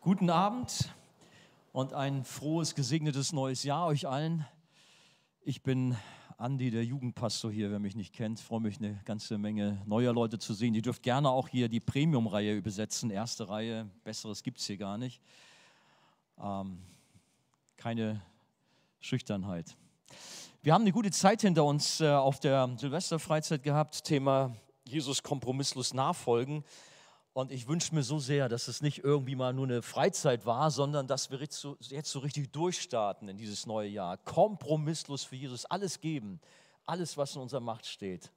Guten 0.00 0.30
Abend 0.30 0.94
und 1.72 1.92
ein 1.92 2.22
frohes, 2.22 2.76
gesegnetes 2.76 3.32
neues 3.32 3.64
Jahr 3.64 3.88
euch 3.88 4.06
allen. 4.06 4.46
Ich 5.40 5.64
bin 5.64 5.96
Andi, 6.36 6.70
der 6.70 6.84
Jugendpastor 6.84 7.50
hier, 7.50 7.72
wer 7.72 7.80
mich 7.80 7.96
nicht 7.96 8.14
kennt. 8.14 8.38
Freue 8.38 8.60
mich, 8.60 8.78
eine 8.78 9.00
ganze 9.04 9.38
Menge 9.38 9.82
neuer 9.86 10.12
Leute 10.12 10.38
zu 10.38 10.54
sehen. 10.54 10.72
Ihr 10.74 10.82
dürft 10.82 11.02
gerne 11.02 11.30
auch 11.30 11.48
hier 11.48 11.68
die 11.68 11.80
Premium-Reihe 11.80 12.54
übersetzen, 12.54 13.10
erste 13.10 13.48
Reihe. 13.48 13.90
Besseres 14.04 14.44
gibt 14.44 14.60
es 14.60 14.66
hier 14.66 14.76
gar 14.76 14.98
nicht. 14.98 15.20
Ähm, 16.40 16.78
keine 17.76 18.22
Schüchternheit. 19.00 19.76
Wir 20.62 20.74
haben 20.74 20.82
eine 20.82 20.92
gute 20.92 21.10
Zeit 21.10 21.40
hinter 21.40 21.64
uns 21.64 22.00
äh, 22.00 22.08
auf 22.08 22.38
der 22.38 22.70
Silvesterfreizeit 22.76 23.64
gehabt. 23.64 24.04
Thema 24.04 24.54
Jesus 24.84 25.24
kompromisslos 25.24 25.92
nachfolgen. 25.92 26.62
Und 27.32 27.52
ich 27.52 27.68
wünsche 27.68 27.94
mir 27.94 28.02
so 28.02 28.18
sehr, 28.18 28.48
dass 28.48 28.68
es 28.68 28.82
nicht 28.82 29.04
irgendwie 29.04 29.36
mal 29.36 29.52
nur 29.52 29.66
eine 29.66 29.82
Freizeit 29.82 30.44
war, 30.44 30.70
sondern 30.70 31.06
dass 31.06 31.30
wir 31.30 31.38
jetzt 31.38 31.60
so, 31.60 32.18
richtig 32.18 32.52
durchstarten 32.52 33.28
in 33.28 33.36
dieses 33.36 33.66
neue 33.66 33.88
Jahr. 33.88 34.16
Kompromisslos 34.16 35.24
für 35.24 35.36
Jesus 35.36 35.64
alles 35.64 36.00
geben, 36.00 36.40
alles, 36.84 37.16
was 37.16 37.36
in 37.36 37.42
unserer 37.42 37.60
Macht 37.60 37.86
steht. 37.86 38.32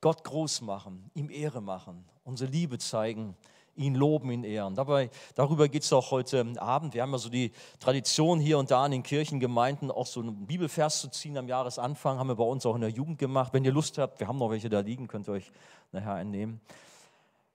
Gott 0.00 0.24
groß 0.24 0.62
machen, 0.62 1.10
ihm 1.14 1.30
Ehre 1.30 1.60
machen, 1.60 2.04
unsere 2.24 2.50
Liebe 2.50 2.78
zeigen, 2.78 3.36
ihn 3.76 3.94
loben, 3.94 4.30
ihn 4.30 4.44
ehren. 4.44 4.74
Dabei, 4.74 5.10
darüber 5.34 5.68
geht 5.68 5.82
es 5.82 5.92
auch 5.92 6.10
heute 6.10 6.44
Abend. 6.58 6.94
Wir 6.94 7.02
haben 7.02 7.12
ja 7.12 7.18
so 7.18 7.28
die 7.28 7.52
Tradition 7.78 8.40
hier 8.40 8.58
und 8.58 8.70
da 8.70 8.84
in 8.86 8.92
den 8.92 9.02
Kirchengemeinden, 9.02 9.90
auch 9.90 10.06
so 10.06 10.20
einen 10.20 10.46
Bibelvers 10.46 11.00
zu 11.00 11.08
ziehen 11.08 11.36
am 11.36 11.48
Jahresanfang, 11.48 12.18
haben 12.18 12.28
wir 12.28 12.36
bei 12.36 12.44
uns 12.44 12.66
auch 12.66 12.74
in 12.74 12.80
der 12.80 12.90
Jugend 12.90 13.18
gemacht. 13.18 13.52
Wenn 13.52 13.64
ihr 13.64 13.72
Lust 13.72 13.98
habt, 13.98 14.18
wir 14.20 14.28
haben 14.28 14.38
noch 14.38 14.50
welche 14.50 14.68
da 14.68 14.80
liegen, 14.80 15.08
könnt 15.08 15.28
ihr 15.28 15.32
euch 15.32 15.52
nachher 15.92 16.14
einnehmen. 16.14 16.60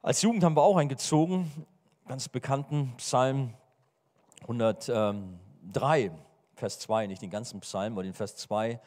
Als 0.03 0.23
Jugend 0.23 0.43
haben 0.43 0.55
wir 0.55 0.63
auch 0.63 0.77
eingezogen, 0.77 1.51
ganz 2.07 2.27
bekannten 2.27 2.91
Psalm 2.97 3.53
103, 4.41 6.11
Vers 6.55 6.79
2, 6.79 7.05
nicht 7.05 7.21
den 7.21 7.29
ganzen 7.29 7.59
Psalm, 7.59 7.93
aber 7.93 8.01
den 8.01 8.15
Vers 8.15 8.35
2. 8.37 8.81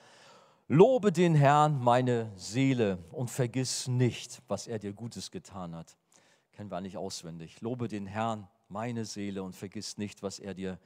Lobe 0.66 1.12
den 1.12 1.36
Herrn, 1.36 1.78
meine 1.78 2.32
Seele, 2.34 2.98
und 3.12 3.30
vergiss 3.30 3.86
nicht, 3.86 4.42
was 4.48 4.66
er 4.66 4.80
dir 4.80 4.92
Gutes 4.92 5.30
getan 5.30 5.76
hat. 5.76 5.96
Kennen 6.50 6.72
wir 6.72 6.80
nicht 6.80 6.96
auswendig. 6.96 7.60
Lobe 7.60 7.86
den 7.86 8.06
Herrn, 8.08 8.48
meine 8.68 9.04
Seele, 9.04 9.44
und 9.44 9.54
vergiss 9.54 9.96
nicht, 9.96 10.20
was 10.20 10.40
er 10.40 10.54
dir 10.54 10.80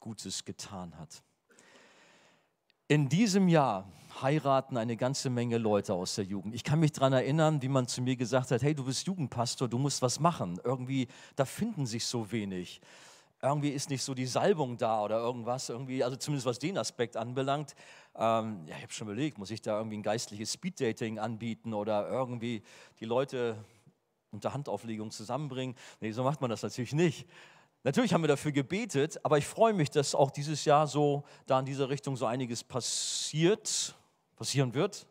Gutes 0.00 0.44
getan 0.44 0.98
hat. 0.98 1.22
In 2.90 3.08
diesem 3.08 3.46
Jahr 3.46 3.86
heiraten 4.20 4.76
eine 4.76 4.96
ganze 4.96 5.30
Menge 5.30 5.58
Leute 5.58 5.94
aus 5.94 6.16
der 6.16 6.24
Jugend. 6.24 6.56
Ich 6.56 6.64
kann 6.64 6.80
mich 6.80 6.90
daran 6.90 7.12
erinnern, 7.12 7.62
wie 7.62 7.68
man 7.68 7.86
zu 7.86 8.02
mir 8.02 8.16
gesagt 8.16 8.50
hat, 8.50 8.62
hey, 8.62 8.74
du 8.74 8.84
bist 8.84 9.06
Jugendpastor, 9.06 9.68
du 9.68 9.78
musst 9.78 10.02
was 10.02 10.18
machen. 10.18 10.58
Irgendwie, 10.64 11.06
da 11.36 11.44
finden 11.44 11.86
sich 11.86 12.04
so 12.04 12.32
wenig. 12.32 12.80
Irgendwie 13.40 13.68
ist 13.68 13.90
nicht 13.90 14.02
so 14.02 14.12
die 14.12 14.26
Salbung 14.26 14.76
da 14.76 15.04
oder 15.04 15.18
irgendwas, 15.20 15.68
irgendwie, 15.68 16.02
also 16.02 16.16
zumindest 16.16 16.46
was 16.46 16.58
den 16.58 16.76
Aspekt 16.76 17.16
anbelangt. 17.16 17.76
Ähm, 18.16 18.64
ja, 18.66 18.74
ich 18.74 18.82
habe 18.82 18.92
schon 18.92 19.06
überlegt, 19.06 19.38
muss 19.38 19.52
ich 19.52 19.62
da 19.62 19.78
irgendwie 19.78 19.98
ein 19.98 20.02
geistliches 20.02 20.52
Speeddating 20.52 21.20
anbieten 21.20 21.74
oder 21.74 22.08
irgendwie 22.08 22.64
die 22.98 23.04
Leute 23.04 23.56
unter 24.32 24.52
Handauflegung 24.52 25.12
zusammenbringen? 25.12 25.76
Nee, 26.00 26.10
so 26.10 26.24
macht 26.24 26.40
man 26.40 26.50
das 26.50 26.64
natürlich 26.64 26.92
nicht. 26.92 27.28
Natürlich 27.82 28.12
haben 28.12 28.22
wir 28.22 28.28
dafür 28.28 28.52
gebetet, 28.52 29.18
aber 29.24 29.38
ich 29.38 29.46
freue 29.46 29.72
mich, 29.72 29.90
dass 29.90 30.14
auch 30.14 30.30
dieses 30.30 30.66
Jahr 30.66 30.86
so 30.86 31.24
da 31.46 31.58
in 31.60 31.64
dieser 31.64 31.88
Richtung 31.88 32.14
so 32.14 32.26
einiges 32.26 32.62
passiert, 32.62 33.94
passieren 34.36 34.74
wird. 34.74 35.06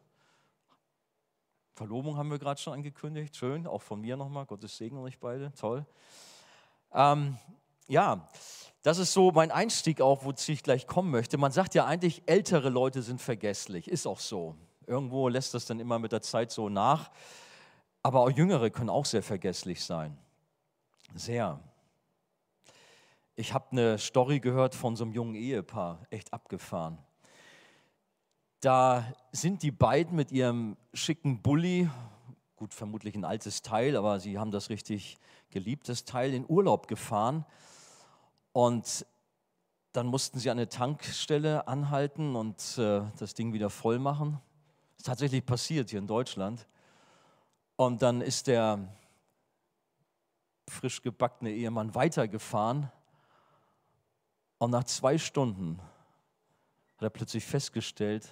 Verlobung 1.74 2.18
haben 2.18 2.30
wir 2.30 2.38
gerade 2.38 2.62
schon 2.62 2.74
angekündigt, 2.74 3.36
schön, 3.36 3.66
auch 3.66 3.82
von 3.82 4.02
mir 4.02 4.18
nochmal, 4.18 4.46
Gottes 4.46 4.78
Segen 4.78 4.98
euch 5.00 5.18
beide, 5.18 5.52
toll. 5.54 5.86
Ähm, 6.94 7.38
ja, 7.88 8.28
das 8.84 9.00
ist 9.00 9.14
so 9.14 9.32
mein 9.32 9.50
Einstieg 9.50 10.00
auch, 10.00 10.24
wozu 10.24 10.52
ich 10.52 10.62
gleich 10.62 10.86
kommen 10.86 11.10
möchte. 11.10 11.38
Man 11.38 11.52
sagt 11.52 11.74
ja 11.74 11.86
eigentlich, 11.86 12.22
ältere 12.28 12.70
Leute 12.70 13.02
sind 13.02 13.20
vergesslich, 13.20 13.88
ist 13.88 14.06
auch 14.06 14.20
so. 14.20 14.56
Irgendwo 14.86 15.28
lässt 15.28 15.54
das 15.54 15.66
dann 15.66 15.80
immer 15.80 15.98
mit 16.00 16.12
der 16.12 16.22
Zeit 16.22 16.52
so 16.52 16.70
nach, 16.70 17.10
aber 18.04 18.22
auch 18.22 18.30
Jüngere 18.30 18.70
können 18.70 18.90
auch 18.90 19.06
sehr 19.06 19.24
vergesslich 19.24 19.84
sein. 19.84 20.18
Sehr. 21.16 21.60
Ich 23.40 23.54
habe 23.54 23.72
eine 23.72 23.98
Story 23.98 24.42
gehört 24.42 24.76
von 24.76 24.98
so 24.98 25.06
einem 25.06 25.14
jungen 25.14 25.34
Ehepaar, 25.34 26.06
echt 26.10 26.34
abgefahren. 26.34 26.98
Da 28.60 29.14
sind 29.32 29.64
die 29.64 29.72
beiden 29.72 30.18
mit 30.18 30.34
ihrem 30.34 30.76
schicken 30.94 31.42
Bulli, 31.42 31.90
gut, 32.58 32.74
vermutlich 32.74 33.16
ein 33.16 33.24
altes 33.24 33.62
Teil, 33.62 33.96
aber 33.96 34.20
sie 34.20 34.38
haben 34.38 34.52
das 34.52 34.70
richtig 34.70 35.18
geliebt, 35.52 35.88
das 35.88 36.04
Teil, 36.04 36.34
in 36.34 36.44
Urlaub 36.50 36.90
gefahren. 36.90 37.46
Und 38.52 39.06
dann 39.94 40.08
mussten 40.08 40.38
sie 40.38 40.50
an 40.50 40.58
eine 40.58 40.68
Tankstelle 40.68 41.66
anhalten 41.66 42.36
und 42.36 42.78
äh, 42.78 43.04
das 43.20 43.36
Ding 43.36 43.54
wieder 43.54 43.70
voll 43.70 44.00
machen. 44.00 44.42
Das 44.98 44.98
ist 44.98 45.06
tatsächlich 45.06 45.46
passiert 45.46 45.92
hier 45.92 46.00
in 46.00 46.08
Deutschland. 46.08 46.68
Und 47.78 48.02
dann 48.02 48.20
ist 48.20 48.48
der 48.48 48.86
frisch 50.68 51.02
gebackene 51.02 51.52
Ehemann 51.52 51.96
weitergefahren 51.96 52.92
und 54.60 54.72
nach 54.72 54.84
zwei 54.84 55.18
Stunden 55.18 55.80
hat 56.98 57.04
er 57.04 57.10
plötzlich 57.10 57.46
festgestellt, 57.46 58.32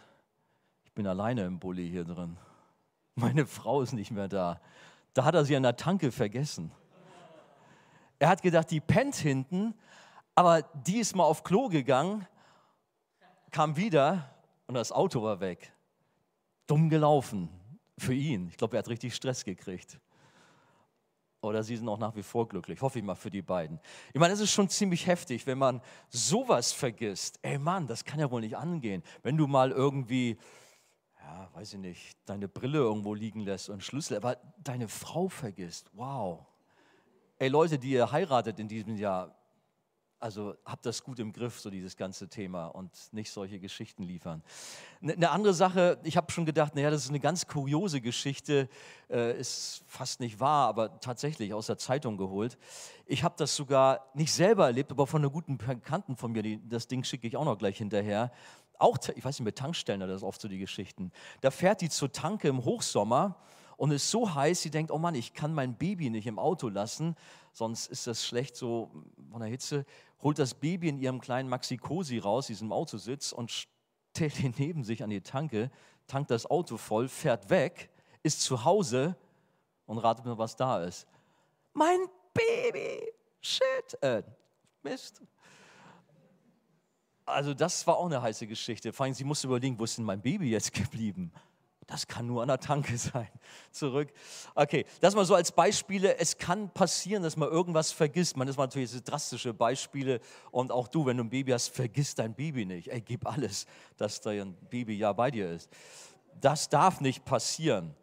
ich 0.83 0.91
bin 0.91 1.07
alleine 1.07 1.45
im 1.45 1.57
Bulli 1.57 1.89
hier 1.89 2.03
drin. 2.03 2.37
Meine 3.15 3.47
Frau 3.47 3.81
ist 3.81 3.93
nicht 3.93 4.11
mehr 4.11 4.27
da. 4.27 4.61
Da 5.13 5.25
hat 5.25 5.33
er 5.33 5.45
sie 5.45 5.55
an 5.55 5.63
der 5.63 5.75
Tanke 5.75 6.11
vergessen. 6.11 6.71
Er 8.19 8.29
hat 8.29 8.41
gedacht, 8.41 8.69
die 8.69 8.79
pennt 8.79 9.15
hinten, 9.15 9.73
aber 10.35 10.61
die 10.61 10.99
ist 10.99 11.15
mal 11.15 11.23
auf 11.23 11.43
Klo 11.43 11.69
gegangen, 11.69 12.27
kam 13.51 13.75
wieder 13.77 14.29
und 14.67 14.75
das 14.75 14.91
Auto 14.91 15.23
war 15.23 15.39
weg. 15.39 15.73
Dumm 16.67 16.89
gelaufen 16.89 17.49
für 17.97 18.13
ihn. 18.13 18.49
Ich 18.49 18.57
glaube, 18.57 18.75
er 18.75 18.79
hat 18.79 18.89
richtig 18.89 19.15
Stress 19.15 19.45
gekriegt. 19.45 19.99
Oder 21.41 21.63
sie 21.63 21.75
sind 21.75 21.87
auch 21.87 21.99
nach 21.99 22.15
wie 22.15 22.23
vor 22.23 22.47
glücklich. 22.47 22.81
Hoffe 22.81 22.99
ich 22.99 23.05
mal 23.05 23.15
für 23.15 23.29
die 23.29 23.43
beiden. 23.43 23.79
Ich 24.13 24.19
meine, 24.19 24.33
es 24.33 24.39
ist 24.39 24.51
schon 24.51 24.69
ziemlich 24.69 25.05
heftig, 25.05 25.45
wenn 25.45 25.57
man 25.57 25.81
sowas 26.09 26.71
vergisst. 26.71 27.39
Ey 27.43 27.59
Mann, 27.59 27.85
das 27.85 28.03
kann 28.05 28.19
ja 28.19 28.31
wohl 28.31 28.41
nicht 28.41 28.57
angehen. 28.57 29.03
Wenn 29.21 29.37
du 29.37 29.45
mal 29.45 29.71
irgendwie, 29.71 30.37
ja, 31.21 31.49
weiß 31.53 31.73
ich 31.73 31.79
nicht, 31.79 32.17
deine 32.25 32.47
Brille 32.47 32.79
irgendwo 32.79 33.13
liegen 33.13 33.41
lässt 33.41 33.69
und 33.69 33.83
Schlüssel, 33.83 34.17
aber 34.17 34.37
deine 34.57 34.87
Frau 34.87 35.27
vergisst. 35.29 35.91
Wow. 35.93 36.45
Ey 37.37 37.49
Leute, 37.49 37.77
die 37.77 37.91
ihr 37.91 38.11
heiratet 38.11 38.59
in 38.59 38.67
diesem 38.67 38.97
Jahr, 38.97 39.36
also 40.19 40.55
habt 40.65 40.85
das 40.85 41.03
gut 41.03 41.19
im 41.19 41.31
Griff, 41.31 41.59
so 41.59 41.69
dieses 41.69 41.95
ganze 41.95 42.27
Thema 42.27 42.67
und 42.67 42.91
nicht 43.11 43.31
solche 43.31 43.59
Geschichten 43.59 44.03
liefern. 44.03 44.43
Eine 45.01 45.17
ne 45.17 45.29
andere 45.29 45.53
Sache, 45.53 45.99
ich 46.03 46.17
habe 46.17 46.31
schon 46.31 46.45
gedacht, 46.45 46.75
naja, 46.75 46.89
das 46.89 47.03
ist 47.03 47.09
eine 47.09 47.19
ganz 47.19 47.47
kuriose 47.47 48.01
Geschichte, 48.01 48.67
äh, 49.09 49.39
ist 49.39 49.83
fast 49.87 50.19
nicht 50.19 50.39
wahr, 50.39 50.67
aber 50.67 50.99
tatsächlich 50.99 51.53
aus 51.53 51.67
der 51.67 51.77
Zeitung 51.77 52.17
geholt. 52.17 52.57
Ich 53.05 53.23
habe 53.23 53.35
das 53.37 53.55
sogar 53.55 54.09
nicht 54.13 54.33
selber 54.33 54.65
erlebt, 54.65 54.91
aber 54.91 55.07
von 55.07 55.21
einer 55.21 55.29
guten 55.29 55.57
Bekannten 55.57 56.15
von 56.15 56.31
mir, 56.31 56.59
das 56.63 56.87
Ding 56.87 57.03
schicke 57.03 57.27
ich 57.27 57.37
auch 57.37 57.45
noch 57.45 57.57
gleich 57.57 57.77
hinterher. 57.77 58.31
Auch, 58.79 58.97
ich 59.15 59.23
weiß 59.23 59.39
nicht, 59.39 59.45
mit 59.45 59.57
Tankstellen, 59.57 60.01
das 60.01 60.17
ist 60.17 60.23
oft 60.23 60.41
so 60.41 60.47
die 60.47 60.59
Geschichten. 60.59 61.11
Da 61.41 61.51
fährt 61.51 61.81
die 61.81 61.89
zur 61.89 62.11
Tanke 62.11 62.47
im 62.47 62.63
Hochsommer 62.63 63.37
und 63.77 63.91
ist 63.91 64.11
so 64.11 64.35
heiß, 64.35 64.61
sie 64.61 64.71
denkt, 64.71 64.91
oh 64.91 64.97
Mann, 64.97 65.15
ich 65.15 65.33
kann 65.33 65.53
mein 65.53 65.75
Baby 65.75 66.09
nicht 66.09 66.27
im 66.27 66.39
Auto 66.39 66.67
lassen, 66.67 67.15
sonst 67.53 67.87
ist 67.87 68.07
das 68.07 68.25
schlecht 68.25 68.55
so 68.55 68.91
von 69.31 69.39
der 69.39 69.49
Hitze 69.49 69.85
holt 70.21 70.39
das 70.39 70.53
Baby 70.53 70.89
in 70.89 70.99
ihrem 70.99 71.21
kleinen 71.21 71.49
Maxi-Cosi 71.49 72.19
raus, 72.19 72.47
diesem 72.47 72.71
Autositz, 72.71 73.31
und 73.31 73.51
stellt 73.51 74.39
ihn 74.39 74.53
neben 74.57 74.83
sich 74.83 75.03
an 75.03 75.09
die 75.09 75.21
Tanke, 75.21 75.71
tankt 76.07 76.31
das 76.31 76.45
Auto 76.45 76.77
voll, 76.77 77.07
fährt 77.07 77.49
weg, 77.49 77.89
ist 78.23 78.41
zu 78.41 78.63
Hause 78.65 79.15
und 79.85 79.97
ratet 79.99 80.25
mir, 80.25 80.37
was 80.37 80.55
da 80.55 80.83
ist. 80.83 81.07
Mein 81.73 81.99
Baby! 82.33 83.11
Shit! 83.41 84.01
Äh, 84.01 84.23
Mist. 84.81 85.21
Also 87.25 87.53
das 87.53 87.85
war 87.85 87.97
auch 87.97 88.05
eine 88.05 88.21
heiße 88.21 88.47
Geschichte. 88.47 88.93
Vor 88.93 89.05
allem, 89.05 89.13
sie 89.13 89.23
musste 89.23 89.47
überlegen, 89.47 89.77
wo 89.77 89.83
ist 89.83 89.97
denn 89.97 90.05
mein 90.05 90.21
Baby 90.21 90.49
jetzt 90.49 90.73
geblieben? 90.73 91.31
Das 91.87 92.05
kann 92.05 92.27
nur 92.27 92.41
an 92.41 92.49
der 92.49 92.59
Tanke 92.59 92.97
sein. 92.97 93.29
Zurück. 93.71 94.09
Okay, 94.55 94.85
das 94.99 95.15
mal 95.15 95.25
so 95.25 95.35
als 95.35 95.53
Beispiele. 95.53 96.17
Es 96.17 96.37
kann 96.37 96.69
passieren, 96.69 97.23
dass 97.23 97.37
man 97.37 97.49
irgendwas 97.49 97.91
vergisst. 97.93 98.35
Man 98.35 98.47
ist 98.47 98.57
natürlich 98.57 98.91
drastische 99.03 99.53
Beispiele. 99.53 100.19
Und 100.51 100.71
auch 100.71 100.89
du, 100.89 101.05
wenn 101.05 101.17
du 101.17 101.23
ein 101.23 101.29
Baby 101.29 101.51
hast, 101.51 101.69
vergiss 101.69 102.13
dein 102.13 102.33
Baby 102.33 102.65
nicht. 102.65 102.89
Ey, 102.89 103.01
gib 103.01 103.25
alles, 103.25 103.65
dass 103.95 104.19
dein 104.19 104.53
Baby 104.69 104.97
ja 104.97 105.13
bei 105.13 105.31
dir 105.31 105.49
ist. 105.49 105.69
Das 106.41 106.67
darf 106.67 106.99
nicht 106.99 107.23
passieren. 107.23 107.95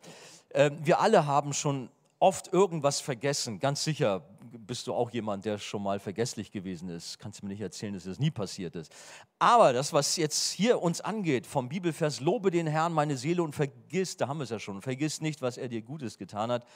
Ähm, 0.54 0.78
wir 0.82 1.00
alle 1.00 1.26
haben 1.26 1.52
schon 1.52 1.90
oft 2.18 2.52
irgendwas 2.54 3.00
vergessen. 3.00 3.58
Ganz 3.58 3.84
sicher 3.84 4.22
bist 4.58 4.86
du 4.86 4.94
auch 4.94 5.10
jemand, 5.10 5.44
der 5.44 5.58
schon 5.58 5.82
mal 5.82 6.00
vergesslich 6.00 6.50
gewesen 6.50 6.88
ist. 6.88 7.18
Kannst 7.18 7.40
du 7.40 7.46
mir 7.46 7.52
nicht 7.52 7.60
erzählen, 7.60 7.94
dass 7.94 8.04
das 8.04 8.18
nie 8.18 8.30
passiert 8.30 8.76
ist. 8.76 8.92
Aber 9.38 9.72
das, 9.72 9.92
was 9.92 10.16
jetzt 10.16 10.52
hier 10.52 10.80
uns 10.82 11.00
angeht, 11.00 11.46
vom 11.46 11.68
Bibelvers, 11.68 12.20
lobe 12.20 12.50
den 12.50 12.66
Herrn, 12.66 12.92
meine 12.92 13.16
Seele 13.16 13.42
und 13.42 13.54
vergiss, 13.54 14.16
da 14.16 14.28
haben 14.28 14.38
wir 14.38 14.44
es 14.44 14.50
ja 14.50 14.58
schon, 14.58 14.82
vergiss 14.82 15.20
nicht, 15.20 15.42
was 15.42 15.56
er 15.56 15.68
dir 15.68 15.82
Gutes 15.82 16.18
getan 16.18 16.50
hat. 16.50 16.66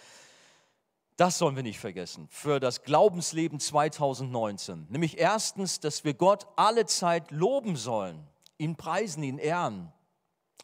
Das 1.17 1.39
sollen 1.39 1.57
wir 1.57 1.65
nicht 1.65 1.81
vergessen 1.81 2.29
für 2.31 2.61
das 2.61 2.83
Glaubensleben 2.85 3.59
2019. 3.59 4.87
Nämlich 4.89 5.19
erstens, 5.19 5.81
dass 5.81 6.05
wir 6.05 6.15
Gott 6.15 6.47
alle 6.55 6.87
Zeit 6.87 7.33
loben 7.33 7.75
sollen, 7.75 8.25
ihn 8.57 8.77
preisen, 8.77 9.23
ihn 9.25 9.39
ehren. 9.39 9.93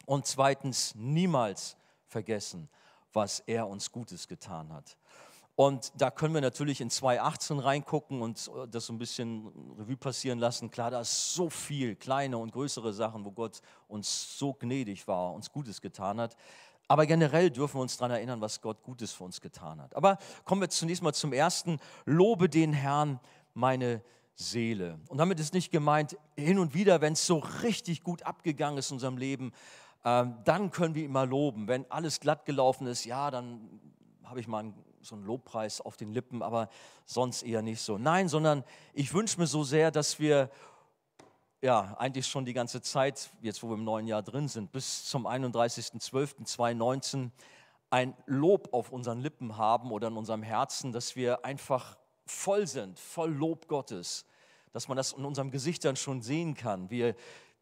Und 0.05 0.27
zweitens, 0.27 0.95
niemals 0.95 1.75
vergessen, 2.07 2.69
was 3.11 3.41
er 3.41 3.67
uns 3.67 3.91
Gutes 3.91 4.27
getan 4.27 4.71
hat. 4.71 4.97
Und 5.55 5.93
da 5.97 6.11
können 6.11 6.33
wir 6.33 6.41
natürlich 6.41 6.81
in 6.81 6.89
2018 6.89 7.59
reingucken 7.59 8.21
und 8.21 8.51
das 8.69 8.87
so 8.87 8.93
ein 8.93 8.97
bisschen 8.97 9.47
Revue 9.77 9.95
passieren 9.95 10.37
lassen. 10.37 10.69
Klar, 10.69 10.91
da 10.91 10.99
ist 10.99 11.33
so 11.33 11.49
viel, 11.49 11.95
kleine 11.95 12.37
und 12.37 12.51
größere 12.51 12.91
Sachen, 12.91 13.23
wo 13.23 13.31
Gott 13.31 13.61
uns 13.87 14.37
so 14.37 14.53
gnädig 14.53 15.07
war, 15.07 15.33
uns 15.33 15.49
Gutes 15.49 15.79
getan 15.79 16.19
hat. 16.19 16.35
Aber 16.87 17.05
generell 17.05 17.49
dürfen 17.49 17.77
wir 17.77 17.81
uns 17.81 17.97
daran 17.97 18.11
erinnern, 18.11 18.41
was 18.41 18.61
Gott 18.61 18.83
Gutes 18.83 19.13
für 19.13 19.23
uns 19.23 19.41
getan 19.41 19.81
hat. 19.81 19.95
Aber 19.95 20.17
kommen 20.43 20.61
wir 20.61 20.69
zunächst 20.69 21.01
mal 21.01 21.13
zum 21.13 21.33
ersten. 21.33 21.79
Lobe 22.05 22.49
den 22.49 22.73
Herrn, 22.73 23.19
meine 23.53 24.03
Seele. 24.35 24.99
Und 25.07 25.17
damit 25.17 25.39
ist 25.39 25.53
nicht 25.53 25.71
gemeint, 25.71 26.17
hin 26.35 26.59
und 26.59 26.73
wieder, 26.73 26.99
wenn 27.01 27.13
es 27.13 27.25
so 27.25 27.37
richtig 27.63 28.03
gut 28.03 28.23
abgegangen 28.23 28.77
ist 28.77 28.91
in 28.91 28.95
unserem 28.95 29.17
Leben, 29.17 29.53
äh, 30.03 30.25
dann 30.43 30.71
können 30.71 30.93
wir 30.93 31.07
mal 31.09 31.27
loben. 31.27 31.67
Wenn 31.67 31.89
alles 31.89 32.19
glatt 32.19 32.45
gelaufen 32.45 32.85
ist, 32.85 33.05
ja, 33.05 33.31
dann 33.31 33.79
habe 34.25 34.39
ich 34.39 34.47
mal 34.47 34.59
einen, 34.59 34.73
so 35.05 35.15
einen 35.15 35.25
Lobpreis 35.25 35.81
auf 35.81 35.97
den 35.97 36.11
Lippen, 36.11 36.41
aber 36.41 36.69
sonst 37.05 37.43
eher 37.43 37.61
nicht 37.61 37.81
so. 37.81 37.97
Nein, 37.97 38.27
sondern 38.27 38.63
ich 38.93 39.13
wünsche 39.13 39.39
mir 39.39 39.47
so 39.47 39.63
sehr, 39.63 39.91
dass 39.91 40.19
wir 40.19 40.49
ja, 41.61 41.95
eigentlich 41.97 42.27
schon 42.27 42.45
die 42.45 42.53
ganze 42.53 42.81
Zeit, 42.81 43.29
jetzt 43.41 43.63
wo 43.63 43.69
wir 43.69 43.75
im 43.75 43.83
neuen 43.83 44.07
Jahr 44.07 44.21
drin 44.21 44.47
sind, 44.47 44.71
bis 44.71 45.05
zum 45.05 45.25
31.12.2019 45.25 47.31
ein 47.89 48.13
Lob 48.25 48.69
auf 48.71 48.91
unseren 48.91 49.21
Lippen 49.21 49.57
haben 49.57 49.91
oder 49.91 50.09
in 50.09 50.17
unserem 50.17 50.43
Herzen, 50.43 50.91
dass 50.91 51.15
wir 51.15 51.45
einfach 51.45 51.97
voll 52.25 52.67
sind, 52.67 52.99
voll 52.99 53.31
Lob 53.31 53.67
Gottes, 53.67 54.25
dass 54.73 54.87
man 54.87 54.97
das 54.97 55.13
in 55.13 55.25
unserem 55.25 55.51
Gesicht 55.51 55.85
dann 55.85 55.95
schon 55.95 56.21
sehen 56.21 56.55
kann. 56.55 56.89
Wir, 56.89 57.15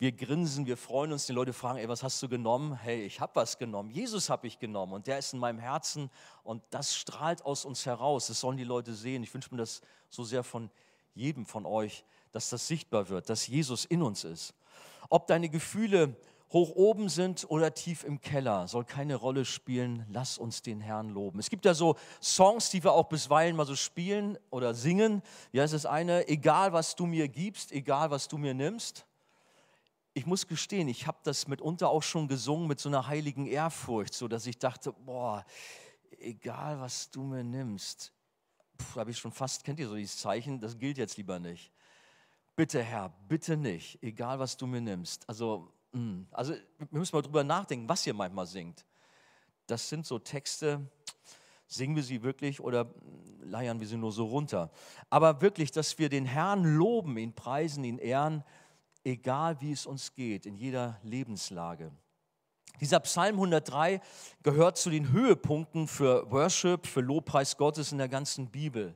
wir 0.04 0.12
grinsen, 0.12 0.66
wir 0.66 0.76
freuen 0.76 1.14
uns, 1.14 1.28
die 1.28 1.32
Leute 1.32 1.54
fragen, 1.54 1.80
ey, 1.80 1.88
was 1.88 2.04
hast 2.04 2.22
du 2.22 2.28
genommen? 2.28 2.76
Hey, 2.76 3.06
ich 3.06 3.22
habe 3.22 3.38
was 3.38 3.58
genommen, 3.58 3.90
Jesus 3.90 4.30
habe 4.30 4.48
ich 4.48 4.60
genommen 4.60 4.92
und 4.92 5.08
der 5.08 5.18
ist 5.18 5.32
in 5.32 5.40
meinem 5.40 5.60
Herzen 5.60 6.10
und 6.44 6.62
das 6.72 6.94
strahlt 6.94 7.46
aus 7.46 7.64
uns 7.64 7.86
heraus, 7.86 8.28
das 8.28 8.42
sollen 8.42 8.58
die 8.58 8.66
Leute 8.66 8.94
sehen. 8.96 9.24
Ich 9.24 9.34
wünsche 9.34 9.48
mir 9.52 9.60
das 9.60 9.80
so 10.10 10.26
sehr 10.26 10.44
von 10.44 10.70
jedem 11.16 11.46
von 11.46 11.66
euch, 11.66 12.04
dass 12.34 12.50
das 12.50 12.68
sichtbar 12.68 13.08
wird, 13.08 13.30
dass 13.30 13.48
Jesus 13.48 13.86
in 13.86 14.02
uns 14.02 14.26
ist. 14.26 14.54
Ob 15.08 15.26
deine 15.28 15.48
Gefühle 15.48 16.18
hoch 16.52 16.76
oben 16.76 17.08
sind 17.08 17.50
oder 17.50 17.74
tief 17.74 18.04
im 18.04 18.20
Keller, 18.20 18.68
soll 18.68 18.84
keine 18.84 19.16
Rolle 19.16 19.46
spielen. 19.46 20.06
Lass 20.10 20.38
uns 20.38 20.62
den 20.62 20.82
Herrn 20.82 21.12
loben. 21.12 21.40
Es 21.40 21.50
gibt 21.50 21.64
ja 21.64 21.74
so 21.74 21.96
Songs, 22.22 22.70
die 22.72 22.84
wir 22.84 22.92
auch 22.92 23.08
bisweilen 23.08 23.56
mal 23.56 23.66
so 23.66 23.78
spielen 23.78 24.38
oder 24.50 24.74
singen. 24.74 25.22
Ja, 25.54 25.64
es 25.64 25.72
ist 25.72 25.86
eine, 25.86 26.28
egal 26.28 26.74
was 26.74 26.98
du 26.98 27.06
mir 27.06 27.30
gibst, 27.30 27.72
egal 27.72 28.12
was 28.12 28.28
du 28.28 28.38
mir 28.38 28.54
nimmst. 28.54 29.06
Ich 30.14 30.26
muss 30.26 30.48
gestehen, 30.48 30.88
ich 30.88 31.08
habe 31.08 31.18
das 31.24 31.48
mitunter 31.48 31.90
auch 31.90 32.04
schon 32.04 32.28
gesungen 32.28 32.68
mit 32.68 32.80
so 32.80 32.90
einer 32.90 33.08
heiligen 33.08 33.48
Ehrfurcht, 33.48 34.14
so 34.14 34.28
dass 34.28 34.46
ich 34.46 34.60
dachte, 34.60 34.94
boah, 34.94 35.46
egal 36.20 36.80
was 36.80 37.10
du 37.10 37.24
mir 37.24 37.44
nimmst, 37.44 38.14
habe 38.96 39.12
ich 39.12 39.18
schon 39.18 39.32
fast, 39.32 39.64
kennt 39.64 39.80
ihr 39.80 39.88
so 39.88 39.96
dieses 39.96 40.18
Zeichen, 40.18 40.60
das 40.60 40.78
gilt 40.78 40.98
jetzt 40.98 41.18
lieber 41.18 41.40
nicht 41.40 41.72
bitte 42.56 42.82
Herr, 42.82 43.12
bitte 43.28 43.58
nicht, 43.58 44.02
egal 44.04 44.40
was 44.40 44.58
du 44.58 44.68
mir 44.68 44.82
nimmst. 44.82 45.28
Also, 45.28 45.72
mm, 45.92 46.24
also 46.32 46.54
wir 46.54 47.00
müssen 47.00 47.16
mal 47.16 47.22
drüber 47.22 47.44
nachdenken, 47.44 47.90
was 47.90 48.06
ihr 48.06 48.14
manchmal 48.14 48.46
singt. 48.46 48.86
Das 49.68 49.90
sind 49.90 50.06
so 50.06 50.20
Texte, 50.20 50.90
singen 51.68 51.96
wir 51.96 52.04
sie 52.04 52.22
wirklich 52.22 52.60
oder 52.60 52.94
leiern 53.42 53.80
wir 53.80 53.88
sie 53.88 53.98
nur 53.98 54.12
so 54.12 54.26
runter. 54.26 54.72
Aber 55.10 55.42
wirklich, 55.42 55.72
dass 55.72 55.98
wir 55.98 56.10
den 56.10 56.26
Herrn 56.26 56.64
loben, 56.64 57.18
ihn 57.18 57.34
preisen, 57.34 57.84
ihn 57.84 57.98
ehren, 57.98 58.44
egal 59.04 59.60
wie 59.62 59.72
es 59.72 59.86
uns 59.86 60.14
geht, 60.14 60.46
in 60.46 60.56
jeder 60.56 61.00
Lebenslage. 61.04 61.92
Dieser 62.80 63.00
Psalm 63.02 63.36
103 63.36 64.02
gehört 64.42 64.78
zu 64.78 64.90
den 64.90 65.12
Höhepunkten 65.12 65.88
für 65.88 66.30
Worship, 66.32 66.88
für 66.88 67.02
Lobpreis 67.02 67.58
Gottes 67.58 67.92
in 67.92 68.00
der 68.00 68.10
ganzen 68.10 68.50
Bibel. 68.50 68.96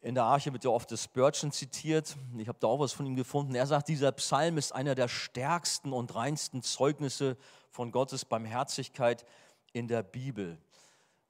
In 0.00 0.14
der 0.14 0.24
Arche 0.24 0.52
wird 0.52 0.64
ja 0.64 0.70
oft 0.70 0.90
das 0.90 1.04
Spurgeon 1.04 1.50
zitiert. 1.50 2.16
Ich 2.36 2.48
habe 2.48 2.58
da 2.60 2.66
auch 2.66 2.78
was 2.78 2.92
von 2.92 3.06
ihm 3.06 3.16
gefunden. 3.16 3.54
Er 3.54 3.66
sagt, 3.66 3.88
dieser 3.88 4.12
Psalm 4.12 4.58
ist 4.58 4.74
einer 4.74 4.94
der 4.94 5.08
stärksten 5.08 5.92
und 5.92 6.14
reinsten 6.14 6.62
Zeugnisse 6.62 7.36
von 7.70 7.90
Gottes 7.90 8.24
Barmherzigkeit 8.24 9.24
in 9.72 9.88
der 9.88 10.02
Bibel. 10.02 10.58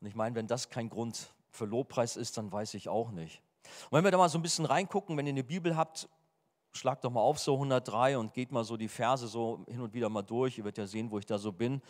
Und 0.01 0.07
ich 0.07 0.15
meine, 0.15 0.35
wenn 0.35 0.47
das 0.47 0.71
kein 0.71 0.89
Grund 0.89 1.35
für 1.51 1.67
Lobpreis 1.67 2.17
ist, 2.17 2.37
dann 2.37 2.51
weiß 2.51 2.75
ich 2.75 2.89
auch 2.89 3.11
nicht. 3.11 3.43
Und 3.91 3.99
wenn 3.99 4.05
wir 4.05 4.11
da 4.11 4.19
mal 4.19 4.29
so 4.29 4.39
ein 4.39 4.43
bisschen 4.43 4.67
reingucken, 4.67 5.17
wenn 5.17 5.27
ihr 5.27 5.33
eine 5.33 5.45
Bibel 5.45 5.77
habt, 5.77 6.09
schlagt 6.77 7.05
doch 7.05 7.11
mal 7.11 7.21
auf 7.21 7.39
so 7.39 7.55
103 7.55 8.19
und 8.19 8.35
geht 8.35 8.53
mal 8.53 8.65
so 8.65 8.77
die 8.77 8.89
Verse 8.89 9.27
so 9.29 9.65
hin 9.69 9.81
und 9.81 9.95
wieder 9.95 10.09
mal 10.09 10.23
durch. 10.23 10.59
Ihr 10.59 10.65
werdet 10.65 10.79
ja 10.79 10.87
sehen, 10.87 11.11
wo 11.11 11.19
ich 11.19 11.27
da 11.27 11.39
so 11.39 11.53
bin. 11.53 11.81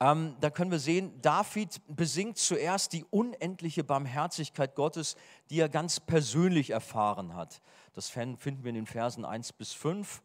Ähm, 0.00 0.36
da 0.40 0.50
können 0.50 0.70
wir 0.70 0.78
sehen, 0.78 1.20
David 1.22 1.80
besingt 1.88 2.38
zuerst 2.38 2.92
die 2.92 3.04
unendliche 3.10 3.82
Barmherzigkeit 3.82 4.76
Gottes, 4.76 5.16
die 5.50 5.58
er 5.58 5.68
ganz 5.68 5.98
persönlich 5.98 6.70
erfahren 6.70 7.34
hat. 7.34 7.60
Das 7.94 8.08
finden 8.08 8.62
wir 8.62 8.68
in 8.68 8.76
den 8.76 8.86
Versen 8.86 9.24
1 9.24 9.54
bis 9.54 9.72
5. 9.72 10.22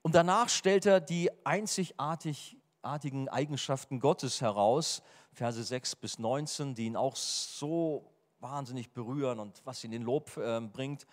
Und 0.00 0.14
danach 0.14 0.48
stellt 0.48 0.86
er 0.86 1.00
die 1.00 1.30
einzigartigen 1.44 3.28
Eigenschaften 3.28 4.00
Gottes 4.00 4.40
heraus, 4.40 5.02
Verse 5.32 5.62
6 5.62 5.96
bis 5.96 6.18
19, 6.18 6.74
die 6.74 6.86
ihn 6.86 6.96
auch 6.96 7.16
so 7.16 8.10
wahnsinnig 8.40 8.92
berühren 8.92 9.38
und 9.38 9.60
was 9.64 9.84
ihn 9.84 9.92
in 9.92 10.02
Lob 10.02 10.36
äh, 10.36 10.60
bringt. 10.60 11.06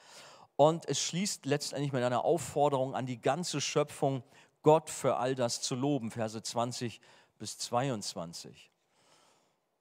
Und 0.59 0.89
es 0.89 0.99
schließt 0.99 1.45
letztendlich 1.45 1.93
mit 1.93 2.03
einer 2.03 2.25
Aufforderung 2.25 2.93
an 2.93 3.05
die 3.05 3.21
ganze 3.21 3.61
Schöpfung, 3.61 4.23
Gott 4.61 4.89
für 4.89 5.15
all 5.15 5.33
das 5.33 5.61
zu 5.61 5.73
loben, 5.73 6.11
Verse 6.11 6.43
20 6.43 6.99
bis 7.37 7.57
22. 7.59 8.69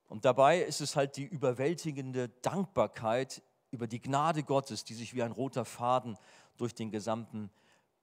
Und 0.07 0.25
dabei 0.25 0.61
ist 0.61 0.81
es 0.81 0.95
halt 0.95 1.17
die 1.17 1.25
überwältigende 1.25 2.29
Dankbarkeit 2.29 3.43
über 3.73 3.89
die 3.89 4.01
Gnade 4.01 4.45
Gottes, 4.45 4.85
die 4.85 4.95
sich 4.95 5.15
wie 5.15 5.25
ein 5.25 5.33
roter 5.33 5.65
Faden 5.65 6.17
durch 6.59 6.77
den 6.77 6.93
gesamten 6.93 7.51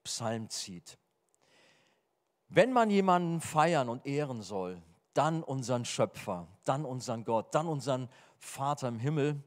Psalm 0.04 0.50
zieht. 0.50 0.98
Wenn 2.50 2.74
man 2.74 2.90
jemanden 2.90 3.40
feiern 3.40 3.88
und 3.88 4.04
ehren 4.04 4.42
soll, 4.42 4.82
dann 5.14 5.42
unseren 5.42 5.86
Schöpfer, 5.86 6.46
dann 6.66 6.84
unseren 6.84 7.24
Gott, 7.24 7.54
dann 7.54 7.68
unseren 7.68 8.10
Vater 8.38 8.88
im 8.88 8.98
Himmel. 8.98 9.42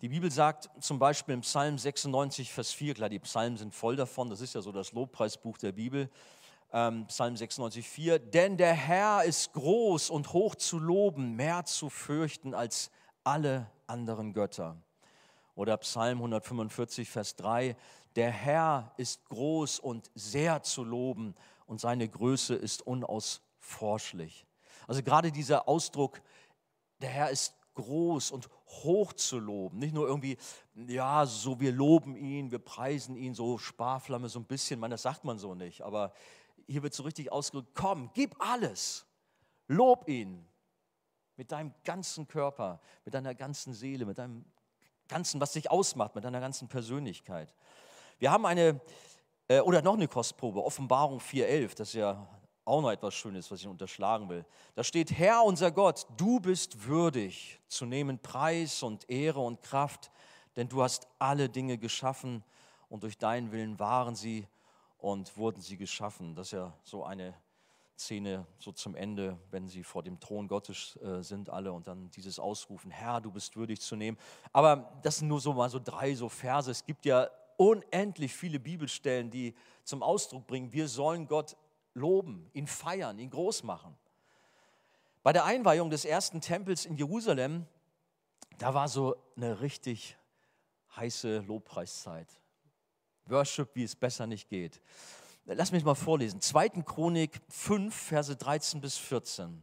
Die 0.00 0.08
Bibel 0.08 0.30
sagt 0.30 0.70
zum 0.82 0.98
Beispiel 0.98 1.34
im 1.34 1.42
Psalm 1.42 1.76
96, 1.76 2.50
Vers 2.50 2.72
4, 2.72 2.94
klar, 2.94 3.10
die 3.10 3.18
Psalmen 3.18 3.58
sind 3.58 3.74
voll 3.74 3.96
davon, 3.96 4.30
das 4.30 4.40
ist 4.40 4.54
ja 4.54 4.62
so 4.62 4.72
das 4.72 4.92
Lobpreisbuch 4.92 5.58
der 5.58 5.72
Bibel 5.72 6.08
ähm, 6.72 7.06
Psalm 7.08 7.36
96, 7.36 7.86
4, 7.86 8.18
denn 8.18 8.56
der 8.56 8.72
Herr 8.72 9.24
ist 9.24 9.52
groß 9.52 10.08
und 10.08 10.32
hoch 10.32 10.54
zu 10.54 10.78
loben, 10.78 11.36
mehr 11.36 11.66
zu 11.66 11.90
fürchten 11.90 12.54
als 12.54 12.90
alle 13.24 13.70
anderen 13.86 14.32
Götter. 14.32 14.78
Oder 15.54 15.76
Psalm 15.76 16.18
145, 16.18 17.10
Vers 17.10 17.36
3, 17.36 17.76
der 18.16 18.30
Herr 18.30 18.94
ist 18.96 19.28
groß 19.28 19.80
und 19.80 20.10
sehr 20.14 20.62
zu 20.62 20.82
loben 20.82 21.34
und 21.66 21.78
seine 21.78 22.08
Größe 22.08 22.54
ist 22.54 22.86
unausforschlich. 22.86 24.46
Also 24.86 25.02
gerade 25.02 25.30
dieser 25.30 25.68
Ausdruck, 25.68 26.22
der 27.02 27.10
Herr 27.10 27.28
ist 27.28 27.54
groß 27.74 28.30
und 28.30 28.48
hoch 28.70 29.12
zu 29.12 29.38
loben. 29.38 29.78
Nicht 29.78 29.94
nur 29.94 30.06
irgendwie, 30.06 30.38
ja, 30.74 31.26
so 31.26 31.60
wir 31.60 31.72
loben 31.72 32.16
ihn, 32.16 32.50
wir 32.50 32.58
preisen 32.58 33.16
ihn, 33.16 33.34
so 33.34 33.58
Sparflamme 33.58 34.28
so 34.28 34.38
ein 34.38 34.44
bisschen, 34.44 34.80
man, 34.80 34.90
das 34.90 35.02
sagt 35.02 35.24
man 35.24 35.38
so 35.38 35.54
nicht, 35.54 35.82
aber 35.82 36.12
hier 36.66 36.82
wird 36.82 36.94
so 36.94 37.02
richtig 37.02 37.32
ausgedrückt, 37.32 37.70
komm, 37.74 38.10
gib 38.14 38.34
alles, 38.38 39.06
lob 39.66 40.08
ihn 40.08 40.46
mit 41.36 41.52
deinem 41.52 41.74
ganzen 41.84 42.28
Körper, 42.28 42.80
mit 43.04 43.14
deiner 43.14 43.34
ganzen 43.34 43.72
Seele, 43.74 44.06
mit 44.06 44.18
deinem 44.18 44.44
ganzen, 45.08 45.40
was 45.40 45.52
dich 45.52 45.70
ausmacht, 45.70 46.14
mit 46.14 46.24
deiner 46.24 46.40
ganzen 46.40 46.68
Persönlichkeit. 46.68 47.54
Wir 48.18 48.30
haben 48.30 48.46
eine, 48.46 48.80
äh, 49.48 49.60
oder 49.60 49.82
noch 49.82 49.94
eine 49.94 50.06
Kostprobe, 50.06 50.62
Offenbarung 50.62 51.18
4.11, 51.18 51.76
das 51.76 51.88
ist 51.88 51.94
ja 51.94 52.28
auch 52.70 52.80
noch 52.80 52.90
etwas 52.90 53.14
Schönes, 53.14 53.50
was 53.50 53.60
ich 53.60 53.66
unterschlagen 53.66 54.28
will. 54.28 54.46
Da 54.76 54.84
steht, 54.84 55.10
Herr 55.10 55.42
unser 55.42 55.72
Gott, 55.72 56.06
du 56.16 56.38
bist 56.38 56.86
würdig 56.86 57.60
zu 57.66 57.84
nehmen 57.84 58.20
Preis 58.20 58.82
und 58.82 59.10
Ehre 59.10 59.40
und 59.40 59.60
Kraft, 59.60 60.10
denn 60.54 60.68
du 60.68 60.82
hast 60.82 61.08
alle 61.18 61.48
Dinge 61.48 61.78
geschaffen 61.78 62.44
und 62.88 63.02
durch 63.02 63.18
deinen 63.18 63.50
Willen 63.50 63.78
waren 63.80 64.14
sie 64.14 64.46
und 64.98 65.36
wurden 65.36 65.60
sie 65.60 65.76
geschaffen. 65.76 66.34
Das 66.36 66.48
ist 66.48 66.52
ja 66.52 66.72
so 66.84 67.04
eine 67.04 67.34
Szene 67.98 68.46
so 68.58 68.70
zum 68.70 68.94
Ende, 68.94 69.36
wenn 69.50 69.68
sie 69.68 69.82
vor 69.82 70.02
dem 70.04 70.20
Thron 70.20 70.46
Gottes 70.46 70.96
äh, 71.02 71.22
sind 71.22 71.50
alle 71.50 71.72
und 71.72 71.88
dann 71.88 72.08
dieses 72.12 72.38
Ausrufen, 72.38 72.90
Herr, 72.90 73.20
du 73.20 73.32
bist 73.32 73.56
würdig 73.56 73.80
zu 73.80 73.96
nehmen. 73.96 74.16
Aber 74.52 75.00
das 75.02 75.18
sind 75.18 75.28
nur 75.28 75.40
so 75.40 75.52
mal 75.52 75.68
so 75.68 75.80
drei 75.80 76.14
so 76.14 76.28
Verse. 76.28 76.70
Es 76.70 76.86
gibt 76.86 77.04
ja 77.04 77.28
unendlich 77.56 78.32
viele 78.32 78.58
Bibelstellen, 78.58 79.30
die 79.30 79.54
zum 79.82 80.02
Ausdruck 80.02 80.46
bringen, 80.46 80.72
wir 80.72 80.88
sollen 80.88 81.26
Gott 81.26 81.56
loben, 81.94 82.50
ihn 82.52 82.66
feiern, 82.66 83.18
ihn 83.18 83.30
groß 83.30 83.62
machen. 83.62 83.96
Bei 85.22 85.32
der 85.32 85.44
Einweihung 85.44 85.90
des 85.90 86.04
ersten 86.04 86.40
Tempels 86.40 86.86
in 86.86 86.96
Jerusalem, 86.96 87.66
da 88.58 88.74
war 88.74 88.88
so 88.88 89.16
eine 89.36 89.60
richtig 89.60 90.16
heiße 90.96 91.40
Lobpreiszeit. 91.40 92.28
Worship, 93.26 93.74
wie 93.74 93.84
es 93.84 93.94
besser 93.94 94.26
nicht 94.26 94.48
geht. 94.48 94.80
Lass 95.44 95.72
mich 95.72 95.84
mal 95.84 95.94
vorlesen. 95.94 96.40
2. 96.40 96.68
Chronik 96.82 97.40
5, 97.48 97.94
Verse 97.94 98.34
13 98.36 98.80
bis 98.80 98.96
14. 98.96 99.62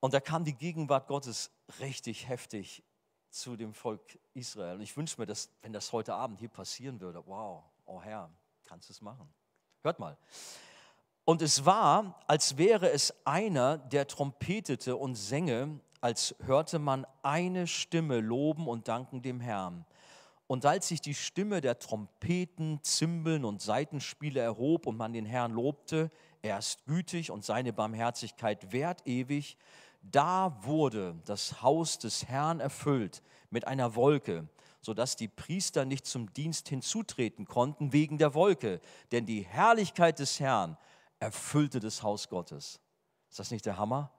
Und 0.00 0.14
da 0.14 0.20
kam 0.20 0.44
die 0.44 0.54
Gegenwart 0.54 1.08
Gottes 1.08 1.50
richtig 1.80 2.28
heftig 2.28 2.82
zu 3.30 3.56
dem 3.56 3.74
Volk 3.74 4.18
Israel. 4.34 4.76
Und 4.76 4.82
ich 4.82 4.96
wünsche 4.96 5.20
mir, 5.20 5.26
dass, 5.26 5.50
wenn 5.62 5.72
das 5.72 5.92
heute 5.92 6.14
Abend 6.14 6.38
hier 6.38 6.48
passieren 6.48 7.00
würde, 7.00 7.22
wow, 7.26 7.64
oh 7.84 8.00
Herr, 8.00 8.30
kannst 8.64 8.88
du 8.88 8.92
es 8.92 9.00
machen. 9.00 9.28
Hört 9.82 9.98
mal. 9.98 10.16
Und 11.26 11.42
es 11.42 11.66
war, 11.66 12.20
als 12.28 12.56
wäre 12.56 12.88
es 12.88 13.12
einer, 13.24 13.78
der 13.78 14.06
trompetete 14.06 14.94
und 14.94 15.16
sänge, 15.16 15.80
als 16.00 16.36
hörte 16.44 16.78
man 16.78 17.04
eine 17.24 17.66
Stimme 17.66 18.20
loben 18.20 18.68
und 18.68 18.86
danken 18.86 19.22
dem 19.22 19.40
Herrn. 19.40 19.84
Und 20.46 20.64
als 20.64 20.86
sich 20.86 21.00
die 21.00 21.14
Stimme 21.14 21.60
der 21.60 21.80
Trompeten, 21.80 22.78
Zimbeln 22.84 23.44
und 23.44 23.60
Seitenspiele 23.60 24.38
erhob 24.38 24.86
und 24.86 24.96
man 24.96 25.12
den 25.12 25.26
Herrn 25.26 25.50
lobte, 25.50 26.12
er 26.42 26.58
ist 26.58 26.86
gütig 26.86 27.32
und 27.32 27.44
seine 27.44 27.72
Barmherzigkeit 27.72 28.70
währt 28.70 29.04
ewig, 29.04 29.56
da 30.02 30.56
wurde 30.62 31.16
das 31.24 31.60
Haus 31.60 31.98
des 31.98 32.28
Herrn 32.28 32.60
erfüllt 32.60 33.20
mit 33.50 33.66
einer 33.66 33.96
Wolke, 33.96 34.46
sodass 34.80 35.16
die 35.16 35.26
Priester 35.26 35.86
nicht 35.86 36.06
zum 36.06 36.32
Dienst 36.34 36.68
hinzutreten 36.68 37.46
konnten 37.46 37.92
wegen 37.92 38.16
der 38.16 38.34
Wolke, 38.34 38.80
denn 39.10 39.26
die 39.26 39.42
Herrlichkeit 39.42 40.20
des 40.20 40.38
Herrn 40.38 40.78
erfüllte 41.18 41.80
das 41.80 42.02
Haus 42.02 42.28
Gottes. 42.28 42.80
Ist 43.30 43.38
das 43.38 43.50
nicht 43.50 43.66
der 43.66 43.78
Hammer? 43.78 44.10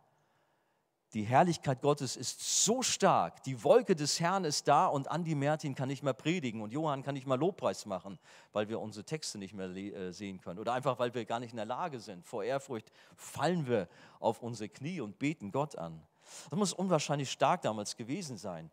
Die 1.14 1.24
Herrlichkeit 1.24 1.82
Gottes 1.82 2.18
ist 2.18 2.66
so 2.66 2.82
stark, 2.82 3.42
die 3.44 3.64
Wolke 3.64 3.96
des 3.96 4.20
Herrn 4.20 4.44
ist 4.44 4.68
da 4.68 4.88
und 4.88 5.10
Andi 5.10 5.36
Mertin 5.36 5.74
kann 5.74 5.88
nicht 5.88 6.04
mehr 6.04 6.14
predigen 6.14 6.62
und 6.62 6.74
Johann 6.74 7.02
kann 7.02 7.14
nicht 7.14 7.26
mehr 7.26 7.38
Lobpreis 7.38 7.86
machen, 7.86 8.20
weil 8.52 8.68
wir 8.68 8.82
unsere 8.82 9.06
Texte 9.06 9.38
nicht 9.38 9.54
mehr 9.54 9.70
äh, 9.70 10.12
sehen 10.12 10.42
können 10.42 10.60
oder 10.60 10.74
einfach 10.74 11.00
weil 11.00 11.14
wir 11.14 11.24
gar 11.24 11.40
nicht 11.40 11.52
in 11.52 11.58
der 11.58 11.66
Lage 11.66 12.02
sind. 12.02 12.26
Vor 12.26 12.44
Ehrfurcht 12.44 12.92
fallen 13.16 13.68
wir 13.68 13.88
auf 14.20 14.42
unsere 14.42 14.68
Knie 14.68 15.00
und 15.00 15.18
beten 15.18 15.52
Gott 15.54 15.78
an. 15.78 16.06
Das 16.50 16.60
muss 16.60 16.74
unwahrscheinlich 16.74 17.32
stark 17.32 17.62
damals 17.62 17.96
gewesen 17.96 18.38
sein. 18.38 18.70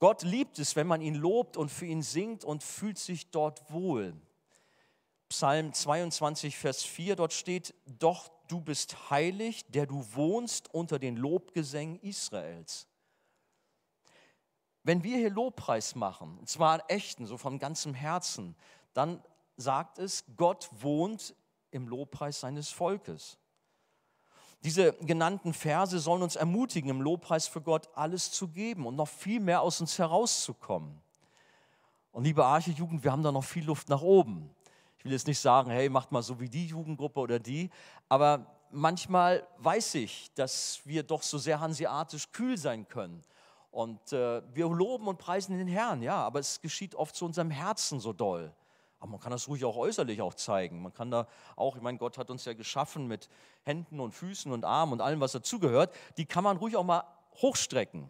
Gott 0.00 0.22
liebt 0.22 0.58
es, 0.58 0.74
wenn 0.74 0.88
man 0.88 1.00
ihn 1.00 1.14
lobt 1.14 1.56
und 1.56 1.70
für 1.70 1.86
ihn 1.86 2.02
singt 2.02 2.44
und 2.44 2.64
fühlt 2.64 2.98
sich 2.98 3.30
dort 3.30 3.72
wohl. 3.72 4.12
Psalm 5.28 5.72
22, 5.72 6.56
Vers 6.56 6.84
4, 6.84 7.16
dort 7.16 7.32
steht, 7.32 7.74
doch 7.86 8.30
du 8.48 8.60
bist 8.60 9.10
heilig, 9.10 9.64
der 9.68 9.86
du 9.86 10.06
wohnst 10.14 10.72
unter 10.72 10.98
den 10.98 11.16
Lobgesängen 11.16 11.98
Israels. 12.00 12.86
Wenn 14.84 15.02
wir 15.02 15.16
hier 15.16 15.30
Lobpreis 15.30 15.96
machen, 15.96 16.38
und 16.38 16.48
zwar 16.48 16.88
echten, 16.88 17.26
so 17.26 17.36
von 17.38 17.58
ganzem 17.58 17.92
Herzen, 17.92 18.54
dann 18.94 19.20
sagt 19.56 19.98
es, 19.98 20.24
Gott 20.36 20.68
wohnt 20.70 21.34
im 21.72 21.88
Lobpreis 21.88 22.38
seines 22.40 22.70
Volkes. 22.70 23.36
Diese 24.62 24.92
genannten 24.94 25.52
Verse 25.52 25.98
sollen 25.98 26.22
uns 26.22 26.36
ermutigen, 26.36 26.88
im 26.88 27.00
Lobpreis 27.00 27.48
für 27.48 27.60
Gott 27.60 27.88
alles 27.94 28.30
zu 28.30 28.48
geben 28.48 28.86
und 28.86 28.94
noch 28.94 29.08
viel 29.08 29.40
mehr 29.40 29.60
aus 29.60 29.80
uns 29.80 29.98
herauszukommen. 29.98 31.00
Und 32.12 32.24
liebe 32.24 32.44
Arche-Jugend, 32.44 33.02
wir 33.02 33.10
haben 33.10 33.24
da 33.24 33.32
noch 33.32 33.44
viel 33.44 33.64
Luft 33.64 33.88
nach 33.88 34.02
oben 34.02 34.55
will 35.06 35.12
jetzt 35.12 35.26
nicht 35.26 35.38
sagen, 35.38 35.70
hey, 35.70 35.88
macht 35.88 36.12
mal 36.12 36.22
so 36.22 36.38
wie 36.40 36.48
die 36.48 36.66
Jugendgruppe 36.66 37.20
oder 37.20 37.38
die, 37.38 37.70
aber 38.08 38.46
manchmal 38.70 39.46
weiß 39.58 39.94
ich, 39.94 40.32
dass 40.34 40.80
wir 40.84 41.02
doch 41.02 41.22
so 41.22 41.38
sehr 41.38 41.60
hanseatisch 41.60 42.30
kühl 42.32 42.58
sein 42.58 42.86
können. 42.88 43.22
Und 43.70 44.12
äh, 44.12 44.42
wir 44.54 44.68
loben 44.68 45.06
und 45.06 45.18
preisen 45.18 45.56
den 45.56 45.68
Herrn, 45.68 46.02
ja, 46.02 46.16
aber 46.16 46.40
es 46.40 46.60
geschieht 46.60 46.94
oft 46.94 47.14
zu 47.14 47.24
unserem 47.24 47.50
Herzen 47.50 48.00
so 48.00 48.12
doll. 48.12 48.52
Aber 48.98 49.10
man 49.12 49.20
kann 49.20 49.30
das 49.30 49.48
ruhig 49.48 49.64
auch 49.64 49.76
äußerlich 49.76 50.22
auch 50.22 50.34
zeigen. 50.34 50.82
Man 50.82 50.92
kann 50.92 51.10
da 51.10 51.26
auch, 51.54 51.76
ich 51.76 51.82
meine, 51.82 51.98
Gott 51.98 52.16
hat 52.16 52.30
uns 52.30 52.44
ja 52.46 52.54
geschaffen 52.54 53.06
mit 53.06 53.28
Händen 53.62 54.00
und 54.00 54.12
Füßen 54.12 54.50
und 54.50 54.64
Armen 54.64 54.94
und 54.94 55.00
allem, 55.02 55.20
was 55.20 55.32
dazugehört. 55.32 55.94
Die 56.16 56.24
kann 56.24 56.42
man 56.42 56.56
ruhig 56.56 56.76
auch 56.76 56.84
mal 56.84 57.04
hochstrecken. 57.42 58.08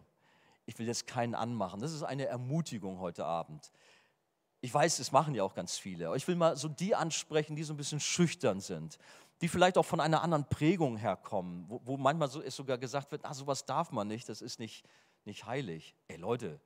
Ich 0.67 0.79
will 0.79 0.87
jetzt 0.87 1.07
keinen 1.07 1.35
anmachen. 1.35 1.81
Das 1.81 1.93
ist 1.93 2.03
eine 2.03 2.27
Ermutigung 2.27 3.01
heute 3.01 3.25
Abend. 3.25 3.73
Ich 4.67 4.75
weiß, 4.75 4.99
es 4.99 5.13
machen 5.13 5.37
ja 5.37 5.45
auch 5.45 5.55
ganz 5.55 5.79
viele. 5.79 6.09
Aber 6.09 6.17
ich 6.17 6.27
will 6.27 6.35
mal 6.35 6.57
so 6.57 6.67
die 6.67 6.97
ansprechen, 6.97 7.55
die 7.55 7.63
so 7.63 7.73
ein 7.73 7.77
bisschen 7.77 8.01
schüchtern 8.01 8.59
sind, 8.59 8.99
die 9.41 9.47
vielleicht 9.47 9.79
auch 9.79 9.85
von 9.85 10.01
einer 10.01 10.23
anderen 10.23 10.49
Prägung 10.49 10.97
herkommen, 10.97 11.67
wo, 11.69 11.81
wo 11.85 11.97
manchmal 11.97 12.29
so 12.29 12.41
ist 12.41 12.57
sogar 12.57 12.77
gesagt 12.77 13.13
wird, 13.13 13.25
ah, 13.25 13.33
sowas 13.33 13.65
darf 13.65 13.93
man 13.93 14.09
nicht, 14.09 14.29
das 14.29 14.43
ist 14.43 14.59
nicht, 14.59 14.85
nicht 15.25 15.47
heilig. 15.47 15.95
Ey 16.09 16.17
Leute, 16.17 16.59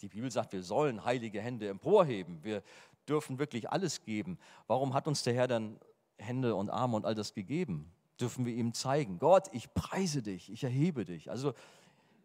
die 0.00 0.08
Bibel 0.08 0.32
sagt, 0.32 0.52
wir 0.52 0.64
sollen 0.64 1.04
heilige 1.04 1.40
Hände 1.40 1.68
emporheben. 1.68 2.42
Wir 2.42 2.60
dürfen 3.06 3.38
wirklich 3.38 3.70
alles 3.70 4.02
geben. 4.02 4.36
Warum 4.66 4.92
hat 4.92 5.06
uns 5.06 5.22
der 5.22 5.34
Herr 5.34 5.46
dann 5.46 5.78
Hände 6.18 6.56
und 6.56 6.70
Arme 6.70 6.96
und 6.96 7.06
all 7.06 7.14
das 7.14 7.34
gegeben? 7.34 7.92
Dürfen 8.18 8.46
wir 8.46 8.54
ihm 8.54 8.74
zeigen, 8.74 9.20
Gott, 9.20 9.48
ich 9.52 9.72
preise 9.74 10.22
dich, 10.24 10.50
ich 10.50 10.64
erhebe 10.64 11.04
dich. 11.04 11.30
Also 11.30 11.54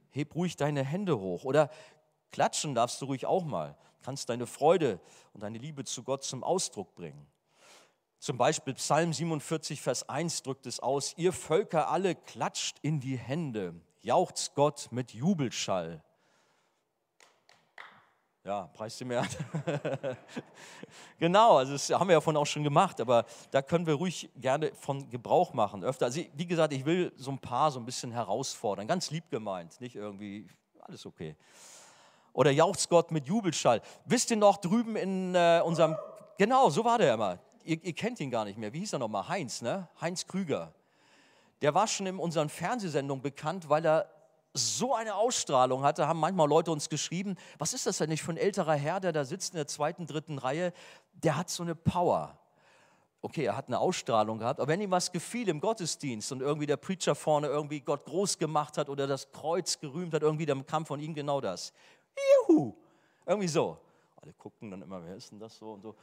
heb 0.10 0.34
ruhig 0.34 0.56
deine 0.56 0.84
Hände 0.84 1.20
hoch. 1.20 1.44
Oder 1.44 1.70
klatschen 2.32 2.74
darfst 2.74 3.00
du 3.00 3.06
ruhig 3.06 3.28
auch 3.28 3.46
mal 3.46 3.78
kannst 4.06 4.30
deine 4.30 4.46
Freude 4.46 5.00
und 5.34 5.42
deine 5.42 5.58
Liebe 5.58 5.84
zu 5.84 6.04
Gott 6.04 6.24
zum 6.24 6.44
Ausdruck 6.44 6.94
bringen. 6.94 7.26
Zum 8.20 8.38
Beispiel 8.38 8.76
Psalm 8.76 9.12
47, 9.12 9.82
Vers 9.82 10.08
1 10.08 10.44
drückt 10.44 10.68
es 10.68 10.80
aus, 10.80 11.14
ihr 11.18 11.34
Völker 11.34 11.90
alle 11.90 12.14
klatscht 12.14 12.78
in 12.84 13.00
die 13.00 13.18
Hände, 13.18 13.74
jauchzt 14.02 14.54
Gott 14.54 14.90
mit 14.92 15.14
Jubelschall. 15.14 16.04
Ja, 18.44 18.68
preis 18.68 18.96
dem 19.00 19.10
Herrn. 19.10 19.28
genau, 21.18 21.58
also 21.58 21.74
das 21.74 21.90
haben 21.90 22.08
wir 22.08 22.14
ja 22.14 22.22
von 22.22 22.38
auch 22.38 22.46
schon 22.46 22.64
gemacht, 22.64 23.02
aber 23.02 23.26
da 23.50 23.64
können 23.64 23.88
wir 23.88 23.96
ruhig 23.96 24.30
gerne 24.36 24.72
von 24.76 25.10
Gebrauch 25.10 25.52
machen, 25.54 25.84
öfter. 25.84 26.06
Also 26.06 26.22
wie 26.32 26.46
gesagt, 26.46 26.74
ich 26.74 26.86
will 26.86 27.12
so 27.16 27.32
ein 27.32 27.40
paar 27.40 27.72
so 27.72 27.80
ein 27.80 27.86
bisschen 27.86 28.12
herausfordern, 28.12 28.86
ganz 28.86 29.10
lieb 29.10 29.32
gemeint, 29.32 29.82
nicht 29.82 29.96
irgendwie, 29.96 30.48
alles 30.80 31.08
okay 31.08 31.36
oder 32.36 32.51
jauchzt 32.51 32.89
Gott 32.89 33.12
mit 33.12 33.27
Jubelschall. 33.27 33.82
Wisst 34.06 34.30
ihr 34.30 34.38
noch 34.38 34.58
drüben 34.58 34.96
in 34.96 35.34
äh, 35.34 35.62
unserem, 35.63 35.96
genau, 36.38 36.70
so 36.70 36.86
war 36.86 37.00
der 37.00 37.15
immer. 37.15 37.39
Ihr, 37.63 37.84
ihr, 37.84 37.94
kennt 37.94 38.20
ihn 38.20 38.30
gar 38.30 38.46
nicht 38.46 38.60
mehr. 38.60 38.74
Wie 38.74 38.80
hieß 38.80 38.94
er 38.94 39.00
nochmal? 39.00 39.27
Heinz, 39.27 39.62
ne? 39.62 39.88
Heinz 40.00 40.27
Krüger. 40.27 40.74
Der 41.62 41.74
war 41.74 41.88
schon 41.88 42.06
in 42.06 42.20
unseren 42.20 42.50
Fernsehsendungen 42.50 43.24
bekannt, 43.24 43.70
weil 43.70 43.86
er 43.86 44.10
so 44.54 44.94
eine 44.94 45.15
Ausstrahlung 45.15 45.84
hatte, 45.84 46.08
haben 46.08 46.20
manchmal 46.20 46.48
Leute 46.48 46.72
uns 46.72 46.89
geschrieben, 46.89 47.36
was 47.58 47.74
ist 47.74 47.88
das 47.88 47.98
denn 47.98 48.10
nicht 48.10 48.22
für 48.22 48.32
ein 48.32 48.38
älterer 48.38 48.75
Herr, 48.75 49.00
der 49.00 49.12
da 49.12 49.25
sitzt 49.25 49.54
in 49.54 49.58
der 49.58 49.68
zweiten, 49.68 50.06
dritten 50.06 50.38
Reihe, 50.38 50.74
der 51.13 51.38
hat 51.38 51.50
so 51.50 51.63
eine 51.63 51.75
Power. 51.75 52.38
Okay, 53.22 53.46
er 53.46 53.58
hat 53.58 53.68
eine 53.68 53.80
Ausstrahlung 53.80 54.38
gehabt, 54.38 54.60
aber 54.60 54.72
wenn 54.72 54.82
ihm 54.82 54.92
was 54.92 55.12
gefiel 55.12 55.50
im 55.50 55.60
Gottesdienst 55.60 56.32
und 56.32 56.42
irgendwie 56.42 56.68
der 56.68 56.77
Preacher 56.77 57.15
vorne 57.15 57.48
irgendwie 57.48 57.80
Gott 57.80 58.06
groß 58.06 58.38
gemacht 58.38 58.77
hat 58.77 58.88
oder 58.88 59.08
das 59.08 59.32
Kreuz 59.32 59.80
gerühmt 59.80 60.13
hat, 60.13 60.22
irgendwie 60.22 60.46
dann 60.46 60.65
kam 60.68 60.86
von 60.86 61.00
ihm 61.00 61.15
genau 61.15 61.42
das. 61.42 61.74
Juhu. 62.48 62.74
Irgendwie 63.26 63.48
so. 63.48 63.78
Alle 64.22 64.34
gucken 64.34 64.72
dann 64.72 64.82
immer, 64.82 65.04
wer 65.04 65.16
ist 65.16 65.32
denn 65.32 65.40
das 65.40 65.58
so 65.58 65.74
und 65.74 65.82
so. 65.82 65.96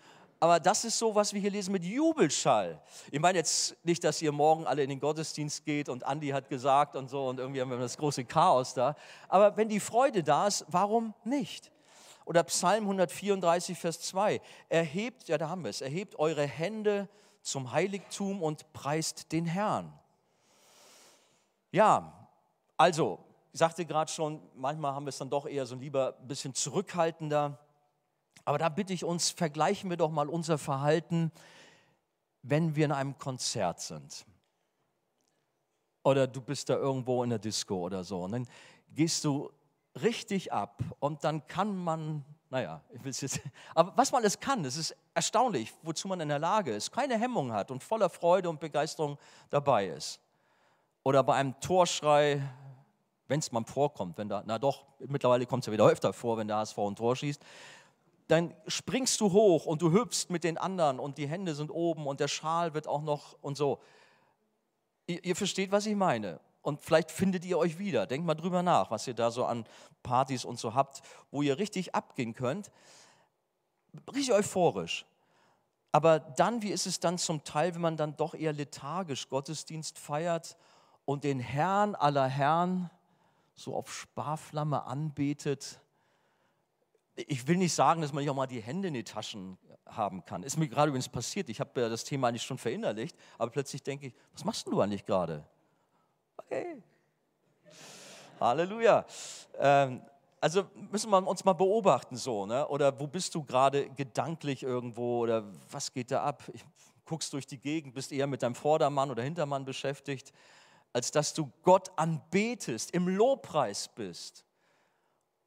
Aber 0.43 0.59
das 0.59 0.85
ist 0.85 0.99
so, 0.99 1.15
was 1.15 1.33
wir 1.33 1.41
hier 1.41 1.53
lesen 1.53 1.71
mit 1.71 1.85
Jubelschall. 1.85 2.81
Ich 3.13 3.21
meine 3.21 3.39
jetzt 3.39 3.77
nicht, 3.85 4.03
dass 4.03 4.21
ihr 4.21 4.33
morgen 4.33 4.67
alle 4.67 4.83
in 4.83 4.89
den 4.89 4.99
Gottesdienst 4.99 5.65
geht 5.65 5.89
und 5.89 6.05
Andi 6.05 6.31
hat 6.31 6.49
gesagt 6.49 6.97
und 6.97 7.09
so 7.09 7.29
und 7.29 7.39
irgendwie 7.39 7.61
haben 7.61 7.71
wir 7.71 7.79
das 7.79 7.97
große 7.97 8.25
Chaos 8.25 8.75
da. 8.75 8.97
Aber 9.29 9.57
wenn 9.57 9.69
die 9.69 9.79
Freude 9.79 10.25
da 10.25 10.49
ist, 10.49 10.65
warum 10.67 11.15
nicht? 11.23 11.71
Oder 12.25 12.43
Psalm 12.43 12.85
134, 12.85 13.79
Vers 13.79 14.01
2. 14.01 14.41
Erhebt, 14.69 15.29
ja, 15.29 15.39
da 15.39 15.49
haben 15.49 15.63
wir 15.63 15.71
es, 15.71 15.81
erhebt 15.81 16.19
eure 16.19 16.45
Hände 16.45 17.09
zum 17.43 17.71
Heiligtum 17.71 18.43
und 18.43 18.73
preist 18.73 19.31
den 19.31 19.47
Herrn. 19.47 19.93
Ja, 21.71 22.29
also 22.77 23.21
ich 23.53 23.59
sagte 23.59 23.85
gerade 23.85 24.11
schon, 24.11 24.41
manchmal 24.55 24.95
haben 24.95 25.05
wir 25.05 25.11
es 25.11 25.19
dann 25.19 25.29
doch 25.29 25.47
eher 25.47 25.67
so 25.67 25.75
lieber 25.77 26.17
ein 26.19 26.27
bisschen 26.27 26.55
zurückhaltender. 26.55 27.59
Aber 28.47 28.57
da 28.59 28.71
bitte 28.71 28.95
ich 28.95 29.05
uns, 29.05 29.31
vergleichen 29.31 29.91
wir 29.91 29.99
doch 29.99 30.11
mal 30.11 30.29
unser 30.29 30.57
Verhalten, 30.57 31.31
wenn 32.43 32.75
wir 32.75 32.87
in 32.87 32.93
einem 32.93 33.19
Konzert 33.19 33.81
sind. 33.81 34.25
Oder 36.03 36.27
du 36.27 36.41
bist 36.41 36.71
da 36.71 36.77
irgendwo 36.77 37.23
in 37.23 37.31
der 37.31 37.39
Disco 37.39 37.77
oder 37.77 38.03
so. 38.05 38.25
Und 38.25 38.33
dann 38.33 38.49
gehst 38.89 39.25
du 39.25 39.51
richtig 40.03 40.51
ab 40.53 40.83
und 40.99 41.23
dann 41.23 41.47
kann 41.47 41.77
man, 41.77 42.25
naja, 42.49 42.81
ich 42.91 43.05
will 43.05 43.11
es 43.11 43.21
jetzt, 43.21 43.41
aber 43.75 43.93
was 43.97 44.11
man 44.11 44.23
alles 44.23 44.41
kann, 44.41 44.63
das 44.63 44.77
ist 44.77 44.97
erstaunlich, 45.13 45.73
wozu 45.83 46.09
man 46.09 46.21
in 46.21 46.29
der 46.29 46.39
Lage 46.39 46.75
ist, 46.75 46.91
keine 46.91 47.19
Hemmung 47.19 47.53
hat 47.53 47.71
und 47.71 47.85
voller 47.85 48.09
Freude 48.09 48.49
und 48.49 48.61
Begeisterung 48.61 49.19
dabei 49.51 49.89
ist. 49.89 50.21
Oder 51.05 51.23
bei 51.23 51.35
einem 51.35 51.59
Torschrei 51.61 52.43
wenn 53.33 53.41
es 53.41 53.51
mal 53.51 53.65
vorkommt, 53.65 54.19
wenn 54.19 54.29
da, 54.29 54.43
na 54.45 54.59
doch, 54.59 54.85
mittlerweile 54.99 55.47
kommt 55.47 55.63
es 55.63 55.67
ja 55.67 55.73
wieder 55.73 55.87
öfter 55.87 56.13
vor, 56.13 56.37
wenn 56.37 56.49
der 56.49 56.59
HSV 56.59 56.77
ein 56.79 56.97
Tor 56.97 57.17
schießt, 57.17 57.41
dann 58.29 58.55
springst 58.67 59.19
du 59.23 59.33
hoch 59.33 59.65
und 59.65 59.81
du 59.81 59.91
hüpfst 59.91 60.27
mit 60.29 60.45
den 60.45 60.59
anderen 60.59 60.99
und 60.99 61.17
die 61.17 61.27
Hände 61.27 61.55
sind 61.55 61.71
oben 61.71 62.07
und 62.07 62.21
der 62.21 62.29
Schal 62.29 62.75
wird 62.75 62.87
auch 62.87 63.01
noch 63.01 63.39
und 63.41 63.57
so. 63.57 63.81
Ihr, 65.07 65.25
ihr 65.25 65.35
versteht, 65.35 65.73
was 65.73 65.87
ich 65.87 65.97
meine. 65.97 66.41
und 66.61 66.83
vielleicht 66.83 67.11
findet 67.11 67.47
ihr 67.47 67.57
euch 67.57 67.79
wieder. 67.79 68.07
Denkt 68.07 68.27
mal 68.27 68.35
drüber 68.35 68.63
nach, 68.63 68.91
was 68.91 69.07
ihr 69.07 69.15
da 69.15 69.31
so 69.31 69.47
an 69.47 69.65
Partys 70.03 70.45
und 70.45 70.59
so 70.59 70.75
habt, 70.75 71.01
wo 71.31 71.41
ihr 71.41 71.57
richtig 71.57 71.95
abgehen 71.95 72.35
könnt. 72.35 72.71
Richtig 74.15 74.35
euphorisch. 74.35 75.07
Aber 75.91 76.21
dann, 76.21 76.61
wie 76.61 76.71
ist 76.71 76.87
es 76.87 77.01
dann 77.01 77.17
zum 77.17 77.45
Teil, 77.45 77.75
wenn 77.75 77.81
man 77.81 77.97
dann 77.97 78.15
doch 78.17 78.35
eher 78.35 78.53
lethargisch 78.53 79.31
Gottesdienst 79.31 79.99
feiert 79.99 80.57
und 81.07 81.25
den 81.25 81.41
Herrn 81.41 81.95
aller 81.95 82.29
Herren 82.29 82.91
so 83.55 83.75
auf 83.75 83.93
Sparflamme 83.93 84.85
anbetet? 84.85 85.81
Ich 87.15 87.47
will 87.47 87.57
nicht 87.57 87.75
sagen, 87.75 88.01
dass 88.01 88.13
man 88.13 88.23
nicht 88.23 88.31
auch 88.31 88.35
mal 88.35 88.47
die 88.47 88.63
Hände 88.63 88.89
in 88.89 88.95
die 88.95 89.05
Taschen 89.05 89.59
haben 89.87 90.25
kann. 90.25 90.43
Ist 90.43 90.57
mir 90.57 90.69
gerade 90.69 90.89
übrigens 90.89 91.09
passiert. 91.09 91.49
Ich 91.49 91.61
habe 91.61 91.81
ja 91.81 91.89
das 91.89 92.05
Thema 92.05 92.29
eigentlich 92.29 92.43
schon 92.43 92.59
verinnerlicht, 92.59 93.17
aber 93.39 93.51
plötzlich 93.51 93.83
denke 93.83 94.07
ich, 94.09 94.15
was 94.33 94.45
machst 94.45 94.67
du 94.67 94.81
eigentlich 94.81 95.05
gerade? 95.05 95.45
Okay. 96.37 96.83
Halleluja. 98.41 99.05
Ähm, 99.59 100.03
also 100.41 100.65
müssen 100.91 101.11
wir 101.11 101.27
uns 101.27 101.45
mal 101.45 101.53
beobachten 101.53 102.17
so, 102.17 102.47
ne? 102.47 102.67
Oder 102.67 102.99
wo 102.99 103.07
bist 103.07 103.35
du 103.35 103.45
gerade 103.45 103.89
gedanklich 103.91 104.63
irgendwo 104.63 105.21
oder 105.21 105.45
was 105.71 105.93
geht 105.93 106.11
da 106.11 106.25
ab? 106.25 106.43
Ich, 106.53 106.65
guckst 107.05 107.33
durch 107.33 107.47
die 107.47 107.59
Gegend, 107.59 107.95
bist 107.95 108.13
eher 108.13 108.27
mit 108.27 108.43
deinem 108.43 108.55
Vordermann 108.55 109.11
oder 109.11 109.23
Hintermann 109.23 109.65
beschäftigt, 109.65 110.33
als 110.93 111.11
dass 111.11 111.35
du 111.35 111.51
Gott 111.63 111.91
anbetest, 111.97 112.91
im 112.93 113.09
Lobpreis 113.09 113.89
bist. 113.89 114.45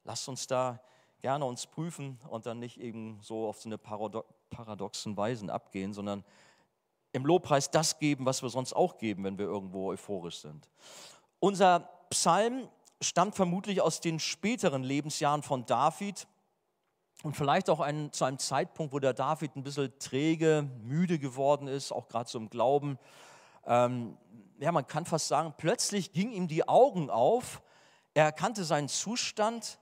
Lass 0.04 0.28
uns 0.28 0.48
da 0.48 0.80
gerne 1.22 1.46
uns 1.46 1.66
prüfen 1.68 2.20
und 2.30 2.46
dann 2.46 2.60
nicht 2.60 2.80
eben 2.80 3.20
so 3.22 3.48
auf 3.48 3.60
so 3.60 3.70
eine 3.70 3.78
paradoxen 3.78 5.18
Weisen 5.18 5.50
abgehen, 5.50 5.94
sondern 5.94 6.24
im 7.14 7.25
Lobpreis 7.25 7.72
das 7.72 7.98
geben, 7.98 8.25
was 8.25 8.42
wir 8.44 8.50
sonst 8.50 8.74
auch 8.74 8.98
geben, 8.98 9.24
wenn 9.24 9.38
wir 9.38 9.46
irgendwo 9.46 9.90
euphorisch 9.90 10.40
sind. 10.40 10.70
Unser 11.40 11.90
Psalm 12.10 12.68
stammt 13.02 13.36
vermutlich 13.36 13.82
aus 13.82 14.02
den 14.02 14.20
späteren 14.20 14.84
Lebensjahren 14.84 15.42
von 15.42 15.66
David 15.66 16.28
und 17.24 17.36
vielleicht 17.36 17.70
auch 17.70 17.80
ein, 17.80 18.12
zu 18.12 18.25
einem 18.25 18.38
Zeitpunkt, 18.38 18.94
wo 18.94 19.00
der 19.00 19.14
David 19.14 19.56
ein 19.56 19.64
bisschen 19.64 19.98
träge, 20.00 20.70
müde 20.84 21.18
geworden 21.18 21.68
ist, 21.68 21.92
auch 21.92 22.08
gerade 22.08 22.30
so 22.30 22.38
im 22.38 22.50
Glauben. 22.50 23.00
Ähm, 23.66 24.18
ja, 24.60 24.72
man 24.72 24.88
kann 24.88 25.06
fast 25.06 25.28
sagen, 25.28 25.54
plötzlich 25.58 26.14
ging 26.14 26.32
ihm 26.32 26.48
die 26.48 26.68
Augen 26.68 27.10
auf, 27.10 27.62
er 28.14 28.26
erkannte 28.26 28.64
seinen 28.64 28.88
Zustand, 28.88 29.80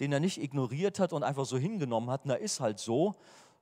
den 0.00 0.12
er 0.12 0.20
nicht 0.20 0.40
ignoriert 0.40 0.98
hat 0.98 1.12
und 1.12 1.22
einfach 1.22 1.44
so 1.44 1.58
hingenommen 1.58 2.10
hat, 2.10 2.22
na 2.24 2.34
ist 2.34 2.60
halt 2.60 2.78
so, 2.78 3.14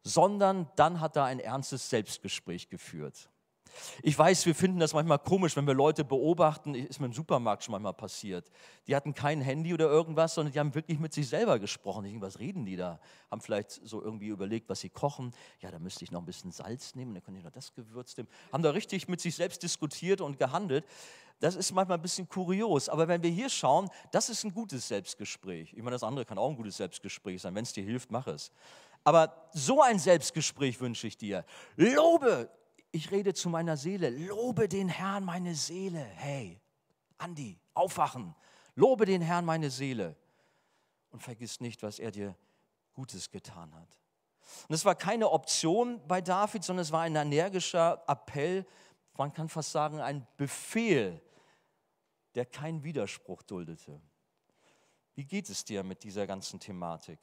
sondern 0.02 0.70
dann 0.76 1.00
hat 1.00 1.16
er 1.16 1.24
ein 1.24 1.40
ernstes 1.40 1.90
Selbstgespräch 1.90 2.68
geführt. 2.68 3.28
Ich 4.02 4.18
weiß, 4.18 4.46
wir 4.46 4.54
finden 4.54 4.78
das 4.78 4.94
manchmal 4.94 5.18
komisch, 5.18 5.56
wenn 5.56 5.66
wir 5.66 5.74
Leute 5.74 6.04
beobachten, 6.04 6.74
ist 6.74 7.00
mir 7.00 7.06
im 7.06 7.12
Supermarkt 7.12 7.64
schon 7.64 7.72
manchmal 7.72 7.94
passiert. 7.94 8.50
Die 8.86 8.94
hatten 8.94 9.14
kein 9.14 9.40
Handy 9.40 9.74
oder 9.74 9.86
irgendwas, 9.86 10.34
sondern 10.34 10.52
die 10.52 10.58
haben 10.58 10.74
wirklich 10.74 10.98
mit 10.98 11.12
sich 11.12 11.28
selber 11.28 11.58
gesprochen. 11.58 12.04
Ich 12.04 12.12
denke, 12.12 12.26
was 12.26 12.38
reden 12.38 12.64
die 12.64 12.76
da? 12.76 13.00
Haben 13.30 13.40
vielleicht 13.40 13.70
so 13.70 14.02
irgendwie 14.02 14.28
überlegt, 14.28 14.68
was 14.68 14.80
sie 14.80 14.90
kochen. 14.90 15.32
Ja, 15.60 15.70
da 15.70 15.78
müsste 15.78 16.04
ich 16.04 16.10
noch 16.10 16.20
ein 16.20 16.26
bisschen 16.26 16.52
Salz 16.52 16.94
nehmen, 16.94 17.14
dann 17.14 17.22
könnte 17.22 17.38
ich 17.38 17.44
noch 17.44 17.52
das 17.52 17.74
Gewürz 17.74 18.16
nehmen. 18.16 18.28
Haben 18.52 18.62
da 18.62 18.70
richtig 18.70 19.08
mit 19.08 19.20
sich 19.20 19.34
selbst 19.34 19.62
diskutiert 19.62 20.20
und 20.20 20.38
gehandelt. 20.38 20.84
Das 21.40 21.54
ist 21.54 21.72
manchmal 21.72 21.98
ein 21.98 22.02
bisschen 22.02 22.28
kurios, 22.28 22.88
aber 22.88 23.08
wenn 23.08 23.22
wir 23.22 23.30
hier 23.30 23.50
schauen, 23.50 23.90
das 24.10 24.30
ist 24.30 24.44
ein 24.44 24.54
gutes 24.54 24.88
Selbstgespräch. 24.88 25.74
Ich 25.74 25.78
meine, 25.78 25.90
das 25.90 26.02
andere 26.02 26.24
kann 26.24 26.38
auch 26.38 26.48
ein 26.48 26.56
gutes 26.56 26.78
Selbstgespräch 26.78 27.42
sein. 27.42 27.54
Wenn 27.54 27.64
es 27.64 27.74
dir 27.74 27.84
hilft, 27.84 28.10
mach 28.10 28.26
es. 28.26 28.50
Aber 29.04 29.48
so 29.52 29.82
ein 29.82 29.98
Selbstgespräch 29.98 30.80
wünsche 30.80 31.06
ich 31.06 31.16
dir. 31.16 31.44
Lobe 31.76 32.48
ich 32.92 33.10
rede 33.10 33.34
zu 33.34 33.48
meiner 33.48 33.76
Seele, 33.76 34.10
lobe 34.10 34.68
den 34.68 34.88
Herrn 34.88 35.24
meine 35.24 35.54
Seele. 35.54 36.00
Hey, 36.00 36.60
Andi, 37.18 37.58
aufwachen, 37.74 38.34
lobe 38.74 39.06
den 39.06 39.22
Herrn 39.22 39.44
meine 39.44 39.70
Seele 39.70 40.16
und 41.10 41.22
vergiss 41.22 41.60
nicht, 41.60 41.82
was 41.82 41.98
er 41.98 42.10
dir 42.10 42.36
Gutes 42.92 43.30
getan 43.30 43.74
hat. 43.74 44.00
Und 44.68 44.74
es 44.74 44.84
war 44.84 44.94
keine 44.94 45.30
Option 45.30 46.00
bei 46.06 46.20
David, 46.20 46.64
sondern 46.64 46.82
es 46.82 46.92
war 46.92 47.02
ein 47.02 47.16
energischer 47.16 48.02
Appell, 48.06 48.64
man 49.16 49.32
kann 49.32 49.48
fast 49.48 49.72
sagen 49.72 50.00
ein 50.00 50.26
Befehl, 50.36 51.20
der 52.34 52.44
keinen 52.44 52.84
Widerspruch 52.84 53.42
duldete. 53.42 54.00
Wie 55.14 55.24
geht 55.24 55.48
es 55.48 55.64
dir 55.64 55.82
mit 55.82 56.02
dieser 56.04 56.26
ganzen 56.26 56.60
Thematik? 56.60 57.18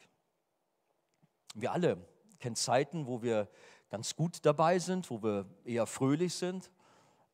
Wir 1.54 1.72
alle 1.72 2.04
kennen 2.40 2.56
Zeiten, 2.56 3.06
wo 3.06 3.22
wir 3.22 3.48
ganz 3.94 4.16
gut 4.16 4.44
dabei 4.44 4.80
sind, 4.80 5.08
wo 5.12 5.22
wir 5.22 5.46
eher 5.66 5.86
fröhlich 5.86 6.34
sind, 6.34 6.72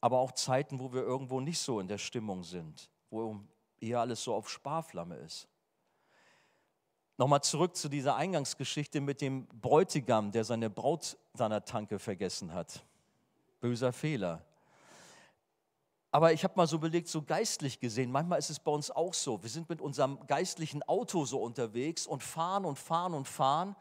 aber 0.01 0.19
auch 0.19 0.33
Zeiten, 0.33 0.77
wo 0.77 0.91
wir 0.91 1.03
irgendwo 1.03 1.39
nicht 1.39 1.57
so 1.57 1.79
in 1.79 1.87
der 1.87 1.97
Stimmung 1.97 2.43
sind, 2.43 2.89
wo 3.09 3.39
eher 3.79 4.01
alles 4.01 4.21
so 4.21 4.33
auf 4.35 4.49
Sparflamme 4.49 5.15
ist. 5.15 5.47
Nochmal 7.17 7.41
zurück 7.43 7.77
zu 7.77 7.87
dieser 7.87 8.17
Eingangsgeschichte 8.17 8.99
mit 8.99 9.21
dem 9.21 9.47
Bräutigam, 9.47 10.33
der 10.33 10.43
seine 10.43 10.69
Braut 10.69 11.17
seiner 11.33 11.63
Tanke 11.63 11.97
vergessen 11.97 12.53
hat. 12.53 12.85
Böser 13.61 13.93
Fehler. 13.93 14.43
Aber 16.11 16.33
ich 16.33 16.43
habe 16.43 16.55
mal 16.57 16.67
so 16.67 16.75
überlegt, 16.75 17.07
so 17.07 17.21
geistlich 17.21 17.79
gesehen, 17.79 18.11
manchmal 18.11 18.37
ist 18.37 18.49
es 18.49 18.59
bei 18.59 18.71
uns 18.71 18.91
auch 18.91 19.13
so. 19.13 19.41
Wir 19.41 19.49
sind 19.49 19.69
mit 19.69 19.79
unserem 19.79 20.27
geistlichen 20.27 20.83
Auto 20.83 21.23
so 21.23 21.41
unterwegs 21.41 22.05
und 22.05 22.21
fahren 22.21 22.65
und 22.65 22.77
fahren 22.77 23.13
und 23.13 23.29
fahren, 23.29 23.77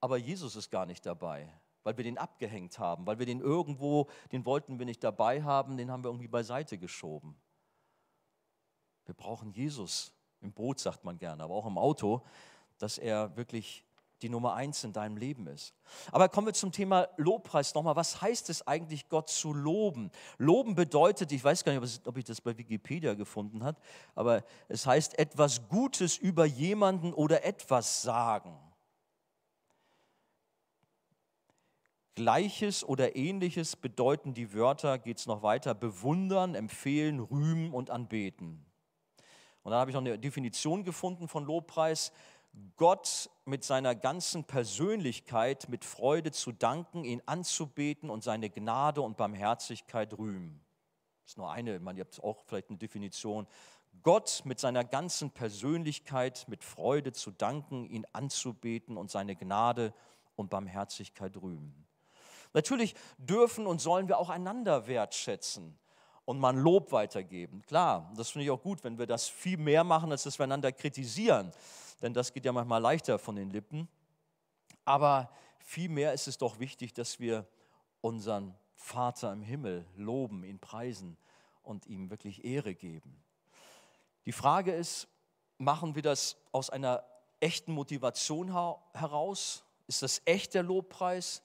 aber 0.00 0.16
Jesus 0.16 0.56
ist 0.56 0.70
gar 0.70 0.86
nicht 0.86 1.04
dabei 1.04 1.52
weil 1.86 1.96
wir 1.96 2.02
den 2.02 2.18
abgehängt 2.18 2.80
haben, 2.80 3.06
weil 3.06 3.20
wir 3.20 3.26
den 3.26 3.40
irgendwo, 3.40 4.08
den 4.32 4.44
wollten 4.44 4.80
wir 4.80 4.86
nicht 4.86 5.04
dabei 5.04 5.44
haben, 5.44 5.76
den 5.76 5.88
haben 5.88 6.02
wir 6.02 6.08
irgendwie 6.08 6.26
beiseite 6.26 6.78
geschoben. 6.78 7.36
Wir 9.04 9.14
brauchen 9.14 9.52
Jesus 9.52 10.12
im 10.40 10.52
Boot, 10.52 10.80
sagt 10.80 11.04
man 11.04 11.16
gerne, 11.16 11.44
aber 11.44 11.54
auch 11.54 11.64
im 11.64 11.78
Auto, 11.78 12.22
dass 12.78 12.98
er 12.98 13.36
wirklich 13.36 13.84
die 14.20 14.28
Nummer 14.28 14.54
eins 14.54 14.82
in 14.82 14.92
deinem 14.92 15.16
Leben 15.16 15.46
ist. 15.46 15.74
Aber 16.10 16.28
kommen 16.28 16.48
wir 16.48 16.54
zum 16.54 16.72
Thema 16.72 17.06
Lobpreis 17.18 17.72
nochmal. 17.72 17.94
Was 17.94 18.20
heißt 18.20 18.50
es 18.50 18.66
eigentlich, 18.66 19.08
Gott 19.08 19.28
zu 19.28 19.52
loben? 19.52 20.10
Loben 20.38 20.74
bedeutet, 20.74 21.30
ich 21.30 21.44
weiß 21.44 21.62
gar 21.62 21.78
nicht, 21.78 22.06
ob 22.08 22.16
ich 22.16 22.24
das 22.24 22.40
bei 22.40 22.58
Wikipedia 22.58 23.14
gefunden 23.14 23.62
habe, 23.62 23.80
aber 24.16 24.42
es 24.66 24.86
heißt 24.86 25.16
etwas 25.20 25.68
Gutes 25.68 26.16
über 26.16 26.46
jemanden 26.46 27.14
oder 27.14 27.44
etwas 27.44 28.02
sagen. 28.02 28.58
Gleiches 32.16 32.82
oder 32.82 33.14
ähnliches 33.14 33.76
bedeuten 33.76 34.32
die 34.32 34.54
Wörter, 34.54 34.98
geht 34.98 35.18
es 35.18 35.26
noch 35.26 35.42
weiter, 35.42 35.74
bewundern, 35.74 36.54
empfehlen, 36.54 37.20
rühmen 37.20 37.72
und 37.74 37.90
anbeten. 37.90 38.64
Und 39.62 39.72
dann 39.72 39.80
habe 39.80 39.90
ich 39.90 39.94
noch 39.94 40.00
eine 40.00 40.18
Definition 40.18 40.82
gefunden 40.82 41.28
von 41.28 41.44
Lobpreis. 41.44 42.12
Gott 42.76 43.28
mit 43.44 43.64
seiner 43.64 43.94
ganzen 43.94 44.44
Persönlichkeit 44.44 45.68
mit 45.68 45.84
Freude 45.84 46.32
zu 46.32 46.52
danken, 46.52 47.04
ihn 47.04 47.20
anzubeten 47.26 48.08
und 48.08 48.24
seine 48.24 48.48
Gnade 48.48 49.02
und 49.02 49.18
Barmherzigkeit 49.18 50.16
rühmen. 50.16 50.64
Das 51.22 51.32
ist 51.32 51.36
nur 51.36 51.50
eine, 51.50 51.78
man, 51.80 51.98
ihr 51.98 52.04
habt 52.04 52.22
auch 52.24 52.44
vielleicht 52.46 52.70
eine 52.70 52.78
Definition. 52.78 53.46
Gott 54.02 54.40
mit 54.46 54.58
seiner 54.58 54.84
ganzen 54.84 55.32
Persönlichkeit 55.32 56.46
mit 56.48 56.64
Freude 56.64 57.12
zu 57.12 57.30
danken, 57.30 57.84
ihn 57.84 58.06
anzubeten 58.14 58.96
und 58.96 59.10
seine 59.10 59.36
Gnade 59.36 59.92
und 60.34 60.48
Barmherzigkeit 60.48 61.36
rühmen. 61.36 61.85
Natürlich 62.56 62.94
dürfen 63.18 63.66
und 63.66 63.82
sollen 63.82 64.08
wir 64.08 64.16
auch 64.16 64.30
einander 64.30 64.86
wertschätzen 64.86 65.78
und 66.24 66.38
mal 66.38 66.54
ein 66.54 66.58
Lob 66.58 66.90
weitergeben. 66.90 67.60
Klar, 67.66 68.10
das 68.16 68.30
finde 68.30 68.46
ich 68.46 68.50
auch 68.50 68.62
gut, 68.62 68.82
wenn 68.82 68.96
wir 68.96 69.06
das 69.06 69.28
viel 69.28 69.58
mehr 69.58 69.84
machen, 69.84 70.10
als 70.10 70.22
dass 70.22 70.38
wir 70.38 70.44
einander 70.44 70.72
kritisieren. 70.72 71.52
Denn 72.00 72.14
das 72.14 72.32
geht 72.32 72.46
ja 72.46 72.52
manchmal 72.52 72.80
leichter 72.80 73.18
von 73.18 73.36
den 73.36 73.50
Lippen. 73.50 73.88
Aber 74.86 75.30
vielmehr 75.58 76.14
ist 76.14 76.28
es 76.28 76.38
doch 76.38 76.58
wichtig, 76.58 76.94
dass 76.94 77.20
wir 77.20 77.46
unseren 78.00 78.54
Vater 78.74 79.34
im 79.34 79.42
Himmel 79.42 79.84
loben, 79.94 80.42
ihn 80.42 80.58
preisen 80.58 81.18
und 81.62 81.86
ihm 81.86 82.08
wirklich 82.08 82.42
Ehre 82.42 82.74
geben. 82.74 83.22
Die 84.24 84.32
Frage 84.32 84.72
ist, 84.72 85.08
machen 85.58 85.94
wir 85.94 86.00
das 86.00 86.38
aus 86.52 86.70
einer 86.70 87.04
echten 87.38 87.72
Motivation 87.72 88.50
heraus? 88.94 89.62
Ist 89.88 90.00
das 90.00 90.22
echt 90.24 90.54
der 90.54 90.62
Lobpreis? 90.62 91.42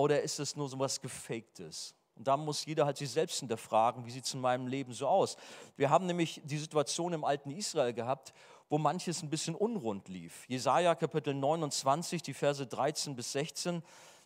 Oder 0.00 0.22
ist 0.22 0.40
es 0.40 0.56
nur 0.56 0.66
so 0.66 0.78
was 0.78 0.98
Gefaktes? 0.98 1.94
Und 2.16 2.26
da 2.26 2.34
muss 2.34 2.64
jeder 2.64 2.86
halt 2.86 2.96
sich 2.96 3.10
selbst 3.10 3.40
hinterfragen, 3.40 4.06
wie 4.06 4.10
sieht 4.10 4.24
es 4.24 4.32
in 4.32 4.40
meinem 4.40 4.66
Leben 4.66 4.94
so 4.94 5.06
aus? 5.06 5.36
Wir 5.76 5.90
haben 5.90 6.06
nämlich 6.06 6.40
die 6.42 6.56
Situation 6.56 7.12
im 7.12 7.22
alten 7.22 7.50
Israel 7.50 7.92
gehabt, 7.92 8.32
wo 8.70 8.78
manches 8.78 9.22
ein 9.22 9.28
bisschen 9.28 9.54
unrund 9.54 10.08
lief. 10.08 10.48
Jesaja 10.48 10.94
Kapitel 10.94 11.34
29, 11.34 12.22
die 12.22 12.32
Verse 12.32 12.66
13 12.66 13.14
bis 13.14 13.32
16, 13.32 13.82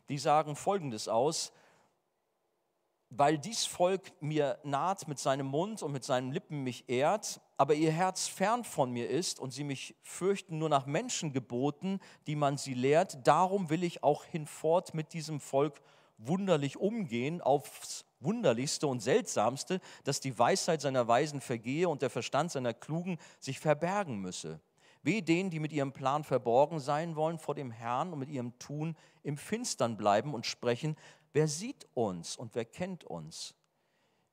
die 0.09 0.19
sagen 0.19 0.55
folgendes 0.55 1.09
aus: 1.09 1.51
weil 3.17 3.39
dies 3.39 3.65
Volk 3.65 4.13
mir 4.21 4.59
naht 4.65 5.07
mit 5.07 5.19
seinem 5.19 5.47
Mund 5.47 5.83
und 5.83 5.93
mit 5.93 6.05
seinen 6.05 6.33
Lippen 6.33 6.65
mich 6.65 6.89
ehrt, 6.89 7.41
aber 7.57 7.75
ihr 7.75 7.93
Herz 7.93 8.27
fern 8.27 8.65
von 8.65 8.91
mir 8.91 9.09
ist 9.09 9.39
und 9.39 9.53
sie 9.53 9.65
mich 9.65 9.95
fürchten 10.03 10.59
nur 10.59 10.69
nach 10.69 10.87
Menschengeboten, 10.87 12.01
die 12.27 12.37
man 12.37 12.57
sie 12.57 12.75
lehrt, 12.75 13.27
darum 13.27 13.71
will 13.71 13.85
ich 13.85 14.03
auch 14.03 14.25
hinfort 14.25 14.95
mit 14.95 15.13
diesem 15.13 15.41
Volk 15.41 15.81
wunderlich 16.19 16.77
umgehen, 16.77 17.41
aufs 17.41 18.05
Wunderlichste 18.21 18.87
und 18.87 19.01
Seltsamste, 19.01 19.81
dass 20.05 20.21
die 20.21 20.37
Weisheit 20.39 20.81
seiner 20.81 21.07
Weisen 21.07 21.41
vergehe 21.41 21.89
und 21.89 22.03
der 22.03 22.11
Verstand 22.11 22.51
seiner 22.51 22.75
Klugen 22.75 23.19
sich 23.39 23.61
verbergen 23.61 24.19
müsse. 24.19 24.61
Weh 25.03 25.21
denen, 25.21 25.51
die 25.51 25.61
mit 25.61 25.73
ihrem 25.73 25.93
Plan 25.93 26.25
verborgen 26.25 26.81
sein 26.81 27.15
wollen 27.15 27.39
vor 27.39 27.55
dem 27.55 27.71
Herrn 27.71 28.13
und 28.13 28.19
mit 28.19 28.31
ihrem 28.31 28.59
Tun 28.59 28.97
im 29.23 29.37
Finstern 29.37 29.99
bleiben 29.99 30.33
und 30.33 30.47
sprechen, 30.47 30.97
wer 31.35 31.49
sieht 31.49 31.87
uns 31.93 32.37
und 32.37 32.55
wer 32.55 32.65
kennt 32.65 33.05
uns? 33.05 33.55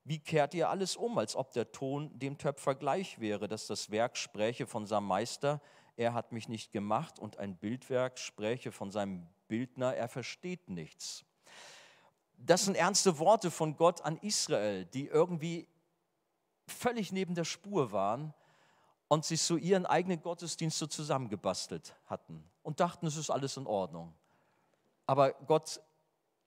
Wie 0.04 0.18
kehrt 0.18 0.54
ihr 0.54 0.70
alles 0.70 0.96
um, 0.96 1.18
als 1.18 1.36
ob 1.36 1.52
der 1.52 1.70
Ton 1.70 2.18
dem 2.18 2.38
Töpfer 2.38 2.74
gleich 2.74 3.20
wäre, 3.20 3.46
dass 3.46 3.66
das 3.66 3.90
Werk 3.90 4.16
spräche 4.16 4.66
von 4.66 4.86
seinem 4.86 5.06
Meister, 5.06 5.60
er 5.96 6.14
hat 6.14 6.32
mich 6.32 6.48
nicht 6.48 6.72
gemacht, 6.72 7.18
und 7.18 7.36
ein 7.36 7.56
Bildwerk 7.56 8.18
spräche 8.18 8.72
von 8.72 8.90
seinem 8.90 9.28
Bildner, 9.46 9.94
er 9.94 10.08
versteht 10.08 10.68
nichts. 10.68 11.24
Das 12.38 12.64
sind 12.64 12.76
ernste 12.76 13.18
Worte 13.18 13.50
von 13.50 13.76
Gott 13.76 14.00
an 14.00 14.16
Israel, 14.18 14.86
die 14.86 15.06
irgendwie 15.06 15.68
völlig 16.66 17.12
neben 17.12 17.34
der 17.34 17.44
Spur 17.44 17.92
waren 17.92 18.34
und 19.06 19.24
sich 19.24 19.42
so 19.42 19.56
ihren 19.56 19.86
eigenen 19.86 20.22
Gottesdienst 20.22 20.78
so 20.78 20.86
zusammengebastelt 20.86 21.94
hatten 22.06 22.42
und 22.62 22.80
dachten, 22.80 23.06
es 23.06 23.16
ist 23.16 23.30
alles 23.30 23.56
in 23.56 23.66
Ordnung. 23.66 24.14
Aber 25.06 25.32
Gott 25.32 25.80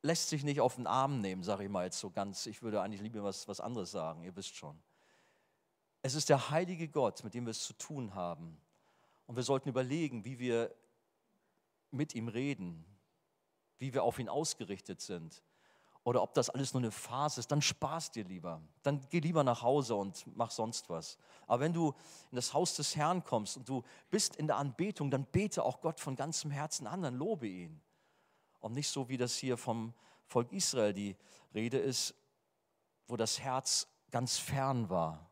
lässt 0.05 0.29
sich 0.29 0.43
nicht 0.43 0.61
auf 0.61 0.75
den 0.75 0.87
Arm 0.87 1.19
nehmen, 1.19 1.43
sage 1.43 1.63
ich 1.63 1.69
mal 1.69 1.85
jetzt 1.85 1.99
so 1.99 2.11
ganz. 2.11 2.45
Ich 2.45 2.61
würde 2.61 2.81
eigentlich 2.81 3.01
lieber 3.01 3.23
was, 3.23 3.47
was 3.47 3.59
anderes 3.59 3.91
sagen, 3.91 4.23
ihr 4.23 4.35
wisst 4.35 4.55
schon. 4.55 4.79
Es 6.03 6.13
ist 6.13 6.29
der 6.29 6.51
heilige 6.51 6.87
Gott, 6.87 7.23
mit 7.23 7.33
dem 7.33 7.45
wir 7.45 7.51
es 7.51 7.63
zu 7.63 7.73
tun 7.73 8.13
haben. 8.13 8.57
Und 9.25 9.35
wir 9.35 9.43
sollten 9.43 9.67
überlegen, 9.67 10.23
wie 10.23 10.37
wir 10.37 10.73
mit 11.89 12.13
ihm 12.13 12.27
reden, 12.27 12.85
wie 13.79 13.93
wir 13.93 14.03
auf 14.03 14.19
ihn 14.19 14.29
ausgerichtet 14.29 15.01
sind. 15.01 15.43
Oder 16.03 16.21
ob 16.21 16.35
das 16.35 16.51
alles 16.51 16.75
nur 16.75 16.83
eine 16.83 16.91
Phase 16.91 17.39
ist, 17.39 17.51
dann 17.51 17.63
spaß 17.63 18.11
dir 18.11 18.25
lieber. 18.25 18.61
Dann 18.83 19.01
geh 19.09 19.19
lieber 19.19 19.43
nach 19.43 19.63
Hause 19.63 19.95
und 19.95 20.23
mach 20.37 20.51
sonst 20.51 20.87
was. 20.87 21.17
Aber 21.47 21.61
wenn 21.61 21.73
du 21.73 21.95
in 22.29 22.35
das 22.35 22.53
Haus 22.53 22.75
des 22.75 22.95
Herrn 22.95 23.23
kommst 23.23 23.57
und 23.57 23.67
du 23.67 23.83
bist 24.11 24.35
in 24.35 24.45
der 24.45 24.57
Anbetung, 24.57 25.09
dann 25.09 25.25
bete 25.25 25.63
auch 25.63 25.81
Gott 25.81 25.99
von 25.99 26.15
ganzem 26.15 26.51
Herzen 26.51 26.85
an, 26.85 27.01
dann 27.01 27.15
lobe 27.15 27.47
ihn. 27.47 27.81
Und 28.65 28.73
nicht 28.73 28.89
so, 28.89 29.09
wie 29.09 29.17
das 29.17 29.35
hier 29.35 29.57
vom 29.57 29.93
Volk 30.25 30.51
Israel 30.51 30.91
die 30.91 31.15
Rede 31.53 31.77
ist, 31.77 32.15
wo 33.07 33.15
das 33.15 33.39
Herz 33.39 33.87
ganz 34.09 34.39
fern 34.39 34.89
war. 34.89 35.29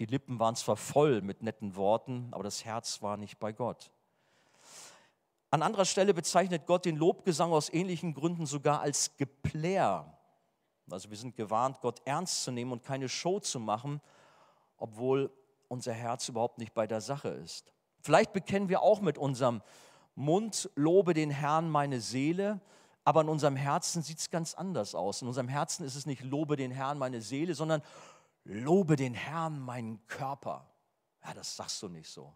Die 0.00 0.06
Lippen 0.06 0.40
waren 0.40 0.56
zwar 0.56 0.74
voll 0.74 1.22
mit 1.22 1.40
netten 1.40 1.76
Worten, 1.76 2.30
aber 2.32 2.42
das 2.42 2.64
Herz 2.64 3.00
war 3.00 3.16
nicht 3.16 3.38
bei 3.38 3.52
Gott. 3.52 3.92
An 5.52 5.62
anderer 5.62 5.84
Stelle 5.84 6.14
bezeichnet 6.14 6.66
Gott 6.66 6.84
den 6.84 6.96
Lobgesang 6.96 7.52
aus 7.52 7.72
ähnlichen 7.72 8.12
Gründen 8.12 8.44
sogar 8.44 8.80
als 8.80 9.16
Geplär. 9.18 10.12
Also 10.90 11.10
wir 11.10 11.16
sind 11.16 11.36
gewarnt, 11.36 11.80
Gott 11.80 12.02
ernst 12.04 12.42
zu 12.42 12.50
nehmen 12.50 12.72
und 12.72 12.82
keine 12.82 13.08
Show 13.08 13.38
zu 13.38 13.60
machen, 13.60 14.00
obwohl 14.78 15.30
unser 15.68 15.92
Herz 15.92 16.28
überhaupt 16.28 16.58
nicht 16.58 16.74
bei 16.74 16.88
der 16.88 17.00
Sache 17.00 17.28
ist. 17.28 17.72
Vielleicht 18.00 18.32
bekennen 18.32 18.68
wir 18.68 18.82
auch 18.82 19.00
mit 19.00 19.16
unserem 19.16 19.62
Mund, 20.14 20.70
lobe 20.74 21.14
den 21.14 21.30
Herrn 21.30 21.68
meine 21.68 22.00
Seele, 22.00 22.60
aber 23.04 23.20
in 23.20 23.28
unserem 23.28 23.56
Herzen 23.56 24.02
sieht 24.02 24.18
es 24.18 24.30
ganz 24.30 24.54
anders 24.54 24.94
aus. 24.94 25.22
In 25.22 25.28
unserem 25.28 25.48
Herzen 25.48 25.84
ist 25.84 25.94
es 25.94 26.06
nicht 26.06 26.22
lobe 26.22 26.56
den 26.56 26.70
Herrn 26.70 26.98
meine 26.98 27.20
Seele, 27.20 27.54
sondern 27.54 27.82
lobe 28.44 28.96
den 28.96 29.14
Herrn 29.14 29.58
meinen 29.58 30.06
Körper. 30.06 30.68
Ja, 31.24 31.34
das 31.34 31.56
sagst 31.56 31.82
du 31.82 31.88
nicht 31.88 32.08
so. 32.08 32.34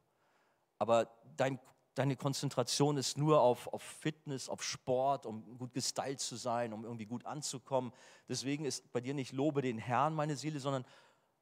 Aber 0.79 1.11
dein, 1.37 1.59
deine 1.95 2.17
Konzentration 2.17 2.97
ist 2.97 3.17
nur 3.17 3.41
auf, 3.41 3.67
auf 3.69 3.83
Fitness, 3.83 4.49
auf 4.49 4.63
Sport, 4.63 5.27
um 5.27 5.59
gut 5.59 5.73
gestylt 5.73 6.21
zu 6.21 6.37
sein, 6.37 6.73
um 6.73 6.85
irgendwie 6.85 7.07
gut 7.07 7.25
anzukommen. 7.27 7.93
Deswegen 8.29 8.65
ist 8.65 8.93
bei 8.93 9.01
dir 9.01 9.15
nicht 9.15 9.33
lobe 9.33 9.63
den 9.63 9.79
Herrn 9.79 10.15
meine 10.15 10.37
Seele, 10.37 10.61
sondern 10.61 10.85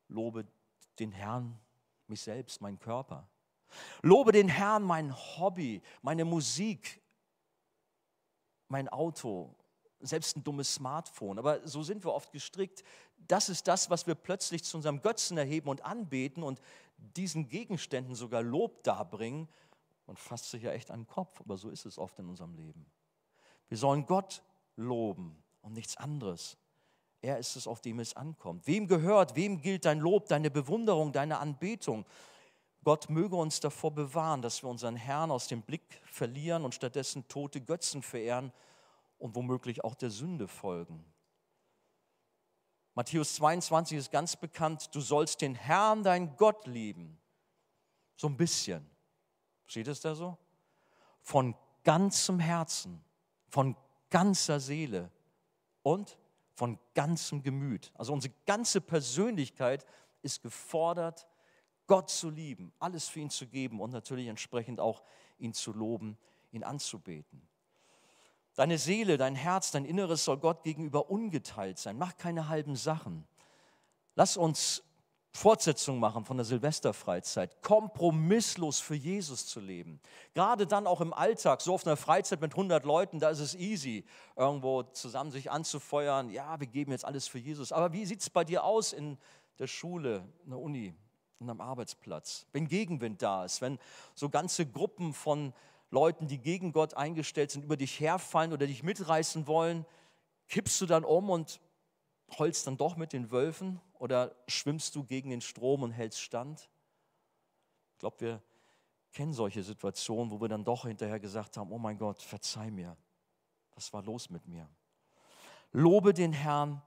lobe 0.08 0.46
den 0.98 1.12
Herrn 1.12 1.58
mich 2.06 2.22
selbst, 2.22 2.60
meinen 2.60 2.78
Körper. 2.78 3.28
Lobe 4.02 4.32
den 4.32 4.48
Herrn 4.48 4.82
mein 4.82 5.14
Hobby, 5.14 5.82
meine 6.02 6.24
Musik, 6.24 7.00
mein 8.68 8.88
Auto, 8.88 9.54
selbst 10.00 10.36
ein 10.36 10.44
dummes 10.44 10.74
Smartphone. 10.74 11.38
Aber 11.38 11.66
so 11.66 11.82
sind 11.82 12.04
wir 12.04 12.12
oft 12.12 12.32
gestrickt. 12.32 12.84
Das 13.28 13.48
ist 13.48 13.66
das, 13.68 13.90
was 13.90 14.06
wir 14.06 14.14
plötzlich 14.14 14.64
zu 14.64 14.76
unserem 14.76 15.02
Götzen 15.02 15.38
erheben 15.38 15.68
und 15.68 15.84
anbeten 15.84 16.42
und 16.42 16.60
diesen 16.96 17.48
Gegenständen 17.48 18.14
sogar 18.14 18.42
Lob 18.42 18.82
darbringen. 18.84 19.48
Man 20.06 20.16
fasst 20.16 20.50
sich 20.50 20.62
ja 20.62 20.72
echt 20.72 20.90
an 20.90 21.00
den 21.00 21.06
Kopf, 21.06 21.40
aber 21.40 21.56
so 21.56 21.68
ist 21.68 21.86
es 21.86 21.98
oft 21.98 22.18
in 22.18 22.28
unserem 22.28 22.54
Leben. 22.54 22.86
Wir 23.68 23.78
sollen 23.78 24.06
Gott 24.06 24.42
loben 24.76 25.42
und 25.62 25.72
nichts 25.72 25.96
anderes. 25.96 26.56
Er 27.22 27.38
ist 27.38 27.56
es, 27.56 27.66
auf 27.66 27.80
dem 27.80 27.98
es 27.98 28.14
ankommt. 28.14 28.66
Wem 28.66 28.86
gehört, 28.86 29.34
wem 29.34 29.60
gilt 29.60 29.84
dein 29.84 29.98
Lob, 29.98 30.28
deine 30.28 30.50
Bewunderung, 30.50 31.12
deine 31.12 31.38
Anbetung? 31.38 32.04
Gott 32.86 33.10
möge 33.10 33.34
uns 33.34 33.58
davor 33.58 33.90
bewahren, 33.90 34.42
dass 34.42 34.62
wir 34.62 34.70
unseren 34.70 34.94
Herrn 34.94 35.32
aus 35.32 35.48
dem 35.48 35.60
Blick 35.60 36.00
verlieren 36.04 36.64
und 36.64 36.72
stattdessen 36.72 37.26
tote 37.26 37.60
Götzen 37.60 38.00
verehren 38.00 38.52
und 39.18 39.34
womöglich 39.34 39.82
auch 39.82 39.96
der 39.96 40.10
Sünde 40.10 40.46
folgen. 40.46 41.04
Matthäus 42.94 43.34
22 43.34 43.98
ist 43.98 44.12
ganz 44.12 44.36
bekannt, 44.36 44.94
du 44.94 45.00
sollst 45.00 45.40
den 45.40 45.56
Herrn, 45.56 46.04
dein 46.04 46.36
Gott 46.36 46.68
lieben. 46.68 47.18
So 48.14 48.28
ein 48.28 48.36
bisschen. 48.36 48.88
Steht 49.66 49.88
es 49.88 49.98
da 49.98 50.14
so? 50.14 50.38
Von 51.22 51.56
ganzem 51.82 52.38
Herzen, 52.38 53.04
von 53.48 53.74
ganzer 54.10 54.60
Seele 54.60 55.10
und 55.82 56.16
von 56.54 56.78
ganzem 56.94 57.42
Gemüt. 57.42 57.90
Also 57.96 58.12
unsere 58.12 58.32
ganze 58.46 58.80
Persönlichkeit 58.80 59.84
ist 60.22 60.40
gefordert, 60.40 61.26
Gott 61.86 62.10
zu 62.10 62.30
lieben, 62.30 62.72
alles 62.78 63.08
für 63.08 63.20
ihn 63.20 63.30
zu 63.30 63.46
geben 63.46 63.80
und 63.80 63.92
natürlich 63.92 64.26
entsprechend 64.26 64.80
auch 64.80 65.02
ihn 65.38 65.52
zu 65.52 65.72
loben, 65.72 66.16
ihn 66.52 66.64
anzubeten. 66.64 67.42
Deine 68.54 68.78
Seele, 68.78 69.18
dein 69.18 69.34
Herz, 69.34 69.70
dein 69.70 69.84
Inneres 69.84 70.24
soll 70.24 70.38
Gott 70.38 70.62
gegenüber 70.62 71.10
ungeteilt 71.10 71.78
sein. 71.78 71.98
Mach 71.98 72.16
keine 72.16 72.48
halben 72.48 72.74
Sachen. 72.74 73.26
Lass 74.14 74.38
uns 74.38 74.82
Fortsetzung 75.36 76.00
machen 76.00 76.24
von 76.24 76.38
der 76.38 76.46
Silvesterfreizeit, 76.46 77.60
kompromisslos 77.60 78.80
für 78.80 78.94
Jesus 78.94 79.46
zu 79.46 79.60
leben. 79.60 80.00
Gerade 80.32 80.66
dann 80.66 80.86
auch 80.86 81.02
im 81.02 81.12
Alltag, 81.12 81.60
so 81.60 81.74
auf 81.74 81.86
einer 81.86 81.98
Freizeit 81.98 82.40
mit 82.40 82.52
100 82.52 82.86
Leuten, 82.86 83.20
da 83.20 83.28
ist 83.28 83.40
es 83.40 83.54
easy, 83.54 84.06
irgendwo 84.34 84.82
zusammen 84.84 85.30
sich 85.30 85.50
anzufeuern. 85.50 86.30
Ja, 86.30 86.58
wir 86.58 86.66
geben 86.66 86.92
jetzt 86.92 87.04
alles 87.04 87.28
für 87.28 87.38
Jesus. 87.38 87.70
Aber 87.70 87.92
wie 87.92 88.06
sieht 88.06 88.22
es 88.22 88.30
bei 88.30 88.44
dir 88.44 88.64
aus 88.64 88.94
in 88.94 89.18
der 89.58 89.66
Schule, 89.66 90.26
in 90.44 90.50
der 90.50 90.58
Uni? 90.58 90.94
Und 91.38 91.50
am 91.50 91.60
Arbeitsplatz, 91.60 92.46
wenn 92.52 92.66
Gegenwind 92.66 93.22
da 93.22 93.44
ist, 93.44 93.60
wenn 93.60 93.78
so 94.14 94.28
ganze 94.28 94.66
Gruppen 94.66 95.12
von 95.12 95.52
Leuten, 95.90 96.26
die 96.26 96.38
gegen 96.38 96.72
Gott 96.72 96.94
eingestellt 96.94 97.50
sind, 97.50 97.64
über 97.64 97.76
dich 97.76 98.00
herfallen 98.00 98.52
oder 98.52 98.66
dich 98.66 98.82
mitreißen 98.82 99.46
wollen, 99.46 99.84
kippst 100.48 100.80
du 100.80 100.86
dann 100.86 101.04
um 101.04 101.30
und 101.30 101.60
holst 102.38 102.66
dann 102.66 102.76
doch 102.76 102.96
mit 102.96 103.12
den 103.12 103.30
Wölfen 103.30 103.80
oder 103.94 104.34
schwimmst 104.48 104.94
du 104.96 105.04
gegen 105.04 105.30
den 105.30 105.40
Strom 105.40 105.82
und 105.82 105.92
hältst 105.92 106.20
stand? 106.20 106.68
Ich 107.92 107.98
glaube, 107.98 108.20
wir 108.20 108.42
kennen 109.12 109.32
solche 109.32 109.62
Situationen, 109.62 110.30
wo 110.30 110.40
wir 110.40 110.48
dann 110.48 110.64
doch 110.64 110.86
hinterher 110.86 111.20
gesagt 111.20 111.56
haben, 111.56 111.72
oh 111.72 111.78
mein 111.78 111.98
Gott, 111.98 112.20
verzeih 112.20 112.70
mir, 112.70 112.96
was 113.74 113.92
war 113.92 114.02
los 114.02 114.28
mit 114.28 114.46
mir? 114.46 114.68
Lobe 115.72 116.12
den 116.12 116.32
Herrn, 116.32 116.82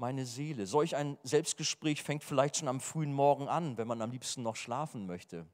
meine 0.00 0.24
Seele. 0.24 0.66
Solch 0.66 0.96
ein 0.96 1.18
Selbstgespräch 1.22 2.02
fängt 2.02 2.24
vielleicht 2.24 2.56
schon 2.56 2.68
am 2.68 2.80
frühen 2.80 3.12
Morgen 3.12 3.48
an, 3.48 3.76
wenn 3.76 3.86
man 3.86 4.00
am 4.00 4.10
liebsten 4.10 4.42
noch 4.42 4.56
schlafen 4.56 5.06
möchte. 5.06 5.46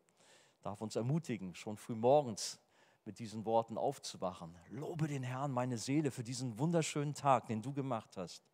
Darf 0.63 0.81
uns 0.81 0.95
ermutigen, 0.95 1.55
schon 1.57 1.77
früh 1.77 1.97
morgens 1.97 2.61
mit 3.05 3.19
diesen 3.19 3.45
Worten 3.45 3.77
aufzuwachen. 3.77 4.57
Lobe 4.71 5.09
den 5.09 5.25
Herrn, 5.25 5.51
meine 5.51 5.79
Seele, 5.79 6.13
für 6.13 6.23
diesen 6.23 6.59
wunderschönen 6.61 7.13
Tag, 7.13 7.47
den 7.47 7.61
du 7.61 7.73
gemacht 7.73 8.17
hast. 8.17 8.45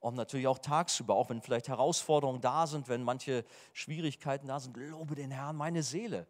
Und 0.00 0.14
natürlich 0.14 0.46
auch 0.46 0.58
tagsüber, 0.58 1.14
auch 1.14 1.28
wenn 1.28 1.42
vielleicht 1.42 1.68
Herausforderungen 1.68 2.40
da 2.40 2.66
sind, 2.66 2.88
wenn 2.88 3.02
manche 3.02 3.44
Schwierigkeiten 3.74 4.48
da 4.48 4.58
sind. 4.58 4.74
Lobe 4.78 5.14
den 5.14 5.30
Herrn, 5.30 5.54
meine 5.54 5.82
Seele. 5.82 6.26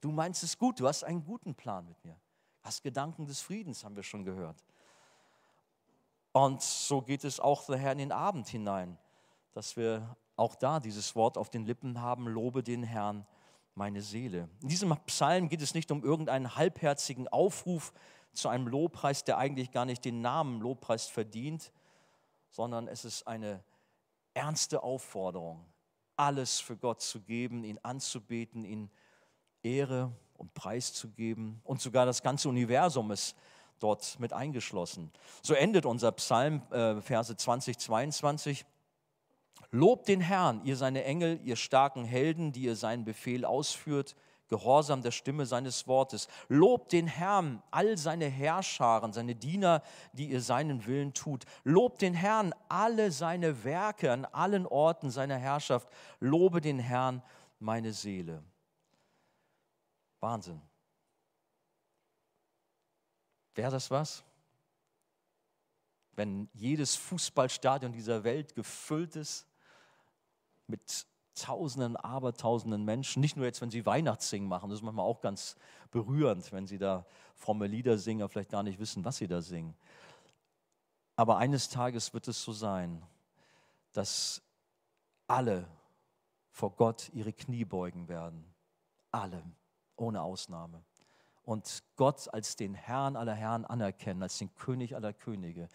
Du 0.00 0.12
meinst 0.12 0.44
es 0.44 0.56
gut, 0.56 0.78
du 0.78 0.86
hast 0.86 1.02
einen 1.02 1.24
guten 1.24 1.56
Plan 1.56 1.88
mit 1.88 2.04
mir. 2.04 2.16
Hast 2.62 2.84
Gedanken 2.84 3.26
des 3.26 3.40
Friedens, 3.40 3.82
haben 3.82 3.96
wir 3.96 4.04
schon 4.04 4.24
gehört. 4.24 4.62
Und 6.32 6.62
so 6.62 7.02
geht 7.02 7.24
es 7.24 7.40
auch 7.40 7.66
daher 7.66 7.92
in 7.92 7.98
den 7.98 8.12
Abend 8.12 8.48
hinein, 8.48 8.98
dass 9.52 9.76
wir 9.76 10.16
auch 10.36 10.54
da 10.54 10.80
dieses 10.80 11.16
Wort 11.16 11.36
auf 11.36 11.50
den 11.50 11.64
Lippen 11.64 12.00
haben, 12.00 12.28
lobe 12.28 12.62
den 12.62 12.82
Herrn, 12.82 13.26
meine 13.74 14.02
Seele. 14.02 14.48
In 14.62 14.68
diesem 14.68 14.96
Psalm 15.06 15.48
geht 15.48 15.62
es 15.62 15.74
nicht 15.74 15.90
um 15.90 16.04
irgendeinen 16.04 16.56
halbherzigen 16.56 17.28
Aufruf 17.28 17.92
zu 18.32 18.48
einem 18.48 18.68
Lobpreis, 18.68 19.24
der 19.24 19.38
eigentlich 19.38 19.70
gar 19.70 19.84
nicht 19.84 20.04
den 20.04 20.20
Namen 20.20 20.60
Lobpreis 20.60 21.06
verdient, 21.06 21.72
sondern 22.50 22.88
es 22.88 23.04
ist 23.04 23.26
eine 23.26 23.62
ernste 24.34 24.82
Aufforderung, 24.82 25.64
alles 26.16 26.60
für 26.60 26.76
Gott 26.76 27.00
zu 27.00 27.20
geben, 27.20 27.64
ihn 27.64 27.78
anzubeten, 27.82 28.64
ihn 28.64 28.90
Ehre 29.62 30.12
und 30.34 30.54
Preis 30.54 30.92
zu 30.92 31.08
geben. 31.10 31.60
Und 31.64 31.80
sogar 31.80 32.06
das 32.06 32.22
ganze 32.22 32.48
Universum 32.48 33.10
ist 33.10 33.36
dort 33.78 34.18
mit 34.20 34.32
eingeschlossen. 34.32 35.12
So 35.42 35.54
endet 35.54 35.86
unser 35.86 36.12
Psalm, 36.12 36.62
äh, 36.70 37.00
Verse 37.00 37.36
20, 37.36 37.78
22. 37.78 38.64
Lobt 39.70 40.08
den 40.08 40.20
Herrn, 40.20 40.62
ihr 40.64 40.76
seine 40.76 41.04
Engel, 41.04 41.40
ihr 41.44 41.56
starken 41.56 42.04
Helden, 42.04 42.52
die 42.52 42.62
ihr 42.62 42.76
seinen 42.76 43.04
Befehl 43.04 43.44
ausführt, 43.44 44.16
gehorsam 44.48 45.02
der 45.02 45.10
Stimme 45.10 45.44
seines 45.46 45.86
Wortes. 45.86 46.28
Lobt 46.48 46.92
den 46.92 47.06
Herrn, 47.06 47.62
all 47.70 47.98
seine 47.98 48.26
Herrscharen, 48.26 49.12
seine 49.12 49.34
Diener, 49.34 49.82
die 50.12 50.30
ihr 50.30 50.40
seinen 50.40 50.86
Willen 50.86 51.12
tut. 51.12 51.44
Lobt 51.64 52.00
den 52.00 52.14
Herrn, 52.14 52.54
alle 52.68 53.10
seine 53.12 53.64
Werke 53.64 54.10
an 54.10 54.24
allen 54.24 54.66
Orten 54.66 55.10
seiner 55.10 55.36
Herrschaft. 55.36 55.88
Lobe 56.18 56.60
den 56.60 56.78
Herrn, 56.78 57.22
meine 57.58 57.92
Seele. 57.92 58.42
Wahnsinn. 60.20 60.67
Wäre 63.58 63.72
das 63.72 63.90
was? 63.90 64.22
Wenn 66.12 66.48
jedes 66.52 66.94
Fußballstadion 66.94 67.90
dieser 67.90 68.22
Welt 68.22 68.54
gefüllt 68.54 69.16
ist 69.16 69.48
mit 70.68 71.08
Tausenden, 71.34 71.96
Abertausenden 71.96 72.84
Menschen, 72.84 73.20
nicht 73.20 73.36
nur 73.36 73.46
jetzt, 73.46 73.60
wenn 73.60 73.72
sie 73.72 73.84
Weihnachtssingen 73.84 74.48
machen, 74.48 74.70
das 74.70 74.78
ist 74.78 74.84
manchmal 74.84 75.06
auch 75.06 75.20
ganz 75.20 75.56
berührend, 75.90 76.52
wenn 76.52 76.68
sie 76.68 76.78
da 76.78 77.04
fromme 77.34 77.66
Lieder 77.66 77.98
singen, 77.98 78.22
aber 78.22 78.28
vielleicht 78.28 78.52
gar 78.52 78.62
nicht 78.62 78.78
wissen, 78.78 79.04
was 79.04 79.16
sie 79.16 79.26
da 79.26 79.42
singen. 79.42 79.74
Aber 81.16 81.38
eines 81.38 81.68
Tages 81.68 82.14
wird 82.14 82.28
es 82.28 82.40
so 82.40 82.52
sein, 82.52 83.04
dass 83.92 84.40
alle 85.26 85.66
vor 86.52 86.76
Gott 86.76 87.10
ihre 87.12 87.32
Knie 87.32 87.64
beugen 87.64 88.06
werden. 88.06 88.54
Alle, 89.10 89.42
ohne 89.96 90.22
Ausnahme. 90.22 90.84
Und 91.48 91.82
Gott 91.96 92.28
als 92.34 92.56
den 92.56 92.74
Herrn 92.74 93.16
aller 93.16 93.32
Herren 93.32 93.64
anerkennen, 93.64 94.22
als 94.22 94.36
den 94.36 94.54
König 94.54 94.94
aller 94.94 95.14
Könige 95.14 95.70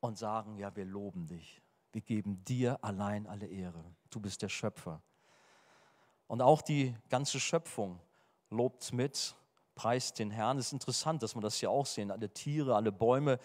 und 0.00 0.18
sagen, 0.18 0.58
ja, 0.58 0.76
wir 0.76 0.84
loben 0.84 1.26
dich. 1.26 1.62
Wir 1.92 2.02
geben 2.02 2.44
dir 2.44 2.84
allein 2.84 3.26
alle 3.26 3.46
Ehre. 3.46 3.82
Du 4.10 4.20
bist 4.20 4.42
der 4.42 4.50
Schöpfer. 4.50 5.00
Und 6.26 6.42
auch 6.42 6.60
die 6.60 6.94
ganze 7.08 7.40
Schöpfung 7.40 7.98
lobt 8.50 8.92
mit, 8.92 9.34
preist 9.76 10.18
den 10.18 10.30
Herrn. 10.30 10.58
Es 10.58 10.66
ist 10.66 10.72
interessant, 10.74 11.22
dass 11.22 11.34
wir 11.34 11.40
das 11.40 11.56
hier 11.56 11.70
auch 11.70 11.86
sehen. 11.86 12.10
Alle 12.10 12.28
Tiere, 12.28 12.76
alle 12.76 12.92
Bäume. 12.92 13.38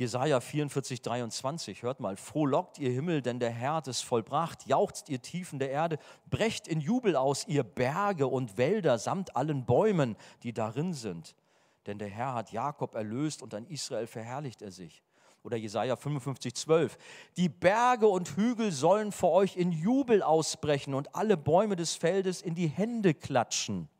Jesaja 0.00 0.40
44, 0.40 1.02
23, 1.02 1.82
hört 1.82 2.00
mal, 2.00 2.16
frohlockt 2.16 2.78
ihr 2.78 2.90
Himmel, 2.90 3.20
denn 3.20 3.38
der 3.38 3.50
Herr 3.50 3.74
hat 3.74 3.86
es 3.86 4.00
vollbracht, 4.00 4.66
jauchzt 4.66 5.10
ihr 5.10 5.20
Tiefen 5.20 5.58
der 5.58 5.70
Erde, 5.70 5.98
brecht 6.30 6.66
in 6.66 6.80
Jubel 6.80 7.16
aus, 7.16 7.46
ihr 7.46 7.64
Berge 7.64 8.26
und 8.26 8.56
Wälder 8.56 8.98
samt 8.98 9.36
allen 9.36 9.66
Bäumen, 9.66 10.16
die 10.42 10.54
darin 10.54 10.94
sind. 10.94 11.36
Denn 11.84 11.98
der 11.98 12.08
Herr 12.08 12.32
hat 12.32 12.50
Jakob 12.50 12.94
erlöst 12.94 13.42
und 13.42 13.52
an 13.52 13.66
Israel 13.66 14.06
verherrlicht 14.06 14.62
er 14.62 14.70
sich 14.70 15.02
oder 15.42 15.58
Jesaja 15.58 15.96
55, 15.96 16.54
12. 16.54 16.96
Die 17.36 17.50
Berge 17.50 18.08
und 18.08 18.36
Hügel 18.36 18.72
sollen 18.72 19.12
vor 19.12 19.32
euch 19.32 19.58
in 19.58 19.70
Jubel 19.70 20.22
ausbrechen 20.22 20.94
und 20.94 21.14
alle 21.14 21.36
Bäume 21.36 21.76
des 21.76 21.94
Feldes 21.94 22.40
in 22.40 22.54
die 22.54 22.68
Hände 22.68 23.12
klatschen. 23.12 23.90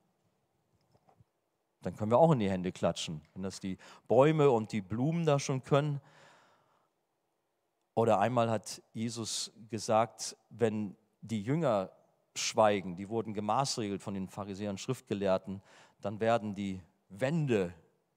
Dann 1.82 1.96
können 1.96 2.10
wir 2.10 2.18
auch 2.18 2.32
in 2.32 2.38
die 2.38 2.50
Hände 2.50 2.72
klatschen, 2.72 3.22
wenn 3.34 3.42
das 3.42 3.60
die 3.60 3.78
Bäume 4.06 4.50
und 4.50 4.72
die 4.72 4.82
Blumen 4.82 5.24
da 5.24 5.38
schon 5.38 5.62
können. 5.62 6.00
Oder 7.94 8.18
einmal 8.18 8.50
hat 8.50 8.82
Jesus 8.92 9.52
gesagt, 9.68 10.36
wenn 10.50 10.96
die 11.20 11.42
Jünger 11.42 11.90
schweigen, 12.34 12.96
die 12.96 13.08
wurden 13.08 13.34
gemaßregelt 13.34 14.02
von 14.02 14.14
den 14.14 14.28
Pharisäern 14.28 14.78
Schriftgelehrten, 14.78 15.62
dann 16.00 16.20
werden 16.20 16.54
die 16.54 16.80
Wände 17.08 17.74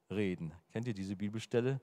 reden. 0.10 0.54
Kennt 0.72 0.88
ihr 0.88 0.94
diese 0.94 1.16
Bibelstelle? 1.16 1.82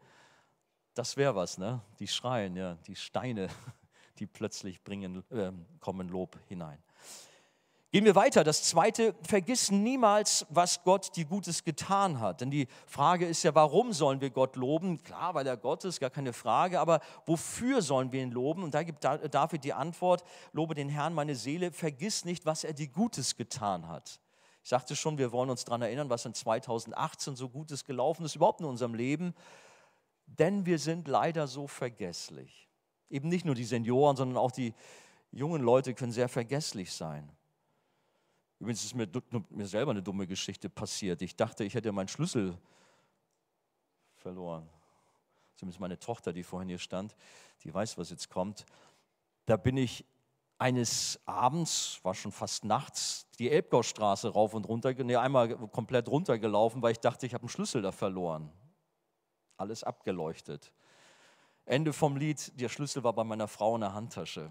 das 0.95 1.16
wäre 1.16 1.35
was, 1.35 1.59
ne? 1.59 1.81
Die 1.99 2.09
schreien, 2.09 2.57
ja, 2.57 2.75
die 2.87 2.97
Steine, 2.97 3.49
die 4.19 4.27
plötzlich 4.27 4.83
bringen, 4.83 5.25
äh, 5.31 5.53
kommen 5.79 6.09
Lob 6.09 6.38
hinein. 6.49 6.79
Gehen 7.92 8.05
wir 8.05 8.14
weiter. 8.14 8.44
Das 8.44 8.62
zweite, 8.62 9.14
vergiss 9.22 9.70
niemals, 9.70 10.46
was 10.48 10.85
Gott 10.85 11.16
dir 11.16 11.24
Gutes 11.24 11.64
getan 11.64 12.20
hat. 12.20 12.40
Denn 12.40 12.50
die 12.50 12.68
Frage 12.87 13.26
ist 13.26 13.42
ja, 13.42 13.55
warum 13.55 13.92
sollen 13.92 14.20
wir 14.20 14.31
Gott 14.31 14.55
loben? 14.55 15.03
Klar, 15.03 15.35
weil 15.35 15.46
er 15.46 15.57
Gott 15.57 15.85
ist, 15.85 15.98
gar 15.98 16.11
keine 16.11 16.33
Frage. 16.33 16.79
Aber 16.79 17.00
wofür 17.26 17.83
sollen 17.83 18.12
wir 18.12 18.22
ihn 18.22 18.31
loben? 18.31 18.62
Und 18.62 18.74
da 18.74 18.85
gibt 18.85 19.03
David 19.03 19.64
die 19.64 19.72
Antwort, 19.72 20.22
lobe 20.53 20.74
den 20.74 20.88
Herrn 20.88 21.14
meine 21.14 21.35
Seele, 21.35 21.72
vergiss 21.72 22.24
nicht, 22.24 22.46
was 22.46 22.62
er 22.62 22.72
dir 22.72 22.88
Gutes 22.88 23.37
getan 23.37 23.88
hat. 23.88 24.20
Ich 24.62 24.68
sagte 24.68 24.94
schon, 24.94 25.18
wir 25.18 25.33
wollen 25.33 25.50
uns 25.50 25.64
daran 25.64 25.83
erinnern, 25.83 26.11
was 26.11 26.24
in 26.24 26.35
2018 26.35 27.35
so 27.35 27.48
Gutes 27.48 27.85
gelaufen 27.85 28.24
ist, 28.24 28.37
überhaupt 28.37 28.61
in 28.61 28.66
unserem 28.66 28.94
Leben 28.94 29.35
denn 30.38 30.66
wir 30.66 30.79
sind 30.79 31.09
leider 31.09 31.46
so 31.46 31.66
vergesslich. 31.66 32.68
Eben 33.09 33.29
nicht 33.29 33.44
nur 33.44 33.55
die 33.55 33.64
Senioren, 33.64 34.16
sondern 34.16 34.38
auch 34.38 34.53
die 34.53 34.74
jungen 35.33 35.62
Leute 35.62 35.94
können 35.94 36.12
sehr 36.12 36.29
vergesslich 36.29 36.92
sein. 36.92 37.31
Übrigens 38.61 38.85
ist 38.85 38.94
mir, 38.94 39.09
mir 39.51 39.66
selber 39.66 39.90
eine 39.90 40.03
dumme 40.03 40.27
Geschichte 40.27 40.70
passiert. 40.70 41.23
Ich 41.23 41.35
dachte, 41.35 41.64
ich 41.64 41.75
hätte 41.75 41.90
meinen 41.90 42.09
Schlüssel 42.09 42.57
verloren. 44.14 44.68
Zumindest 45.57 45.81
meine 45.81 45.99
Tochter, 45.99 46.33
die 46.33 46.44
vorhin 46.44 46.68
hier 46.68 46.79
stand, 46.79 47.16
die 47.64 47.75
weiß, 47.75 47.99
was 47.99 48.11
jetzt 48.11 48.31
kommt. 48.31 48.64
Da 49.46 49.57
bin 49.57 49.77
ich 49.77 50.05
eines 50.59 51.18
Abends, 51.27 51.99
war 52.03 52.14
schon 52.14 52.33
fast 52.33 52.64
nachts, 52.64 53.27
die 53.38 53.51
Elbgaustraße 53.51 54.29
rauf 54.29 54.55
und 54.55 54.68
runter, 54.68 54.92
nee, 54.92 55.16
einmal 55.16 55.57
komplett 55.68 56.09
runtergelaufen, 56.09 56.83
weil 56.83 56.92
ich 56.92 57.01
dachte, 57.01 57.27
ich 57.27 57.35
habe 57.35 57.42
einen 57.42 57.49
Schlüssel 57.49 57.83
da 57.83 57.92
verloren 57.92 58.53
alles 59.61 59.85
abgeleuchtet. 59.85 60.73
Ende 61.66 61.92
vom 61.92 62.16
Lied, 62.16 62.59
der 62.59 62.68
Schlüssel 62.68 63.05
war 63.05 63.12
bei 63.12 63.23
meiner 63.23 63.46
Frau 63.46 63.75
in 63.77 63.83
der 63.83 63.92
Handtasche. 63.92 64.51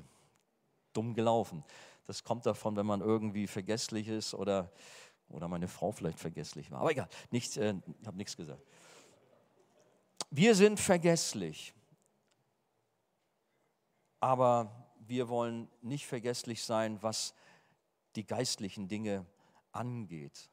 Dumm 0.94 1.14
gelaufen. 1.14 1.64
Das 2.10 2.24
kommt 2.24 2.48
davon, 2.48 2.76
wenn 2.76 2.88
man 2.88 3.02
irgendwie 3.02 3.46
vergesslich 3.46 4.08
ist 4.08 4.34
oder, 4.34 4.72
oder 5.28 5.48
meine 5.48 5.68
Frau 5.68 5.92
vielleicht 5.92 6.18
vergesslich 6.18 6.72
war. 6.72 6.80
Aber 6.80 6.90
egal, 6.90 7.08
ich 7.30 7.56
äh, 7.56 7.76
habe 8.04 8.18
nichts 8.18 8.36
gesagt. 8.36 8.64
Wir 10.32 10.56
sind 10.56 10.80
vergesslich, 10.80 11.76
aber 14.20 14.90
wir 15.06 15.30
wollen 15.30 15.70
nicht 15.84 16.08
vergesslich 16.08 16.64
sein, 16.64 16.98
was 17.04 17.36
die 18.16 18.26
geistlichen 18.26 18.88
Dinge 18.88 19.28
angeht. 19.72 20.50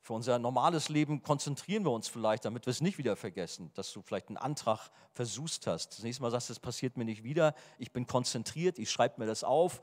Für 0.00 0.14
unser 0.14 0.40
normales 0.40 0.88
Leben 0.88 1.22
konzentrieren 1.22 1.84
wir 1.84 1.92
uns 1.92 2.08
vielleicht, 2.08 2.46
damit 2.46 2.66
wir 2.66 2.72
es 2.72 2.80
nicht 2.80 2.98
wieder 2.98 3.14
vergessen, 3.14 3.70
dass 3.74 3.92
du 3.92 4.02
vielleicht 4.02 4.26
einen 4.26 4.38
Antrag 4.38 4.90
versuchst 5.12 5.68
hast. 5.68 5.90
Das 5.90 6.02
nächste 6.02 6.20
Mal 6.20 6.32
sagst 6.32 6.48
du, 6.48 6.50
das 6.50 6.58
passiert 6.58 6.96
mir 6.96 7.04
nicht 7.04 7.22
wieder. 7.22 7.54
Ich 7.78 7.92
bin 7.92 8.08
konzentriert, 8.08 8.80
ich 8.80 8.90
schreibe 8.90 9.20
mir 9.20 9.26
das 9.28 9.44
auf 9.44 9.80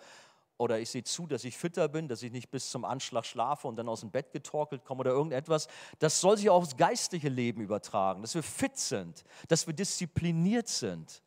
oder 0.61 0.79
ich 0.79 0.91
sehe 0.91 1.03
zu, 1.03 1.25
dass 1.25 1.43
ich 1.43 1.57
fitter 1.57 1.87
bin, 1.87 2.07
dass 2.07 2.21
ich 2.21 2.31
nicht 2.31 2.51
bis 2.51 2.69
zum 2.69 2.85
Anschlag 2.85 3.25
schlafe 3.25 3.67
und 3.67 3.77
dann 3.77 3.89
aus 3.89 4.01
dem 4.01 4.11
Bett 4.11 4.31
getorkelt 4.31 4.85
komme 4.85 4.99
oder 4.99 5.09
irgendetwas. 5.09 5.67
Das 5.97 6.21
soll 6.21 6.37
sich 6.37 6.51
auch 6.51 6.57
aufs 6.57 6.77
geistliche 6.77 7.29
Leben 7.29 7.61
übertragen, 7.61 8.21
dass 8.21 8.35
wir 8.35 8.43
fit 8.43 8.77
sind, 8.77 9.23
dass 9.47 9.65
wir 9.65 9.73
diszipliniert 9.73 10.67
sind. 10.67 11.23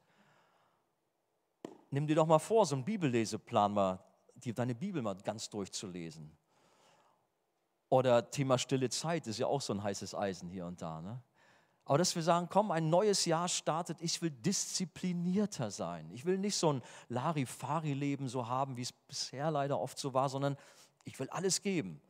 Nimm 1.90 2.06
dir 2.06 2.14
doch 2.14 2.28
mal 2.28 2.38
vor, 2.38 2.64
so 2.64 2.76
einen 2.76 2.84
Bibelleseplan 2.84 3.74
mal, 3.74 3.98
deine 4.36 4.76
Bibel 4.76 5.02
mal 5.02 5.16
ganz 5.16 5.50
durchzulesen. 5.50 6.30
Oder 7.88 8.30
Thema 8.30 8.56
stille 8.56 8.88
Zeit 8.88 9.26
ist 9.26 9.38
ja 9.38 9.48
auch 9.48 9.60
so 9.60 9.72
ein 9.72 9.82
heißes 9.82 10.14
Eisen 10.14 10.48
hier 10.48 10.64
und 10.64 10.80
da. 10.80 11.00
Ne? 11.00 11.20
Aber 11.84 11.98
dass 11.98 12.14
wir 12.14 12.22
sagen, 12.22 12.48
komm, 12.50 12.70
ein 12.70 12.88
neues 12.88 13.26
Jahr 13.26 13.48
startet, 13.48 14.00
ich 14.00 14.22
will 14.22 14.30
disziplinierter 14.30 15.70
sein. 15.70 16.10
Ich 16.12 16.24
will 16.24 16.38
nicht 16.38 16.56
so 16.56 16.72
ein 16.72 16.82
Larifari-Leben 17.08 18.28
so 18.28 18.48
haben, 18.48 18.76
wie 18.76 18.82
es 18.82 18.92
bisher 18.92 19.50
leider 19.50 19.78
oft 19.78 19.98
so 19.98 20.14
war, 20.14 20.28
sondern 20.28 20.56
ich 21.04 21.18
will 21.18 21.28
alles 21.28 21.60
geben 21.60 22.00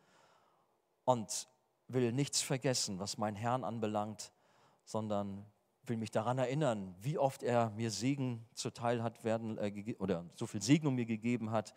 und 1.04 1.48
will 1.88 2.12
nichts 2.12 2.40
vergessen, 2.40 3.00
was 3.00 3.18
meinen 3.18 3.36
Herrn 3.36 3.64
anbelangt, 3.64 4.32
sondern 4.84 5.44
will 5.86 5.96
mich 5.96 6.12
daran 6.12 6.38
erinnern, 6.38 6.94
wie 7.00 7.18
oft 7.18 7.42
er 7.42 7.70
mir 7.70 7.90
Segen 7.90 8.46
zuteil 8.54 9.02
hat 9.02 9.24
werden 9.24 9.58
äh, 9.58 9.96
oder 9.98 10.24
so 10.36 10.46
viel 10.46 10.62
Segen 10.62 10.94
mir 10.94 11.04
gegeben 11.04 11.50
hat. 11.50 11.74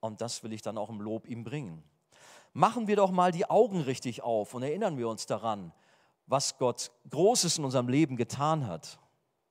Und 0.00 0.20
das 0.20 0.44
will 0.44 0.52
ich 0.52 0.62
dann 0.62 0.78
auch 0.78 0.88
im 0.88 1.00
Lob 1.00 1.26
ihm 1.26 1.42
bringen 1.42 1.82
machen 2.52 2.88
wir 2.88 2.96
doch 2.96 3.10
mal 3.10 3.30
die 3.30 3.48
Augen 3.48 3.80
richtig 3.80 4.22
auf 4.22 4.54
und 4.54 4.62
erinnern 4.62 4.98
wir 4.98 5.08
uns 5.08 5.26
daran, 5.26 5.72
was 6.28 6.56
Gott 6.58 6.92
Großes 7.10 7.58
in 7.58 7.64
unserem 7.64 7.88
Leben 7.88 8.16
getan 8.16 8.66
hat. 8.66 8.98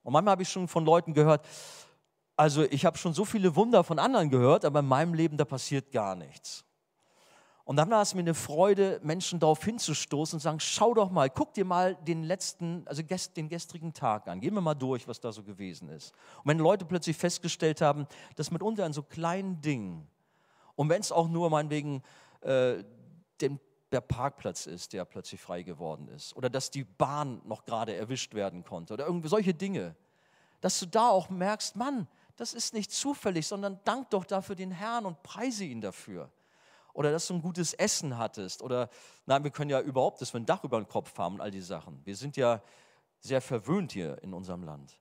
Und 0.04 0.14
manchmal 0.14 0.34
habe 0.34 0.44
ich 0.44 0.50
schon 0.50 0.68
von 0.68 0.86
Leuten 0.86 1.14
gehört, 1.14 1.46
also 2.38 2.64
ich 2.64 2.86
habe 2.86 2.98
schon 2.98 3.14
so 3.14 3.26
viele 3.26 3.56
Wunder 3.56 3.84
von 3.84 4.00
anderen 4.00 4.30
gehört, 4.30 4.64
aber 4.64 4.80
in 4.80 4.88
meinem 4.88 5.14
Leben, 5.14 5.38
da 5.38 5.44
passiert 5.44 5.92
gar 5.92 6.16
nichts. 6.16 6.64
Und 7.66 7.76
dann 7.76 7.90
war 7.90 8.02
es 8.02 8.14
mir 8.14 8.22
eine 8.22 8.34
Freude, 8.34 9.02
Menschen 9.04 9.42
darauf 9.42 9.62
hinzustoßen 9.62 10.38
und 10.38 10.40
sagen, 10.40 10.62
schau 10.62 10.94
doch 10.94 11.12
mal, 11.12 11.30
guck 11.30 11.54
dir 11.54 11.66
mal 11.66 11.96
den 11.96 12.24
letzten, 12.24 12.88
also 12.88 13.02
den 13.02 13.50
gestrigen 13.50 13.94
Tag 13.94 14.30
an. 14.30 14.40
Gehen 14.40 14.54
wir 14.54 14.62
mal 14.62 14.74
durch, 14.74 15.06
was 15.06 15.20
da 15.20 15.34
so 15.34 15.44
gewesen 15.44 15.90
ist. 15.90 16.14
Und 16.38 16.46
wenn 16.46 16.60
Leute 16.60 16.86
plötzlich 16.86 17.18
festgestellt 17.18 17.82
haben, 17.82 18.08
dass 18.38 18.52
mitunter 18.52 18.86
an 18.86 18.94
so 18.94 19.04
kleinen 19.04 19.60
Dingen, 19.60 20.08
und 20.76 20.88
wenn 20.88 21.02
es 21.02 21.12
auch 21.12 21.28
nur 21.28 21.50
meinetwegen 21.50 22.04
äh, 22.40 22.84
den 23.42 23.60
der 23.92 24.02
Parkplatz 24.02 24.66
ist, 24.66 24.94
der 24.94 25.06
plötzlich 25.06 25.40
frei 25.40 25.64
geworden 25.64 26.08
ist. 26.10 26.36
Oder 26.36 26.50
dass 26.50 26.72
die 26.72 26.84
Bahn 26.84 27.42
noch 27.46 27.66
gerade 27.66 27.96
erwischt 27.96 28.34
werden 28.34 28.64
konnte. 28.64 28.94
Oder 28.94 29.06
irgendwie 29.06 29.30
solche 29.30 29.54
Dinge. 29.54 29.96
Dass 30.62 30.80
du 30.80 30.86
da 30.86 31.10
auch 31.10 31.30
merkst, 31.30 31.76
Mann, 31.76 32.08
das 32.36 32.54
ist 32.54 32.74
nicht 32.74 32.92
zufällig, 32.92 33.48
sondern 33.48 33.80
dank 33.84 34.10
doch 34.10 34.26
dafür 34.26 34.56
den 34.56 34.72
Herrn 34.72 35.06
und 35.06 35.24
preise 35.24 35.64
ihn 35.64 35.82
dafür. 35.82 36.30
Oder 36.94 37.12
dass 37.12 37.28
du 37.28 37.36
ein 37.36 37.42
gutes 37.42 37.74
Essen 37.74 38.18
hattest. 38.18 38.62
Oder, 38.62 38.90
nein, 39.26 39.44
wir 39.44 39.52
können 39.52 39.70
ja 39.70 39.82
überhaupt, 39.82 40.22
dass 40.22 40.34
wir 40.34 40.40
ein 40.40 40.46
Dach 40.46 40.64
über 40.64 40.80
den 40.80 40.88
Kopf 40.88 41.18
haben 41.18 41.36
und 41.36 41.42
all 41.42 41.52
die 41.52 41.62
Sachen. 41.62 42.04
Wir 42.06 42.16
sind 42.16 42.38
ja 42.38 42.62
sehr 43.20 43.42
verwöhnt 43.42 43.92
hier 43.92 44.22
in 44.24 44.34
unserem 44.34 44.64
Land. 44.64 45.00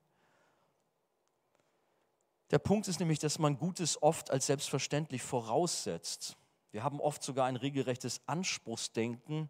Der 2.50 2.58
Punkt 2.58 2.86
ist 2.86 3.00
nämlich, 3.00 3.18
dass 3.18 3.38
man 3.38 3.58
Gutes 3.58 4.00
oft 4.02 4.30
als 4.30 4.46
selbstverständlich 4.46 5.22
voraussetzt. 5.22 6.36
Wir 6.76 6.84
haben 6.84 7.00
oft 7.00 7.22
sogar 7.22 7.46
ein 7.46 7.56
regelrechtes 7.56 8.20
Anspruchsdenken. 8.26 9.48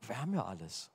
Wir 0.00 0.20
haben 0.20 0.34
ja 0.34 0.44
alles. 0.44 0.90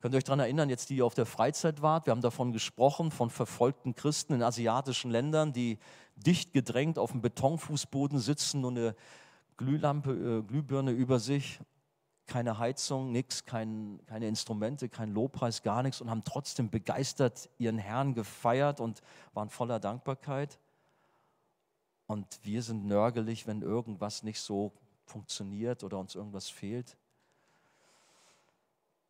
Könnt 0.00 0.14
ihr 0.14 0.16
euch 0.16 0.24
daran 0.24 0.40
erinnern, 0.40 0.70
jetzt 0.70 0.88
die 0.88 0.96
ihr 0.96 1.04
auf 1.04 1.12
der 1.12 1.26
Freizeit 1.26 1.82
wart? 1.82 2.06
Wir 2.06 2.12
haben 2.12 2.22
davon 2.22 2.52
gesprochen, 2.52 3.10
von 3.10 3.28
verfolgten 3.28 3.94
Christen 3.94 4.32
in 4.32 4.42
asiatischen 4.42 5.10
Ländern, 5.10 5.52
die 5.52 5.78
dicht 6.14 6.54
gedrängt 6.54 6.98
auf 6.98 7.12
dem 7.12 7.20
Betonfußboden 7.20 8.20
sitzen 8.20 8.64
und 8.64 8.78
eine 8.78 8.96
Glühlampe, 9.58 10.12
äh, 10.12 10.42
Glühbirne 10.42 10.92
über 10.92 11.18
sich, 11.18 11.60
keine 12.26 12.56
Heizung, 12.56 13.12
nichts, 13.12 13.44
kein, 13.44 14.00
keine 14.06 14.28
Instrumente, 14.28 14.88
kein 14.88 15.10
Lobpreis, 15.10 15.62
gar 15.62 15.82
nichts 15.82 16.00
und 16.00 16.08
haben 16.08 16.24
trotzdem 16.24 16.70
begeistert 16.70 17.50
ihren 17.58 17.76
Herrn 17.76 18.14
gefeiert 18.14 18.80
und 18.80 19.02
waren 19.34 19.50
voller 19.50 19.78
Dankbarkeit. 19.78 20.58
Und 22.06 22.40
wir 22.42 22.62
sind 22.62 22.86
nörgelig, 22.86 23.46
wenn 23.46 23.62
irgendwas 23.62 24.22
nicht 24.22 24.40
so 24.40 24.72
funktioniert 25.04 25.82
oder 25.84 25.98
uns 25.98 26.14
irgendwas 26.14 26.48
fehlt. 26.48 26.96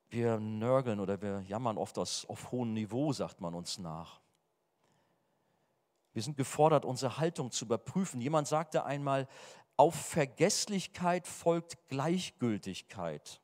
Wir 0.08 0.38
nörgeln 0.38 1.00
oder 1.00 1.20
wir 1.20 1.42
jammern 1.42 1.78
oft 1.78 1.98
aus, 1.98 2.24
auf 2.26 2.52
hohem 2.52 2.72
Niveau, 2.72 3.12
sagt 3.12 3.40
man 3.40 3.54
uns 3.54 3.78
nach. 3.78 4.20
Wir 6.12 6.22
sind 6.22 6.36
gefordert, 6.36 6.84
unsere 6.84 7.18
Haltung 7.18 7.50
zu 7.50 7.66
überprüfen. 7.66 8.20
Jemand 8.20 8.48
sagte 8.48 8.84
einmal, 8.84 9.28
auf 9.76 9.94
Vergesslichkeit 9.94 11.26
folgt 11.26 11.88
Gleichgültigkeit. 11.88 13.42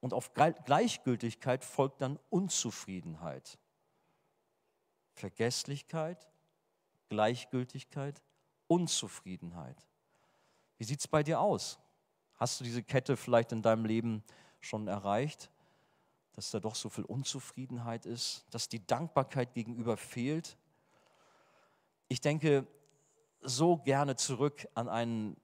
Und 0.00 0.12
auf 0.14 0.32
Gleichgültigkeit 0.34 1.64
folgt 1.64 2.02
dann 2.02 2.20
Unzufriedenheit. 2.30 3.58
Vergesslichkeit, 5.14 6.28
Gleichgültigkeit, 7.08 8.22
Unzufriedenheit. 8.68 9.86
Wie 10.78 10.84
sieht 10.84 11.00
es 11.00 11.08
bei 11.08 11.22
dir 11.22 11.40
aus? 11.40 11.78
Hast 12.34 12.60
du 12.60 12.64
diese 12.64 12.82
Kette 12.82 13.16
vielleicht 13.16 13.52
in 13.52 13.62
deinem 13.62 13.84
Leben 13.84 14.22
schon 14.60 14.88
erreicht, 14.88 15.50
dass 16.32 16.50
da 16.50 16.60
doch 16.60 16.74
so 16.74 16.90
viel 16.90 17.04
Unzufriedenheit 17.04 18.04
ist, 18.04 18.44
dass 18.50 18.68
die 18.68 18.86
Dankbarkeit 18.86 19.54
gegenüber 19.54 19.96
fehlt? 19.96 20.58
Ich 22.08 22.20
denke 22.20 22.66
so 23.40 23.78
gerne 23.78 24.16
zurück 24.16 24.66
an 24.74 24.88
einen 24.88 25.36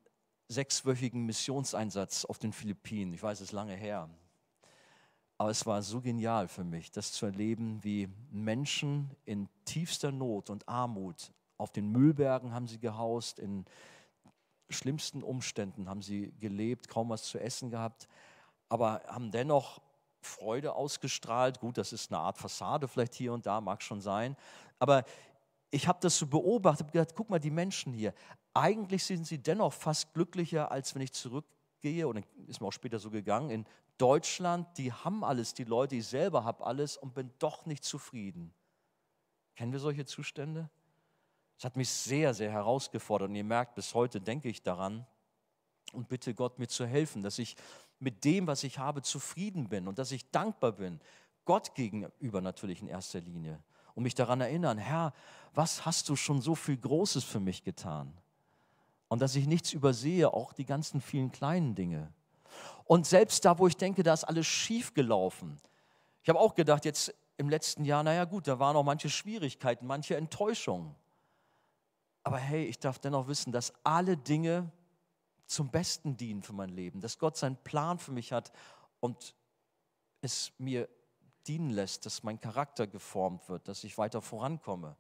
sechswöchigen 0.49 1.25
Missionseinsatz 1.25 2.25
auf 2.25 2.39
den 2.39 2.53
Philippinen. 2.53 3.15
Ich 3.15 3.23
weiß, 3.23 3.41
es 3.41 3.49
ist 3.49 3.53
lange 3.53 3.75
her. 3.75 4.11
Aber 5.39 5.51
es 5.51 5.67
war 5.67 5.83
so 5.83 6.01
genial 6.01 6.47
für 6.47 6.63
mich, 6.63 6.91
das 6.91 7.13
zu 7.13 7.27
erleben, 7.27 7.83
wie 7.83 8.09
Menschen 8.31 9.11
in 9.25 9.49
tiefster 9.65 10.13
Not 10.13 10.51
und 10.51 10.69
Armut 10.69 11.33
auf 11.63 11.73
den 11.73 11.91
Müllbergen 11.91 12.53
haben 12.53 12.67
sie 12.67 12.79
gehaust, 12.79 13.39
in 13.39 13.65
schlimmsten 14.69 15.23
Umständen 15.23 15.89
haben 15.89 16.03
sie 16.03 16.33
gelebt, 16.41 16.89
kaum 16.89 17.11
was 17.11 17.25
zu 17.25 17.39
essen 17.39 17.71
gehabt, 17.71 18.09
aber 18.69 19.03
haben 19.07 19.31
dennoch 19.31 19.81
Freude 20.21 20.75
ausgestrahlt. 20.75 21.61
Gut, 21.61 21.79
das 21.79 21.93
ist 21.93 22.13
eine 22.13 22.21
Art 22.21 22.39
Fassade 22.39 22.89
vielleicht 22.89 23.15
hier 23.15 23.33
und 23.33 23.47
da, 23.47 23.61
mag 23.61 23.83
schon 23.83 24.01
sein. 24.01 24.37
Aber 24.79 25.05
ich 25.71 25.89
habe 25.89 25.99
das 26.01 26.19
so 26.19 26.27
beobachtet, 26.27 26.87
habe 26.87 26.93
gedacht, 26.93 27.15
guck 27.17 27.31
mal, 27.31 27.39
die 27.39 27.51
Menschen 27.51 27.93
hier, 27.93 28.15
eigentlich 28.55 29.05
sind 29.05 29.27
sie 29.27 29.39
dennoch 29.39 29.73
fast 29.73 30.13
glücklicher, 30.15 30.71
als 30.71 30.95
wenn 30.95 31.03
ich 31.03 31.13
zurückgehe, 31.13 32.07
und 32.07 32.25
ist 32.47 32.61
mir 32.61 32.67
auch 32.67 32.73
später 32.73 32.99
so 32.99 33.11
gegangen, 33.11 33.51
in 33.51 33.67
Deutschland, 33.99 34.67
die 34.79 34.93
haben 34.93 35.25
alles, 35.25 35.55
die 35.55 35.65
Leute, 35.65 35.97
ich 35.97 36.07
selber 36.07 36.45
habe 36.45 36.65
alles 36.65 36.97
und 36.97 37.15
bin 37.15 37.31
doch 37.39 37.67
nicht 37.67 37.85
zufrieden. 37.85 38.53
Kennen 39.55 39.73
wir 39.73 39.79
solche 39.79 40.05
Zustände? 40.05 40.71
Das 41.57 41.65
hat 41.67 41.77
mich 41.77 41.91
sehr, 41.91 42.35
sehr 42.35 42.51
herausgefordert 42.51 43.29
und 43.29 43.37
ihr 43.37 43.45
merkt, 43.45 43.75
bis 43.75 43.95
heute 43.95 44.21
denke 44.21 44.49
ich 44.49 44.63
daran 44.63 45.07
und 45.93 46.09
bitte 46.09 46.35
Gott 46.35 46.59
mir 46.59 46.69
zu 46.69 46.87
helfen, 46.87 47.23
dass 47.23 47.39
ich 47.39 47.57
mit 47.99 48.25
dem, 48.25 48.47
was 48.47 48.65
ich 48.65 48.79
habe, 48.79 49.03
zufrieden 49.03 49.69
bin 49.69 49.87
und 49.87 49.99
dass 49.99 50.11
ich 50.11 50.31
dankbar 50.31 50.73
bin. 50.73 51.01
Gott 51.45 51.75
gegenüber 51.75 52.41
natürlich 52.41 52.83
in 52.83 52.89
erster 52.89 53.21
Linie. 53.21 53.63
Und 53.95 54.05
mich 54.05 54.15
daran 54.15 54.41
erinnern, 54.41 54.79
Herr, 54.79 55.13
was 55.55 55.85
hast 55.85 56.09
du 56.09 56.17
schon 56.17 56.41
so 56.41 56.55
viel 56.55 56.77
Großes 56.77 57.25
für 57.25 57.41
mich 57.41 57.63
getan? 57.63 58.13
Und 59.09 59.21
dass 59.21 59.37
ich 59.37 59.47
nichts 59.47 59.73
übersehe, 59.73 60.33
auch 60.33 60.53
die 60.53 60.65
ganzen 60.65 61.01
vielen 61.01 61.31
kleinen 61.31 61.75
Dinge. 61.75 62.13
Und 62.85 63.07
selbst 63.07 63.45
da, 63.45 63.59
wo 63.59 63.67
ich 63.67 63.77
denke, 63.77 64.03
da 64.03 64.15
ist 64.15 64.25
alles 64.25 64.47
schief 64.47 64.95
gelaufen. 64.95 65.61
Ich 66.23 66.29
habe 66.29 66.39
auch 66.39 66.55
gedacht, 66.55 66.85
jetzt 66.85 67.15
im 67.37 67.49
letzten 67.49 67.85
Jahr, 67.85 68.03
naja 68.03 68.25
gut, 68.25 68.49
da 68.49 68.59
waren 68.59 68.77
auch 68.77 68.85
manche 68.85 69.11
Schwierigkeiten, 69.11 69.87
manche 69.87 70.17
Enttäuschungen. 70.17 70.95
Aber 72.23 72.39
hey, 72.39 72.65
ich 72.65 72.79
darf 72.79 72.99
dennoch 72.99 73.29
wissen, 73.29 73.53
dass 73.53 73.73
alle 73.85 74.17
Dinge 74.17 74.71
zum 75.47 75.71
Besten 75.71 76.17
dienen 76.17 76.43
für 76.43 76.53
mein 76.53 76.71
Leben, 76.71 77.01
dass 77.01 77.19
Gott 77.19 77.37
seinen 77.37 77.57
Plan 77.57 77.99
für 77.99 78.13
mich 78.13 78.33
hat 78.33 78.53
und 79.01 79.35
es 80.21 80.53
mir 80.59 80.89
dienen 81.47 81.71
lässt, 81.71 82.07
dass 82.07 82.23
mein 82.23 82.41
Charakter 82.41 82.87
geformt 82.87 83.49
wird, 83.49 83.67
dass 83.69 83.85
ich 83.85 83.99
weiter 83.99 84.23
vorankomme. 84.23 84.97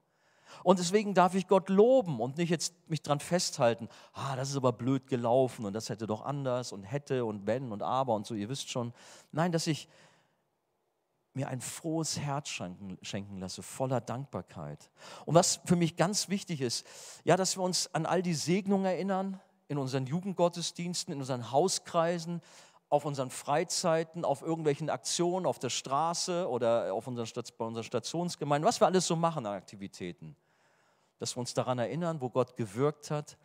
Und 0.62 0.78
deswegen 0.78 1.14
darf 1.14 1.35
ich 1.35 1.46
Gott 1.46 1.68
loben 1.70 2.20
und 2.20 2.37
nicht 2.37 2.50
jetzt 2.50 2.74
mich 2.88 3.00
dran 3.02 3.20
festhalten, 3.20 3.88
ah, 4.12 4.37
das 4.37 4.50
ist 4.50 4.56
aber 4.56 4.72
blöd 4.72 5.06
gelaufen 5.06 5.64
und 5.64 5.72
das 5.72 5.88
hätte 5.88 6.06
doch 6.06 6.22
anders 6.22 6.72
und 6.72 6.82
hätte 6.82 7.24
und 7.24 7.46
wenn 7.46 7.72
und 7.72 7.82
aber 7.82 8.14
und 8.14 8.26
so, 8.26 8.35
ihr 8.35 8.48
wisst 8.48 8.68
schon. 8.68 8.92
Nein, 9.30 9.52
dass 9.52 9.66
ich 9.66 9.88
mir 11.34 11.48
ein 11.48 11.60
frohes 11.60 12.18
Herz 12.18 12.48
schenken, 12.48 12.98
schenken 13.02 13.38
lasse, 13.38 13.62
voller 13.62 14.00
Dankbarkeit. 14.00 14.90
Und 15.24 15.34
was 15.34 15.60
für 15.64 15.76
mich 15.76 15.96
ganz 15.96 16.28
wichtig 16.28 16.60
ist, 16.60 16.86
ja, 17.24 17.36
dass 17.36 17.56
wir 17.56 17.62
uns 17.62 17.92
an 17.94 18.06
all 18.06 18.22
die 18.22 18.34
Segnungen 18.34 18.84
erinnern, 18.84 19.40
in 19.68 19.78
unseren 19.78 20.04
Jugendgottesdiensten, 20.04 21.14
in 21.14 21.20
unseren 21.20 21.50
Hauskreisen, 21.50 22.42
auf 22.90 23.06
unseren 23.06 23.30
Freizeiten, 23.30 24.22
auf 24.22 24.42
irgendwelchen 24.42 24.90
Aktionen 24.90 25.46
auf 25.46 25.58
der 25.58 25.70
Straße 25.70 26.46
oder 26.46 26.92
auf 26.92 27.06
unseren, 27.06 27.26
bei 27.56 27.64
unseren 27.64 27.84
Stationsgemeinden, 27.84 28.68
was 28.68 28.80
wir 28.80 28.86
alles 28.86 29.06
so 29.06 29.16
machen 29.16 29.46
an 29.46 29.54
Aktivitäten. 29.54 30.36
Dass 31.18 31.34
wir 31.34 31.40
uns 31.40 31.54
daran 31.54 31.78
erinnern, 31.78 32.20
wo 32.20 32.28
Gott 32.28 32.54
gewirkt 32.56 33.10
hat. 33.10 33.38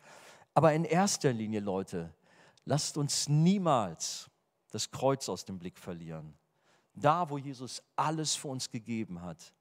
Aber 0.52 0.74
in 0.74 0.84
erster 0.84 1.32
Linie, 1.32 1.60
Leute, 1.60 2.12
lasst 2.66 2.98
uns 2.98 3.28
niemals 3.28 4.28
das 4.70 4.90
Kreuz 4.90 5.30
aus 5.30 5.46
dem 5.46 5.58
Blick 5.58 5.78
verlieren 5.78 6.36
da, 6.98 7.28
wo 7.30 7.38
Jesus 7.38 7.82
alles 7.96 8.34
für 8.34 8.48
uns 8.48 8.70
gegeben 8.70 9.22
hat. 9.22 9.52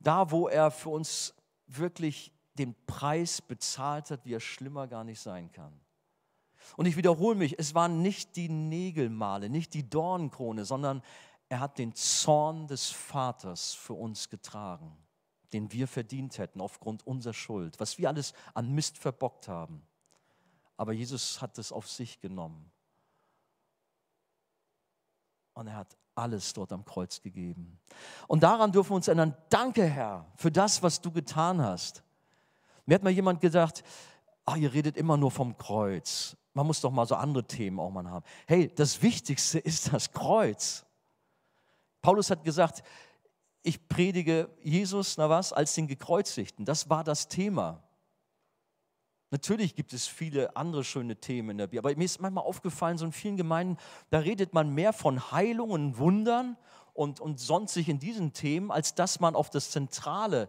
Da, 0.00 0.30
wo 0.30 0.48
er 0.48 0.70
für 0.70 0.90
uns 0.90 1.34
wirklich 1.66 2.32
den 2.54 2.74
Preis 2.86 3.42
bezahlt 3.42 4.10
hat, 4.10 4.24
wie 4.24 4.34
er 4.34 4.40
schlimmer 4.40 4.86
gar 4.86 5.04
nicht 5.04 5.20
sein 5.20 5.50
kann. 5.52 5.78
Und 6.76 6.86
ich 6.86 6.96
wiederhole 6.96 7.36
mich, 7.36 7.58
es 7.58 7.74
waren 7.74 8.02
nicht 8.02 8.36
die 8.36 8.48
Nägelmale, 8.48 9.48
nicht 9.48 9.74
die 9.74 9.88
Dornenkrone, 9.88 10.64
sondern 10.64 11.02
er 11.48 11.60
hat 11.60 11.78
den 11.78 11.94
Zorn 11.94 12.66
des 12.66 12.90
Vaters 12.90 13.72
für 13.72 13.94
uns 13.94 14.28
getragen, 14.28 14.96
den 15.52 15.70
wir 15.70 15.86
verdient 15.86 16.38
hätten 16.38 16.60
aufgrund 16.60 17.06
unserer 17.06 17.34
Schuld, 17.34 17.78
was 17.78 17.98
wir 17.98 18.08
alles 18.08 18.32
an 18.54 18.72
Mist 18.72 18.98
verbockt 18.98 19.46
haben. 19.46 19.86
Aber 20.76 20.92
Jesus 20.92 21.40
hat 21.40 21.56
es 21.58 21.72
auf 21.72 21.88
sich 21.88 22.20
genommen. 22.20 22.70
Und 25.56 25.68
er 25.68 25.76
hat 25.76 25.96
alles 26.14 26.52
dort 26.52 26.70
am 26.70 26.84
Kreuz 26.84 27.22
gegeben. 27.22 27.78
Und 28.28 28.42
daran 28.42 28.72
dürfen 28.72 28.90
wir 28.90 28.96
uns 28.96 29.08
erinnern, 29.08 29.34
danke 29.48 29.84
Herr 29.84 30.26
für 30.36 30.52
das, 30.52 30.82
was 30.82 31.00
du 31.00 31.10
getan 31.10 31.62
hast. 31.62 32.02
Mir 32.84 32.96
hat 32.96 33.02
mal 33.02 33.10
jemand 33.10 33.40
gesagt, 33.40 33.82
ach, 34.44 34.56
ihr 34.56 34.72
redet 34.74 34.98
immer 34.98 35.16
nur 35.16 35.30
vom 35.30 35.56
Kreuz. 35.56 36.36
Man 36.52 36.66
muss 36.66 36.82
doch 36.82 36.90
mal 36.90 37.06
so 37.06 37.14
andere 37.14 37.44
Themen 37.44 37.80
auch 37.80 37.90
mal 37.90 38.06
haben. 38.08 38.24
Hey, 38.46 38.70
das 38.74 39.00
Wichtigste 39.00 39.58
ist 39.58 39.90
das 39.94 40.12
Kreuz. 40.12 40.84
Paulus 42.02 42.28
hat 42.30 42.44
gesagt, 42.44 42.82
ich 43.62 43.88
predige 43.88 44.50
Jesus, 44.62 45.16
na 45.16 45.30
was, 45.30 45.54
als 45.54 45.74
den 45.74 45.86
Gekreuzigten. 45.86 46.66
Das 46.66 46.90
war 46.90 47.02
das 47.02 47.28
Thema. 47.28 47.82
Natürlich 49.30 49.74
gibt 49.74 49.92
es 49.92 50.06
viele 50.06 50.56
andere 50.56 50.84
schöne 50.84 51.16
Themen 51.16 51.50
in 51.50 51.58
der 51.58 51.66
Bibel, 51.66 51.78
aber 51.80 51.96
mir 51.96 52.04
ist 52.04 52.20
manchmal 52.20 52.44
aufgefallen, 52.44 52.96
so 52.96 53.04
in 53.04 53.12
vielen 53.12 53.36
Gemeinden, 53.36 53.76
da 54.10 54.20
redet 54.20 54.54
man 54.54 54.72
mehr 54.72 54.92
von 54.92 55.32
Heilungen, 55.32 55.98
Wundern 55.98 56.56
und, 56.94 57.20
und 57.20 57.40
sonstig 57.40 57.88
in 57.88 57.98
diesen 57.98 58.32
Themen, 58.32 58.70
als 58.70 58.94
dass 58.94 59.18
man 59.18 59.34
auf 59.34 59.50
das 59.50 59.70
Zentrale 59.70 60.48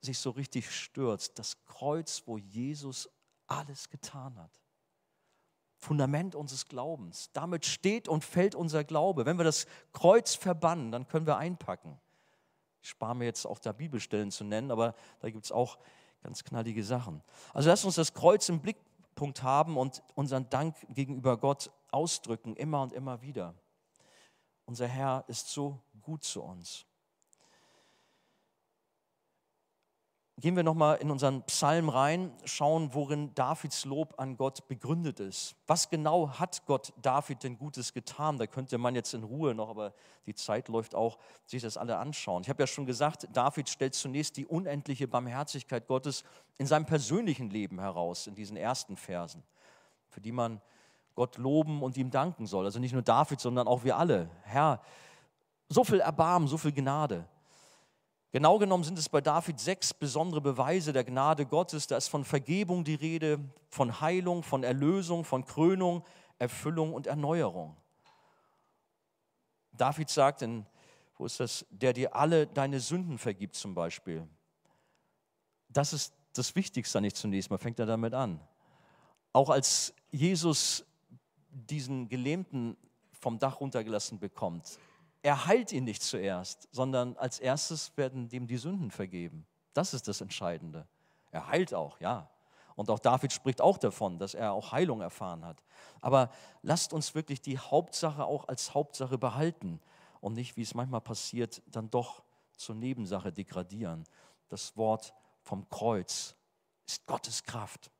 sich 0.00 0.18
so 0.18 0.30
richtig 0.30 0.70
stürzt. 0.70 1.38
Das 1.38 1.64
Kreuz, 1.64 2.22
wo 2.26 2.38
Jesus 2.38 3.08
alles 3.46 3.90
getan 3.90 4.38
hat. 4.38 4.62
Fundament 5.78 6.36
unseres 6.36 6.68
Glaubens. 6.68 7.30
Damit 7.32 7.66
steht 7.66 8.06
und 8.06 8.24
fällt 8.24 8.54
unser 8.54 8.84
Glaube. 8.84 9.26
Wenn 9.26 9.36
wir 9.36 9.44
das 9.44 9.66
Kreuz 9.92 10.36
verbannen, 10.36 10.92
dann 10.92 11.08
können 11.08 11.26
wir 11.26 11.38
einpacken. 11.38 12.00
Ich 12.82 12.90
spare 12.90 13.16
mir 13.16 13.24
jetzt 13.24 13.46
auch 13.46 13.58
da 13.58 13.72
Bibelstellen 13.72 14.30
zu 14.30 14.44
nennen, 14.44 14.70
aber 14.70 14.94
da 15.20 15.30
gibt 15.30 15.44
es 15.44 15.52
auch 15.52 15.78
ganz 16.22 16.44
knallige 16.44 16.84
Sachen. 16.84 17.22
Also 17.52 17.68
lasst 17.68 17.84
uns 17.84 17.96
das 17.96 18.14
Kreuz 18.14 18.48
im 18.48 18.60
Blickpunkt 18.60 19.42
haben 19.42 19.76
und 19.76 20.02
unseren 20.14 20.48
Dank 20.50 20.76
gegenüber 20.88 21.36
Gott 21.36 21.70
ausdrücken, 21.90 22.56
immer 22.56 22.82
und 22.82 22.92
immer 22.92 23.22
wieder. 23.22 23.54
Unser 24.64 24.86
Herr 24.86 25.24
ist 25.28 25.48
so 25.48 25.80
gut 26.00 26.24
zu 26.24 26.42
uns. 26.42 26.86
Gehen 30.38 30.56
wir 30.56 30.62
nochmal 30.62 30.96
in 30.96 31.10
unseren 31.10 31.42
Psalm 31.42 31.90
rein, 31.90 32.32
schauen, 32.44 32.94
worin 32.94 33.34
Davids 33.34 33.84
Lob 33.84 34.14
an 34.18 34.38
Gott 34.38 34.66
begründet 34.66 35.20
ist. 35.20 35.54
Was 35.66 35.90
genau 35.90 36.30
hat 36.30 36.64
Gott 36.64 36.94
David 37.02 37.42
denn 37.42 37.58
Gutes 37.58 37.92
getan? 37.92 38.38
Da 38.38 38.46
könnte 38.46 38.78
man 38.78 38.94
jetzt 38.94 39.12
in 39.12 39.24
Ruhe 39.24 39.54
noch, 39.54 39.68
aber 39.68 39.92
die 40.24 40.34
Zeit 40.34 40.68
läuft 40.68 40.94
auch, 40.94 41.18
sich 41.44 41.62
das 41.62 41.76
alle 41.76 41.98
anschauen. 41.98 42.42
Ich 42.42 42.48
habe 42.48 42.62
ja 42.62 42.66
schon 42.66 42.86
gesagt, 42.86 43.28
David 43.34 43.68
stellt 43.68 43.94
zunächst 43.94 44.38
die 44.38 44.46
unendliche 44.46 45.06
Barmherzigkeit 45.06 45.86
Gottes 45.86 46.24
in 46.56 46.66
seinem 46.66 46.86
persönlichen 46.86 47.50
Leben 47.50 47.78
heraus, 47.78 48.26
in 48.26 48.34
diesen 48.34 48.56
ersten 48.56 48.96
Versen, 48.96 49.42
für 50.08 50.22
die 50.22 50.32
man 50.32 50.62
Gott 51.14 51.36
loben 51.36 51.82
und 51.82 51.98
ihm 51.98 52.10
danken 52.10 52.46
soll. 52.46 52.64
Also 52.64 52.78
nicht 52.78 52.94
nur 52.94 53.02
David, 53.02 53.38
sondern 53.38 53.68
auch 53.68 53.84
wir 53.84 53.98
alle. 53.98 54.30
Herr, 54.44 54.80
so 55.68 55.84
viel 55.84 56.00
Erbarmen, 56.00 56.48
so 56.48 56.56
viel 56.56 56.72
Gnade. 56.72 57.26
Genau 58.32 58.58
genommen 58.58 58.82
sind 58.82 58.98
es 58.98 59.10
bei 59.10 59.20
David 59.20 59.60
sechs 59.60 59.92
besondere 59.92 60.40
Beweise 60.40 60.94
der 60.94 61.04
Gnade 61.04 61.44
Gottes. 61.44 61.86
Da 61.86 61.98
ist 61.98 62.08
von 62.08 62.24
Vergebung 62.24 62.82
die 62.82 62.94
Rede, 62.94 63.38
von 63.68 64.00
Heilung, 64.00 64.42
von 64.42 64.64
Erlösung, 64.64 65.24
von 65.24 65.44
Krönung, 65.44 66.02
Erfüllung 66.38 66.94
und 66.94 67.06
Erneuerung. 67.06 67.76
David 69.72 70.08
sagt 70.08 70.40
in, 70.40 70.66
wo 71.18 71.26
ist 71.26 71.40
das, 71.40 71.66
der 71.70 71.92
dir 71.92 72.16
alle 72.16 72.46
deine 72.46 72.80
Sünden 72.80 73.18
vergibt 73.18 73.54
zum 73.54 73.74
Beispiel. 73.74 74.26
Das 75.68 75.92
ist 75.92 76.14
das 76.32 76.54
Wichtigste 76.56 77.02
nicht 77.02 77.16
zunächst 77.16 77.50
mal, 77.50 77.58
fängt 77.58 77.78
er 77.78 77.86
damit 77.86 78.14
an. 78.14 78.40
Auch 79.34 79.50
als 79.50 79.92
Jesus 80.10 80.86
diesen 81.50 82.08
Gelähmten 82.08 82.78
vom 83.12 83.38
Dach 83.38 83.60
runtergelassen 83.60 84.18
bekommt, 84.18 84.78
er 85.22 85.46
heilt 85.46 85.72
ihn 85.72 85.84
nicht 85.84 86.02
zuerst, 86.02 86.68
sondern 86.72 87.16
als 87.16 87.38
erstes 87.38 87.96
werden 87.96 88.28
ihm 88.30 88.46
die 88.46 88.56
Sünden 88.56 88.90
vergeben. 88.90 89.46
Das 89.72 89.94
ist 89.94 90.08
das 90.08 90.20
Entscheidende. 90.20 90.86
Er 91.30 91.46
heilt 91.46 91.72
auch, 91.74 92.00
ja. 92.00 92.28
Und 92.74 92.90
auch 92.90 92.98
David 92.98 93.32
spricht 93.32 93.60
auch 93.60 93.78
davon, 93.78 94.18
dass 94.18 94.34
er 94.34 94.52
auch 94.52 94.72
Heilung 94.72 95.00
erfahren 95.00 95.44
hat. 95.44 95.62
Aber 96.00 96.30
lasst 96.62 96.92
uns 96.92 97.14
wirklich 97.14 97.40
die 97.40 97.58
Hauptsache 97.58 98.24
auch 98.24 98.48
als 98.48 98.74
Hauptsache 98.74 99.18
behalten 99.18 99.80
und 100.20 100.34
nicht, 100.34 100.56
wie 100.56 100.62
es 100.62 100.74
manchmal 100.74 101.00
passiert, 101.00 101.62
dann 101.66 101.90
doch 101.90 102.22
zur 102.56 102.74
Nebensache 102.74 103.32
degradieren. 103.32 104.04
Das 104.48 104.76
Wort 104.76 105.14
vom 105.42 105.68
Kreuz 105.68 106.34
ist 106.86 107.06
Gottes 107.06 107.42
Kraft. 107.44 107.90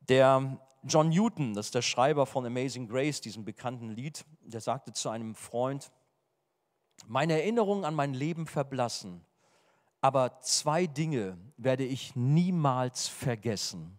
Der 0.00 0.58
John 0.86 1.08
Newton, 1.08 1.54
das 1.54 1.66
ist 1.66 1.74
der 1.74 1.82
Schreiber 1.82 2.26
von 2.26 2.44
Amazing 2.44 2.88
Grace, 2.88 3.22
diesem 3.22 3.44
bekannten 3.44 3.88
Lied, 3.88 4.24
der 4.42 4.60
sagte 4.60 4.92
zu 4.92 5.08
einem 5.08 5.34
Freund, 5.34 5.90
meine 7.06 7.32
Erinnerungen 7.32 7.86
an 7.86 7.94
mein 7.94 8.12
Leben 8.12 8.46
verblassen, 8.46 9.24
aber 10.02 10.40
zwei 10.42 10.86
Dinge 10.86 11.38
werde 11.56 11.84
ich 11.84 12.14
niemals 12.14 13.08
vergessen. 13.08 13.98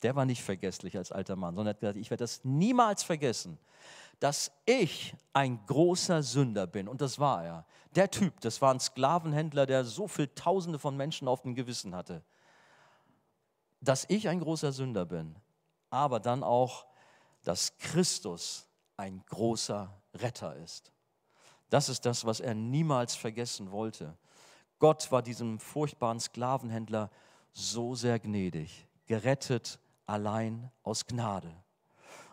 Der 0.00 0.16
war 0.16 0.24
nicht 0.24 0.42
vergesslich 0.42 0.96
als 0.96 1.12
alter 1.12 1.36
Mann, 1.36 1.54
sondern 1.54 1.74
hat 1.74 1.80
gesagt, 1.80 1.98
ich 1.98 2.10
werde 2.10 2.24
das 2.24 2.42
niemals 2.44 3.02
vergessen, 3.02 3.58
dass 4.18 4.50
ich 4.64 5.14
ein 5.34 5.66
großer 5.66 6.22
Sünder 6.22 6.66
bin. 6.66 6.88
Und 6.88 7.02
das 7.02 7.18
war 7.18 7.44
er. 7.44 7.66
Der 7.94 8.10
Typ, 8.10 8.40
das 8.40 8.62
war 8.62 8.72
ein 8.72 8.80
Sklavenhändler, 8.80 9.66
der 9.66 9.84
so 9.84 10.08
viele 10.08 10.34
Tausende 10.34 10.78
von 10.78 10.96
Menschen 10.96 11.28
auf 11.28 11.42
dem 11.42 11.54
Gewissen 11.54 11.94
hatte. 11.94 12.22
Dass 13.82 14.06
ich 14.08 14.28
ein 14.30 14.40
großer 14.40 14.72
Sünder 14.72 15.04
bin 15.04 15.36
aber 15.90 16.20
dann 16.20 16.42
auch, 16.42 16.86
dass 17.42 17.76
Christus 17.78 18.68
ein 18.96 19.22
großer 19.26 19.92
Retter 20.14 20.56
ist. 20.56 20.92
Das 21.70 21.88
ist 21.88 22.06
das, 22.06 22.24
was 22.24 22.40
er 22.40 22.54
niemals 22.54 23.14
vergessen 23.14 23.70
wollte. 23.70 24.16
Gott 24.78 25.10
war 25.10 25.22
diesem 25.22 25.58
furchtbaren 25.58 26.20
Sklavenhändler 26.20 27.10
so 27.52 27.94
sehr 27.94 28.18
gnädig, 28.18 28.86
gerettet 29.06 29.78
allein 30.06 30.70
aus 30.82 31.06
Gnade. 31.06 31.52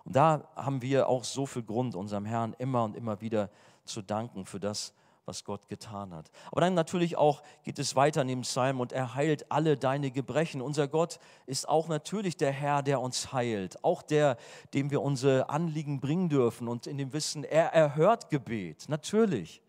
Und 0.04 0.16
da 0.16 0.50
haben 0.56 0.82
wir 0.82 1.08
auch 1.08 1.24
so 1.24 1.46
viel 1.46 1.64
Grund, 1.64 1.96
unserem 1.96 2.26
Herrn 2.26 2.54
immer 2.58 2.84
und 2.84 2.96
immer 2.96 3.22
wieder 3.22 3.50
zu 3.86 4.02
danken 4.02 4.46
für 4.46 4.60
das, 4.60 4.94
was 5.26 5.44
Gott 5.44 5.68
getan 5.68 6.14
hat. 6.14 6.30
Aber 6.52 6.62
dann 6.62 6.74
natürlich 6.74 7.18
auch 7.18 7.42
geht 7.64 7.80
es 7.80 7.96
weiter 7.96 8.22
in 8.22 8.28
dem 8.28 8.42
Psalm 8.42 8.80
und 8.80 8.92
er 8.92 9.16
heilt 9.16 9.52
alle 9.52 9.78
deine 9.78 10.12
Gebrechen. 10.12 10.62
Unser 10.62 10.88
Gott 10.88 11.20
ist 11.46 11.68
auch 11.68 11.88
natürlich 11.88 12.38
der 12.38 12.52
Herr, 12.52 12.84
der 12.84 13.02
uns 13.02 13.32
heilt, 13.34 13.84
auch 13.84 14.02
der, 14.02 14.38
dem 14.74 14.92
wir 14.92 15.02
unsere 15.02 15.50
Anliegen 15.50 16.00
bringen 16.00 16.30
dürfen 16.30 16.68
und 16.68 16.88
in 16.88 16.98
dem 16.98 17.14
Wissen, 17.14 17.44
er 17.44 17.74
erhört 17.74 18.30
Gebet, 18.30 18.86
natürlich. 18.90 19.62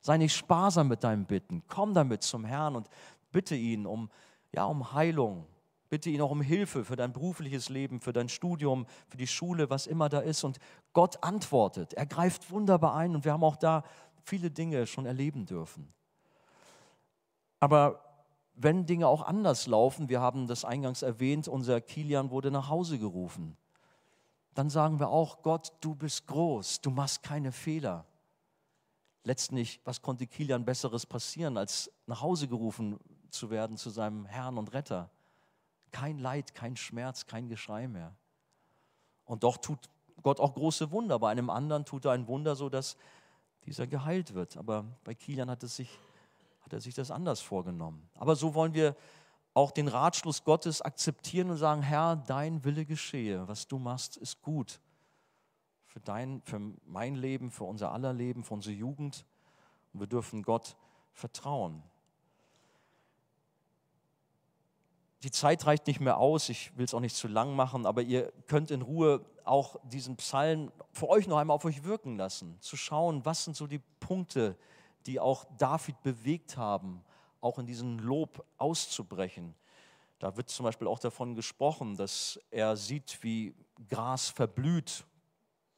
Sei 0.00 0.18
nicht 0.18 0.36
sparsam 0.36 0.88
mit 0.88 1.02
deinem 1.02 1.24
Bitten, 1.24 1.62
komm 1.66 1.94
damit 1.94 2.22
zum 2.22 2.44
Herrn 2.44 2.76
und 2.76 2.88
bitte 3.32 3.54
ihn 3.54 3.86
um, 3.86 4.10
ja, 4.52 4.64
um 4.66 4.92
Heilung, 4.92 5.46
bitte 5.88 6.10
ihn 6.10 6.20
auch 6.20 6.30
um 6.30 6.42
Hilfe 6.42 6.84
für 6.84 6.96
dein 6.96 7.12
berufliches 7.12 7.68
Leben, 7.68 8.00
für 8.00 8.12
dein 8.12 8.28
Studium, 8.28 8.86
für 9.08 9.16
die 9.16 9.26
Schule, 9.26 9.70
was 9.70 9.86
immer 9.86 10.08
da 10.08 10.20
ist. 10.20 10.44
Und 10.44 10.58
Gott 10.92 11.22
antwortet, 11.22 11.94
er 11.94 12.04
greift 12.04 12.50
wunderbar 12.50 12.94
ein 12.94 13.14
und 13.14 13.24
wir 13.24 13.32
haben 13.32 13.44
auch 13.44 13.56
da 13.56 13.82
viele 14.24 14.50
Dinge 14.50 14.86
schon 14.86 15.06
erleben 15.06 15.46
dürfen. 15.46 15.92
Aber 17.60 18.00
wenn 18.54 18.86
Dinge 18.86 19.08
auch 19.08 19.22
anders 19.22 19.66
laufen, 19.66 20.08
wir 20.08 20.20
haben 20.20 20.46
das 20.46 20.64
eingangs 20.64 21.02
erwähnt, 21.02 21.48
unser 21.48 21.80
Kilian 21.80 22.30
wurde 22.30 22.50
nach 22.50 22.68
Hause 22.68 22.98
gerufen, 22.98 23.56
dann 24.54 24.70
sagen 24.70 25.00
wir 25.00 25.08
auch, 25.08 25.42
Gott, 25.42 25.72
du 25.80 25.94
bist 25.94 26.26
groß, 26.26 26.80
du 26.80 26.90
machst 26.90 27.22
keine 27.22 27.52
Fehler. 27.52 28.06
Letztlich, 29.24 29.80
was 29.84 30.02
konnte 30.02 30.26
Kilian 30.26 30.64
Besseres 30.64 31.06
passieren, 31.06 31.56
als 31.56 31.90
nach 32.06 32.20
Hause 32.20 32.46
gerufen 32.46 33.00
zu 33.30 33.50
werden 33.50 33.76
zu 33.76 33.90
seinem 33.90 34.26
Herrn 34.26 34.58
und 34.58 34.72
Retter? 34.72 35.10
Kein 35.90 36.18
Leid, 36.18 36.54
kein 36.54 36.76
Schmerz, 36.76 37.26
kein 37.26 37.48
Geschrei 37.48 37.88
mehr. 37.88 38.14
Und 39.24 39.42
doch 39.42 39.56
tut 39.56 39.78
Gott 40.22 40.38
auch 40.38 40.54
große 40.54 40.90
Wunder. 40.90 41.18
Bei 41.18 41.30
einem 41.30 41.50
anderen 41.50 41.84
tut 41.84 42.04
er 42.04 42.12
ein 42.12 42.28
Wunder, 42.28 42.54
so 42.54 42.68
dass 42.68 42.96
dieser 43.66 43.86
geheilt 43.86 44.34
wird. 44.34 44.56
Aber 44.56 44.84
bei 45.04 45.14
Kilian 45.14 45.50
hat, 45.50 45.62
es 45.62 45.76
sich, 45.76 45.90
hat 46.62 46.72
er 46.72 46.80
sich 46.80 46.94
das 46.94 47.10
anders 47.10 47.40
vorgenommen. 47.40 48.08
Aber 48.14 48.36
so 48.36 48.54
wollen 48.54 48.74
wir 48.74 48.96
auch 49.54 49.70
den 49.70 49.88
Ratschluss 49.88 50.44
Gottes 50.44 50.82
akzeptieren 50.82 51.50
und 51.50 51.56
sagen, 51.56 51.82
Herr, 51.82 52.16
dein 52.16 52.64
Wille 52.64 52.84
geschehe. 52.84 53.46
Was 53.46 53.68
du 53.68 53.78
machst, 53.78 54.16
ist 54.16 54.42
gut. 54.42 54.80
Für, 55.86 56.00
dein, 56.00 56.42
für 56.44 56.60
mein 56.84 57.14
Leben, 57.14 57.50
für 57.50 57.64
unser 57.64 57.92
aller 57.92 58.12
Leben, 58.12 58.42
für 58.42 58.54
unsere 58.54 58.74
Jugend. 58.74 59.24
Und 59.92 60.00
wir 60.00 60.06
dürfen 60.08 60.42
Gott 60.42 60.76
vertrauen. 61.12 61.82
Die 65.22 65.30
Zeit 65.30 65.64
reicht 65.66 65.86
nicht 65.86 66.00
mehr 66.00 66.18
aus, 66.18 66.50
ich 66.50 66.76
will 66.76 66.84
es 66.84 66.92
auch 66.92 67.00
nicht 67.00 67.16
zu 67.16 67.28
lang 67.28 67.56
machen, 67.56 67.86
aber 67.86 68.02
ihr 68.02 68.30
könnt 68.46 68.70
in 68.70 68.82
Ruhe 68.82 69.24
auch 69.44 69.76
diesen 69.84 70.16
Psalm 70.16 70.72
für 70.92 71.08
euch 71.08 71.26
noch 71.26 71.38
einmal 71.38 71.54
auf 71.54 71.64
euch 71.64 71.84
wirken 71.84 72.16
lassen, 72.16 72.56
zu 72.60 72.76
schauen, 72.76 73.24
was 73.24 73.44
sind 73.44 73.56
so 73.56 73.66
die 73.66 73.80
Punkte, 74.00 74.56
die 75.06 75.20
auch 75.20 75.44
David 75.58 76.00
bewegt 76.02 76.56
haben, 76.56 77.04
auch 77.40 77.58
in 77.58 77.66
diesen 77.66 77.98
Lob 77.98 78.44
auszubrechen. 78.58 79.54
Da 80.18 80.36
wird 80.36 80.48
zum 80.48 80.64
Beispiel 80.64 80.88
auch 80.88 80.98
davon 80.98 81.34
gesprochen, 81.34 81.96
dass 81.96 82.40
er 82.50 82.76
sieht, 82.76 83.18
wie 83.22 83.54
Gras 83.88 84.30
verblüht. 84.30 85.04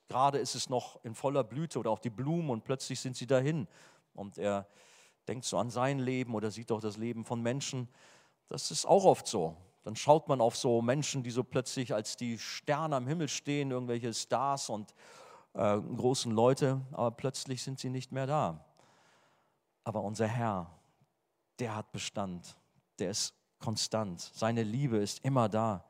Gerade 0.08 0.38
ist 0.38 0.54
es 0.54 0.68
noch 0.68 1.02
in 1.04 1.14
voller 1.14 1.42
Blüte 1.42 1.80
oder 1.80 1.90
auch 1.90 1.98
die 1.98 2.10
Blumen 2.10 2.50
und 2.50 2.64
plötzlich 2.64 3.00
sind 3.00 3.16
sie 3.16 3.26
dahin. 3.26 3.66
Und 4.14 4.38
er 4.38 4.68
denkt 5.26 5.44
so 5.44 5.58
an 5.58 5.70
sein 5.70 5.98
Leben 5.98 6.34
oder 6.34 6.52
sieht 6.52 6.70
auch 6.70 6.80
das 6.80 6.96
Leben 6.96 7.24
von 7.24 7.42
Menschen 7.42 7.88
das 8.48 8.70
ist 8.70 8.86
auch 8.86 9.04
oft 9.04 9.26
so. 9.26 9.56
Dann 9.86 9.94
schaut 9.94 10.26
man 10.26 10.40
auf 10.40 10.56
so 10.56 10.82
Menschen, 10.82 11.22
die 11.22 11.30
so 11.30 11.44
plötzlich 11.44 11.94
als 11.94 12.16
die 12.16 12.40
Sterne 12.40 12.96
am 12.96 13.06
Himmel 13.06 13.28
stehen, 13.28 13.70
irgendwelche 13.70 14.12
Stars 14.12 14.68
und 14.68 14.92
äh, 15.52 15.78
großen 15.78 16.32
Leute, 16.32 16.80
aber 16.90 17.12
plötzlich 17.12 17.62
sind 17.62 17.78
sie 17.78 17.88
nicht 17.88 18.10
mehr 18.10 18.26
da. 18.26 18.66
Aber 19.84 20.02
unser 20.02 20.26
Herr, 20.26 20.76
der 21.60 21.76
hat 21.76 21.92
Bestand, 21.92 22.56
der 22.98 23.12
ist 23.12 23.32
konstant, 23.60 24.20
seine 24.34 24.64
Liebe 24.64 24.96
ist 24.96 25.24
immer 25.24 25.48
da. 25.48 25.84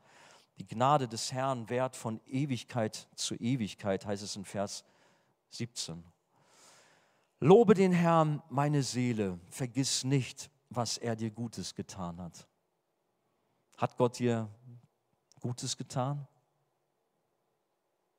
Die 0.59 0.67
Gnade 0.67 1.07
des 1.07 1.31
Herrn 1.31 1.67
währt 1.67 1.95
von 1.95 2.21
Ewigkeit 2.27 3.07
zu 3.15 3.33
Ewigkeit, 3.33 4.05
heißt 4.05 4.21
es 4.21 4.35
in 4.35 4.45
Vers 4.45 4.85
17. 5.49 6.03
Lobe 7.39 7.73
den 7.73 7.93
Herrn, 7.93 8.43
meine 8.51 8.83
Seele, 8.83 9.39
vergiss 9.49 10.03
nicht, 10.03 10.51
was 10.69 10.99
er 10.99 11.15
dir 11.15 11.31
Gutes 11.31 11.73
getan 11.73 12.21
hat. 12.21 12.47
Hat 13.77 13.95
Gott 13.95 14.19
dir 14.19 14.49
Gutes 15.39 15.77
getan? 15.77 16.27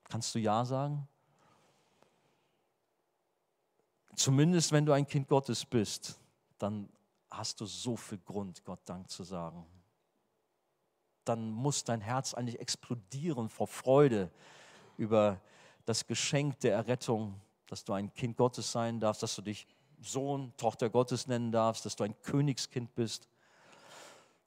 Kannst 0.05 0.35
du 0.35 0.39
Ja 0.39 0.65
sagen? 0.65 1.07
Zumindest 4.15 4.73
wenn 4.73 4.87
du 4.87 4.93
ein 4.93 5.07
Kind 5.07 5.29
Gottes 5.29 5.65
bist, 5.65 6.19
dann 6.59 6.89
hast 7.31 7.61
du 7.61 7.67
so 7.67 7.97
viel 7.97 8.19
Grund, 8.19 8.65
Gott 8.65 8.81
Dank 8.85 9.11
zu 9.11 9.23
sagen. 9.23 9.67
Dann 11.25 11.51
muss 11.51 11.85
dein 11.85 12.01
Herz 12.01 12.35
eigentlich 12.35 12.59
explodieren 12.59 13.49
vor 13.49 13.67
Freude 13.67 14.31
über 14.97 15.41
das 15.85 16.07
Geschenk 16.07 16.59
der 16.61 16.75
Errettung, 16.75 17.41
dass 17.67 17.85
du 17.85 17.93
ein 17.93 18.13
Kind 18.15 18.37
Gottes 18.37 18.73
sein 18.73 18.99
darfst, 18.99 19.23
dass 19.23 19.37
du 19.37 19.43
dich 19.43 19.67
Sohn, 20.01 20.53
Tochter 20.57 20.89
Gottes 20.89 21.27
nennen 21.27 21.53
darfst, 21.53 21.85
dass 21.85 21.97
du 21.97 22.05
ein 22.05 22.21
Königskind 22.23 22.95
bist. 22.95 23.29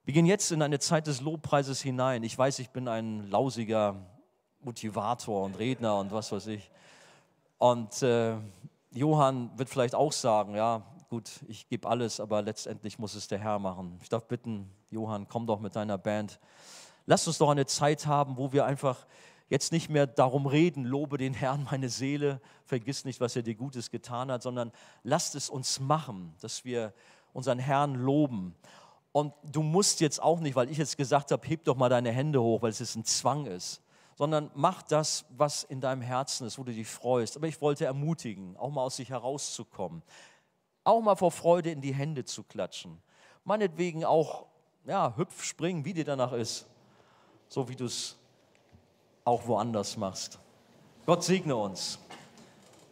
Wir 0.03 0.15
gehen 0.15 0.25
jetzt 0.25 0.51
in 0.51 0.63
eine 0.63 0.79
Zeit 0.79 1.05
des 1.05 1.21
Lobpreises 1.21 1.79
hinein. 1.79 2.23
Ich 2.23 2.35
weiß, 2.35 2.57
ich 2.57 2.71
bin 2.71 2.87
ein 2.87 3.29
lausiger 3.29 3.95
Motivator 4.61 5.43
und 5.43 5.59
Redner 5.59 5.99
und 5.99 6.11
was 6.11 6.31
weiß 6.31 6.47
ich. 6.47 6.71
Und 7.59 8.01
äh, 8.01 8.35
Johann 8.89 9.51
wird 9.59 9.69
vielleicht 9.69 9.93
auch 9.93 10.11
sagen, 10.11 10.55
ja, 10.55 10.81
gut, 11.11 11.29
ich 11.47 11.69
gebe 11.69 11.87
alles, 11.87 12.19
aber 12.19 12.41
letztendlich 12.41 12.97
muss 12.97 13.13
es 13.13 13.27
der 13.27 13.37
Herr 13.37 13.59
machen. 13.59 13.99
Ich 14.01 14.09
darf 14.09 14.25
bitten, 14.27 14.71
Johann, 14.89 15.27
komm 15.27 15.45
doch 15.45 15.59
mit 15.59 15.75
deiner 15.75 15.99
Band. 15.99 16.39
Lass 17.05 17.27
uns 17.27 17.37
doch 17.37 17.51
eine 17.51 17.67
Zeit 17.67 18.07
haben, 18.07 18.37
wo 18.37 18.51
wir 18.51 18.65
einfach 18.65 19.05
jetzt 19.49 19.71
nicht 19.71 19.87
mehr 19.87 20.07
darum 20.07 20.47
reden, 20.47 20.83
lobe 20.83 21.19
den 21.19 21.35
Herrn 21.35 21.67
meine 21.69 21.89
Seele, 21.89 22.41
vergiss 22.65 23.05
nicht, 23.05 23.21
was 23.21 23.35
er 23.35 23.43
dir 23.43 23.53
Gutes 23.53 23.91
getan 23.91 24.31
hat, 24.31 24.41
sondern 24.41 24.71
lasst 25.03 25.35
es 25.35 25.47
uns 25.47 25.79
machen, 25.79 26.33
dass 26.41 26.65
wir 26.65 26.91
unseren 27.33 27.59
Herrn 27.59 27.93
loben. 27.93 28.55
Und 29.11 29.33
du 29.43 29.61
musst 29.61 29.99
jetzt 29.99 30.21
auch 30.21 30.39
nicht, 30.39 30.55
weil 30.55 30.69
ich 30.69 30.77
jetzt 30.77 30.97
gesagt 30.97 31.31
habe, 31.31 31.45
heb 31.47 31.65
doch 31.65 31.75
mal 31.75 31.89
deine 31.89 32.11
Hände 32.11 32.41
hoch, 32.41 32.61
weil 32.61 32.69
es 32.69 32.79
jetzt 32.79 32.95
ein 32.95 33.03
Zwang 33.03 33.45
ist, 33.45 33.81
sondern 34.15 34.49
mach 34.53 34.81
das, 34.83 35.25
was 35.37 35.63
in 35.63 35.81
deinem 35.81 36.01
Herzen 36.01 36.47
ist, 36.47 36.57
wo 36.57 36.63
du 36.63 36.71
dich 36.71 36.87
freust. 36.87 37.35
Aber 37.35 37.47
ich 37.47 37.59
wollte 37.61 37.85
ermutigen, 37.85 38.55
auch 38.57 38.71
mal 38.71 38.83
aus 38.83 38.95
sich 38.95 39.09
herauszukommen, 39.09 40.01
auch 40.83 41.01
mal 41.01 41.15
vor 41.15 41.31
Freude 41.31 41.71
in 41.71 41.81
die 41.81 41.93
Hände 41.93 42.23
zu 42.23 42.43
klatschen. 42.43 43.01
Meinetwegen 43.43 44.05
auch, 44.05 44.45
ja, 44.85 45.13
hüpf, 45.17 45.43
springen, 45.43 45.83
wie 45.83 45.93
dir 45.93 46.05
danach 46.05 46.31
ist, 46.31 46.67
so 47.49 47.67
wie 47.67 47.75
du 47.75 47.85
es 47.85 48.17
auch 49.25 49.45
woanders 49.45 49.97
machst. 49.97 50.39
Gott 51.05 51.23
segne 51.23 51.55
uns, 51.55 51.99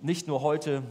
nicht 0.02 0.28
nur 0.28 0.42
heute, 0.42 0.84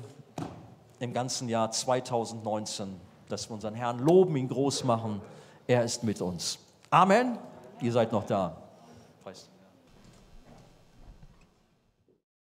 im 1.01 1.13
ganzen 1.13 1.49
Jahr 1.49 1.71
2019 1.71 3.01
dass 3.29 3.49
wir 3.49 3.55
unseren 3.55 3.75
Herrn 3.75 3.99
loben, 3.99 4.37
ihn 4.37 4.49
groß 4.49 4.85
machen. 4.85 5.21
Er 5.67 5.85
ist 5.85 6.03
mit 6.05 6.21
uns. 6.21 6.59
Amen. 6.91 7.39
Ihr 7.81 7.93
seid 7.93 8.13
noch 8.13 8.25
da. 8.25 8.57